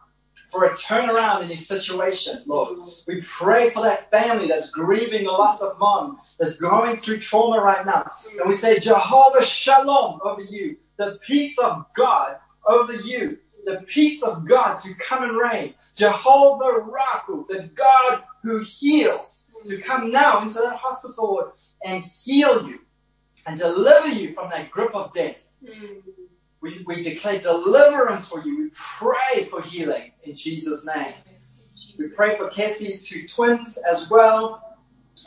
for 0.50 0.64
a 0.64 0.70
turnaround 0.70 1.42
in 1.42 1.48
his 1.48 1.66
situation, 1.66 2.42
Lord. 2.46 2.78
We 3.06 3.20
pray 3.22 3.70
for 3.70 3.82
that 3.82 4.10
family 4.10 4.46
that's 4.46 4.70
grieving 4.70 5.24
the 5.24 5.32
loss 5.32 5.62
of 5.62 5.78
mom, 5.78 6.18
that's 6.38 6.58
going 6.58 6.96
through 6.96 7.18
trauma 7.18 7.60
right 7.60 7.84
now. 7.84 8.10
And 8.38 8.46
we 8.46 8.52
say, 8.52 8.78
Jehovah 8.78 9.42
Shalom 9.42 10.20
over 10.22 10.42
you, 10.42 10.76
the 10.96 11.18
peace 11.22 11.58
of 11.58 11.86
God 11.96 12.36
over 12.66 12.92
you, 12.94 13.38
the 13.64 13.82
peace 13.86 14.22
of 14.22 14.46
God 14.46 14.76
to 14.78 14.94
come 14.94 15.24
and 15.24 15.36
reign. 15.36 15.74
Jehovah 15.94 16.80
Rapha, 16.80 17.48
the 17.48 17.70
God 17.74 18.22
who 18.42 18.60
heals, 18.60 19.54
to 19.64 19.78
come 19.78 20.10
now 20.10 20.42
into 20.42 20.60
that 20.60 20.76
hospital 20.76 21.32
ward 21.32 21.52
and 21.84 22.04
heal 22.04 22.68
you 22.68 22.78
and 23.46 23.56
deliver 23.56 24.08
you 24.08 24.34
from 24.34 24.50
that 24.50 24.70
grip 24.70 24.94
of 24.94 25.12
death. 25.12 25.56
Hmm. 25.66 26.00
We, 26.60 26.82
we 26.86 27.02
declare 27.02 27.38
deliverance 27.38 28.28
for 28.28 28.42
you. 28.42 28.58
We 28.58 28.70
pray 28.72 29.44
for 29.44 29.62
healing 29.62 30.12
in 30.24 30.34
Jesus' 30.34 30.86
name. 30.86 31.14
We 31.98 32.08
pray 32.08 32.36
for 32.36 32.48
Kessie's 32.48 33.08
two 33.08 33.26
twins 33.26 33.78
as 33.78 34.10
well. 34.10 34.76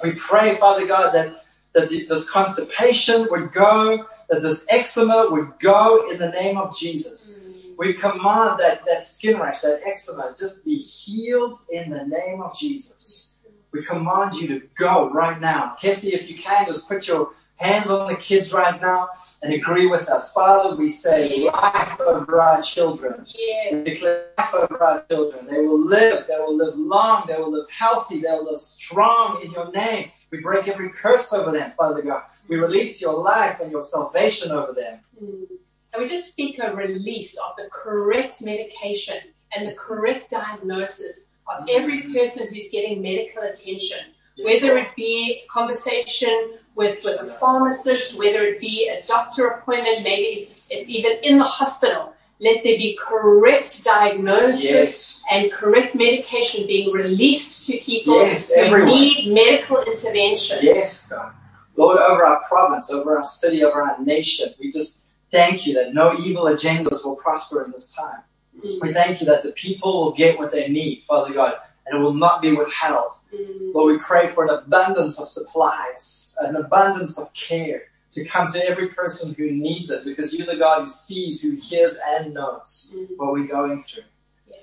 We 0.04 0.14
pray, 0.14 0.56
Father 0.56 0.86
God, 0.86 1.12
that, 1.14 1.44
that 1.74 1.90
this 1.90 2.30
constipation 2.30 3.28
would 3.30 3.54
go, 3.54 4.06
that 4.30 4.42
this 4.42 4.66
eczema 4.70 5.28
would 5.30 5.60
go 5.60 6.10
in 6.10 6.18
the 6.18 6.30
name 6.30 6.58
of 6.58 6.76
Jesus. 6.76 7.40
We 7.78 7.94
command 7.94 8.60
that, 8.60 8.84
that 8.86 9.04
skin 9.04 9.40
rash, 9.40 9.62
that 9.62 9.82
eczema, 9.86 10.34
just 10.38 10.66
be 10.66 10.76
healed 10.76 11.56
in 11.72 11.90
the 11.90 12.06
name 12.06 12.42
of 12.42 12.58
Jesus. 12.58 13.42
We 13.72 13.86
command 13.86 14.36
you 14.36 14.48
to 14.50 14.68
go 14.76 15.10
right 15.12 15.40
now. 15.40 15.76
Kessie, 15.82 16.14
if 16.14 16.30
you 16.30 16.38
can, 16.38 16.66
just 16.66 16.90
put 16.90 17.08
your 17.08 17.32
hands 17.56 17.90
on 17.90 18.12
the 18.12 18.18
kids 18.18 18.52
right 18.52 18.82
now 18.82 19.10
and 19.42 19.54
agree 19.54 19.88
with 19.88 20.08
us. 20.08 20.32
Father, 20.34 20.76
we 20.76 20.90
say 20.90 21.50
life 21.52 22.00
over 22.02 22.40
our 22.40 22.62
children. 22.62 23.26
We 23.72 23.84
declare 23.84 24.28
life 24.38 24.54
over 24.54 24.84
our 24.84 25.04
children. 25.10 25.48
They 25.48 25.66
will 25.66 25.84
live. 25.84 26.26
They 26.28 26.36
will 26.36 26.56
live 26.56 26.78
long. 26.78 27.26
They 27.28 27.38
will 27.38 27.52
live 27.52 27.70
healthy. 27.70 28.22
They 28.22 28.30
will 28.30 28.52
live 28.52 28.60
strong 28.60 29.42
in 29.44 29.52
your 29.52 29.72
name. 29.72 30.12
We 30.32 30.42
break 30.42 30.68
every 30.68 30.92
curse 30.92 31.34
over 31.34 31.52
them, 31.52 31.74
Father 31.76 32.02
God. 32.02 32.24
We 32.48 32.58
release 32.58 33.02
your 33.02 33.14
life 33.14 33.60
and 33.60 33.72
your 33.72 33.82
salvation 33.82 34.52
over 34.52 34.74
them. 34.74 35.00
Mm. 35.22 35.46
And 35.94 36.02
we 36.02 36.08
just 36.08 36.32
speak 36.32 36.60
a 36.60 36.74
release 36.74 37.38
of 37.38 37.56
the 37.58 37.70
correct 37.72 38.42
medication 38.42 39.18
and 39.56 39.68
the 39.68 39.74
correct 39.74 40.30
diagnosis 40.30 41.34
of 41.48 41.68
every 41.70 42.14
person 42.14 42.48
who's 42.48 42.70
getting 42.70 43.02
medical 43.02 43.44
attention, 43.44 44.00
Yes, 44.38 44.62
whether 44.62 44.78
it 44.78 44.96
be 44.96 45.44
conversation 45.52 46.54
with, 46.76 47.04
with 47.04 47.20
a 47.22 47.26
pharmacist, 47.36 48.18
whether 48.18 48.44
it 48.44 48.60
be 48.60 48.90
a 48.90 48.98
doctor 49.08 49.48
appointment, 49.48 50.04
maybe 50.04 50.48
it's 50.50 50.90
even 50.90 51.18
in 51.24 51.38
the 51.38 51.44
hospital. 51.44 52.14
Let 52.40 52.64
there 52.64 52.76
be 52.78 52.98
correct 53.00 53.84
diagnosis 53.84 54.64
Yes. 54.64 55.24
and 55.32 55.52
correct 55.52 55.94
medication 55.96 56.66
being 56.66 56.92
released 56.92 57.70
to 57.70 57.78
people 57.78 58.16
Yes, 58.16 58.54
who 58.54 58.62
everywhere. 58.62 58.86
need 58.86 59.32
medical 59.34 59.82
intervention. 59.84 60.60
Yes, 60.62 61.08
God. 61.08 61.34
Lord, 61.76 62.00
over 62.00 62.26
our 62.26 62.42
province, 62.48 62.92
over 62.92 63.18
our 63.18 63.24
city, 63.24 63.64
over 63.64 63.82
our 63.82 64.00
nation, 64.04 64.50
we 64.60 64.72
just 64.72 65.06
thank 65.32 65.68
you 65.68 65.74
that 65.76 65.94
no 65.94 66.18
evil 66.18 66.46
agendas 66.46 67.06
will 67.06 67.16
prosper 67.18 67.64
in 67.64 67.72
this 67.72 67.94
time. 67.94 68.22
Mm. 68.58 68.82
We 68.82 68.92
thank 68.92 69.20
you 69.22 69.28
that 69.28 69.44
the 69.44 69.52
people 69.54 70.04
will 70.04 70.12
get 70.14 70.38
what 70.38 70.52
they 70.52 70.68
need, 70.68 71.04
Father 71.08 71.34
God, 71.34 71.56
and 71.92 72.00
it 72.00 72.04
will 72.04 72.14
not 72.14 72.42
be 72.42 72.54
withheld. 72.54 73.12
Mm. 73.34 73.74
Lord, 73.74 73.94
we 73.94 74.00
pray 74.00 74.28
for 74.28 74.46
an 74.46 74.50
abundance 74.50 75.20
of 75.20 75.28
supplies, 75.28 76.36
an 76.42 76.56
abundance 76.56 77.20
of 77.20 77.34
care 77.34 77.84
to 78.12 78.26
come 78.26 78.48
to 78.48 78.66
every 78.68 78.90
person 78.90 79.34
who 79.34 79.52
needs 79.52 79.90
it 79.90 80.04
because 80.06 80.34
you're 80.34 80.48
the 80.48 80.58
God 80.58 80.82
who 80.84 80.90
sees, 80.90 81.42
who 81.42 81.56
hears, 81.56 82.00
and 82.08 82.34
knows 82.34 82.94
Mm. 82.96 83.10
what 83.18 83.34
we're 83.34 83.48
going 83.48 83.78
through. 83.80 84.04
Yeah. 84.48 84.56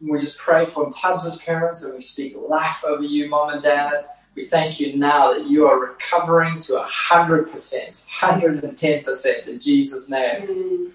We 0.00 0.18
just 0.18 0.38
pray 0.38 0.66
for 0.66 0.90
Tubbs' 0.90 1.42
parents 1.42 1.84
and 1.84 1.94
we 1.94 2.00
speak 2.00 2.36
life 2.36 2.84
over 2.84 3.02
you, 3.02 3.28
mom 3.28 3.50
and 3.50 3.62
dad. 3.62 4.06
We 4.34 4.46
thank 4.46 4.80
you 4.80 4.96
now 4.96 5.34
that 5.34 5.46
you 5.46 5.66
are 5.66 5.78
recovering 5.78 6.58
to 6.60 6.72
100%, 6.78 8.06
110% 8.08 9.48
in 9.48 9.60
Jesus' 9.60 10.10
name. 10.10 10.46
Mm. 10.46 10.90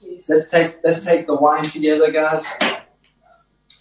Yes. 0.00 0.28
Let's 0.28 0.50
take, 0.50 0.76
let's 0.82 1.04
take 1.04 1.26
the 1.26 1.34
wine 1.34 1.64
together, 1.64 2.10
guys. 2.10 2.52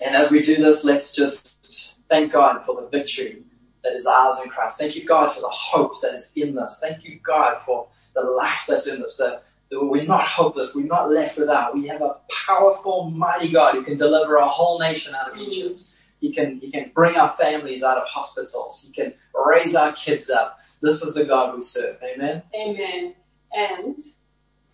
And 0.03 0.15
as 0.15 0.31
we 0.31 0.41
do 0.41 0.55
this, 0.55 0.83
let's 0.83 1.15
just 1.15 2.01
thank 2.09 2.31
God 2.31 2.65
for 2.65 2.81
the 2.81 2.87
victory 2.87 3.43
that 3.83 3.93
is 3.93 4.05
ours 4.07 4.39
in 4.43 4.49
Christ. 4.49 4.79
Thank 4.79 4.95
you, 4.95 5.05
God, 5.05 5.31
for 5.31 5.41
the 5.41 5.49
hope 5.49 6.01
that 6.01 6.13
is 6.13 6.33
in 6.35 6.57
us. 6.57 6.79
Thank 6.79 7.03
you, 7.03 7.19
God, 7.23 7.59
for 7.65 7.87
the 8.15 8.21
life 8.21 8.65
that's 8.67 8.87
in 8.87 9.01
us. 9.01 9.17
That, 9.17 9.43
that 9.69 9.83
we're 9.83 10.03
not 10.03 10.23
hopeless. 10.23 10.75
We're 10.75 10.85
not 10.85 11.09
left 11.09 11.37
without. 11.37 11.73
We 11.73 11.87
have 11.87 12.01
a 12.01 12.17
powerful, 12.29 13.09
mighty 13.09 13.51
God 13.51 13.75
who 13.75 13.83
can 13.83 13.97
deliver 13.97 14.35
a 14.35 14.47
whole 14.47 14.79
nation 14.79 15.15
out 15.15 15.31
of 15.31 15.37
Egypt. 15.37 15.95
He 16.19 16.31
can, 16.31 16.59
he 16.59 16.71
can 16.71 16.91
bring 16.93 17.15
our 17.15 17.29
families 17.29 17.83
out 17.83 17.97
of 17.97 18.07
hospitals. 18.07 18.83
He 18.85 18.93
can 18.93 19.13
raise 19.33 19.75
our 19.75 19.93
kids 19.93 20.29
up. 20.29 20.59
This 20.81 21.01
is 21.01 21.13
the 21.13 21.25
God 21.25 21.55
we 21.55 21.61
serve. 21.61 21.97
Amen. 22.03 22.43
Amen. 22.55 23.15
And 23.53 24.01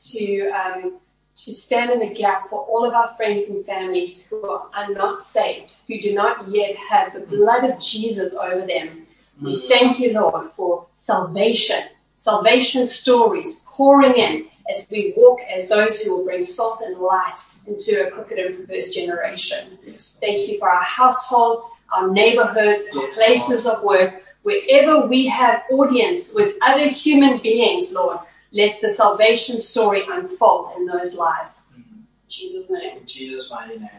to 0.09 0.49
um, 0.49 0.99
to 1.38 1.53
stand 1.53 1.91
in 1.91 1.99
the 1.99 2.13
gap 2.13 2.49
for 2.49 2.61
all 2.61 2.83
of 2.83 2.93
our 2.93 3.15
friends 3.15 3.49
and 3.49 3.63
families 3.65 4.23
who 4.23 4.49
are, 4.49 4.91
not 4.91 5.21
saved, 5.21 5.75
who 5.88 5.99
do 6.01 6.13
not 6.13 6.47
yet 6.47 6.75
have 6.75 7.13
the 7.13 7.19
blood 7.19 7.69
of 7.69 7.79
Jesus 7.79 8.33
over 8.33 8.65
them. 8.65 9.05
We 9.41 9.55
mm. 9.55 9.67
thank 9.67 9.99
you, 9.99 10.13
Lord, 10.13 10.51
for 10.53 10.88
salvation, 10.93 11.83
salvation 12.15 12.88
stories 12.88 13.63
pouring 13.67 14.15
in 14.15 14.47
as 14.69 14.88
we 14.91 15.13
walk 15.15 15.39
as 15.41 15.67
those 15.67 16.01
who 16.01 16.17
will 16.17 16.25
bring 16.25 16.41
salt 16.41 16.81
and 16.81 16.97
light 16.97 17.39
into 17.67 18.07
a 18.07 18.11
crooked 18.11 18.38
and 18.39 18.57
perverse 18.57 18.93
generation. 18.93 19.77
Yes. 19.85 20.17
Thank 20.19 20.49
you 20.49 20.57
for 20.57 20.69
our 20.69 20.83
households, 20.83 21.71
our 21.93 22.09
neighborhoods, 22.09 22.88
our 22.95 23.03
Yes, 23.03 23.23
places 23.23 23.67
of 23.67 23.83
work, 23.83 24.23
wherever 24.41 25.05
we 25.07 25.27
have 25.27 25.63
audience 25.71 26.33
with 26.33 26.55
other 26.61 26.88
human 26.88 27.39
beings, 27.41 27.93
Lord. 27.93 28.19
Let 28.52 28.82
the 28.82 28.89
salvation 28.89 29.60
story 29.60 30.04
unfold 30.10 30.78
in 30.78 30.86
those 30.86 31.18
lives. 31.18 31.72
Mhm. 31.76 31.80
In 31.80 32.06
Jesus' 32.30 32.70
name. 32.72 32.98
In 32.98 33.06
Jesus' 33.06 33.50
mighty 33.52 33.78
name. 33.80 33.89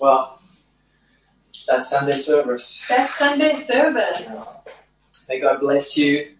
Well, 0.00 0.40
that's 1.66 1.90
Sunday 1.90 2.16
service. 2.16 2.86
That's 2.88 3.14
Sunday 3.14 3.54
service. 3.54 4.58
May 5.28 5.40
God 5.40 5.60
bless 5.60 5.96
you. 5.98 6.34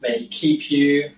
May 0.00 0.18
He 0.18 0.28
keep 0.28 0.70
you. 0.70 1.12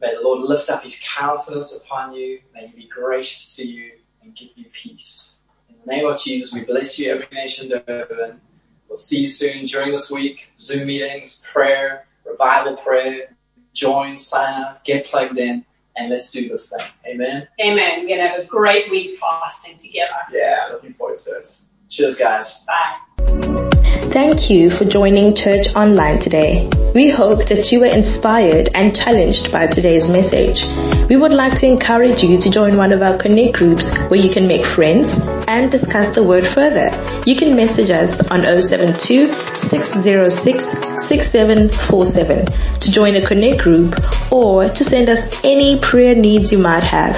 May 0.00 0.14
the 0.14 0.20
Lord 0.22 0.40
lift 0.48 0.70
up 0.70 0.82
His 0.82 1.02
countenance 1.06 1.76
upon 1.76 2.14
you. 2.14 2.40
May 2.54 2.68
He 2.68 2.76
be 2.82 2.88
gracious 2.88 3.56
to 3.56 3.66
you 3.66 3.92
and 4.22 4.34
give 4.34 4.50
you 4.56 4.66
peace. 4.72 5.38
In 5.68 5.76
the 5.84 5.92
name 5.92 6.06
of 6.06 6.20
Jesus, 6.20 6.52
we 6.52 6.64
bless 6.64 6.98
you, 6.98 7.12
every 7.12 7.28
nation 7.32 7.68
Durban. 7.68 8.40
We'll 8.88 8.96
see 8.96 9.20
you 9.20 9.28
soon 9.28 9.66
during 9.66 9.90
this 9.90 10.10
week. 10.10 10.50
Zoom 10.58 10.86
meetings, 10.86 11.42
prayer, 11.52 12.06
revival 12.26 12.76
prayer. 12.76 13.34
Join, 13.74 14.18
sign 14.18 14.62
up, 14.62 14.84
get 14.84 15.06
plugged 15.06 15.38
in, 15.38 15.64
and 15.96 16.10
let's 16.10 16.32
do 16.32 16.48
this 16.48 16.70
thing. 16.70 16.86
Amen. 17.06 17.46
Amen. 17.60 18.00
We're 18.00 18.08
gonna 18.08 18.28
have 18.28 18.40
a 18.40 18.44
great 18.44 18.90
week 18.90 19.18
fasting 19.18 19.76
together. 19.76 20.12
Yeah, 20.32 20.68
looking 20.72 20.94
forward 20.94 21.18
to 21.18 21.38
it. 21.38 21.62
Cheers, 21.88 22.16
guys. 22.16 22.66
Bye. 22.66 23.68
Thank 24.10 24.48
you 24.48 24.70
for 24.70 24.84
joining 24.84 25.34
Church 25.34 25.74
Online 25.76 26.18
today. 26.18 26.68
We 26.94 27.10
hope 27.10 27.44
that 27.46 27.70
you 27.70 27.80
were 27.80 27.86
inspired 27.86 28.70
and 28.74 28.96
challenged 28.96 29.52
by 29.52 29.66
today's 29.66 30.08
message. 30.08 30.66
We 31.08 31.16
would 31.16 31.32
like 31.32 31.58
to 31.58 31.66
encourage 31.66 32.22
you 32.22 32.38
to 32.38 32.50
join 32.50 32.78
one 32.78 32.92
of 32.92 33.02
our 33.02 33.18
connect 33.18 33.56
groups 33.56 33.94
where 34.08 34.18
you 34.18 34.32
can 34.32 34.48
make 34.48 34.64
friends 34.64 35.18
and 35.48 35.72
discuss 35.72 36.14
the 36.14 36.22
word 36.22 36.46
further. 36.46 36.90
You 37.26 37.34
can 37.34 37.56
message 37.56 37.90
us 37.90 38.20
on 38.30 38.42
072 38.42 39.32
606 39.32 40.64
6747 41.08 42.46
to 42.80 42.92
join 42.92 43.16
a 43.16 43.26
connect 43.26 43.62
group 43.62 43.96
or 44.30 44.68
to 44.68 44.84
send 44.84 45.08
us 45.08 45.20
any 45.42 45.80
prayer 45.80 46.14
needs 46.14 46.52
you 46.52 46.58
might 46.58 46.84
have. 46.84 47.16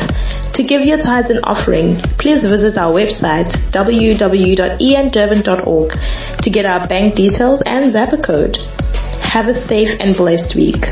To 0.54 0.62
give 0.62 0.84
your 0.84 0.98
tithes 0.98 1.30
and 1.30 1.40
offering, 1.44 1.96
please 1.96 2.46
visit 2.46 2.78
our 2.78 2.92
website 2.92 3.50
www.endurban.org 3.72 6.42
to 6.42 6.50
get 6.50 6.66
our 6.66 6.86
bank 6.86 7.14
details 7.14 7.62
and 7.62 7.90
Zapper 7.90 8.22
code. 8.22 8.58
Have 9.22 9.48
a 9.48 9.54
safe 9.54 9.98
and 10.00 10.14
blessed 10.16 10.54
week. 10.54 10.86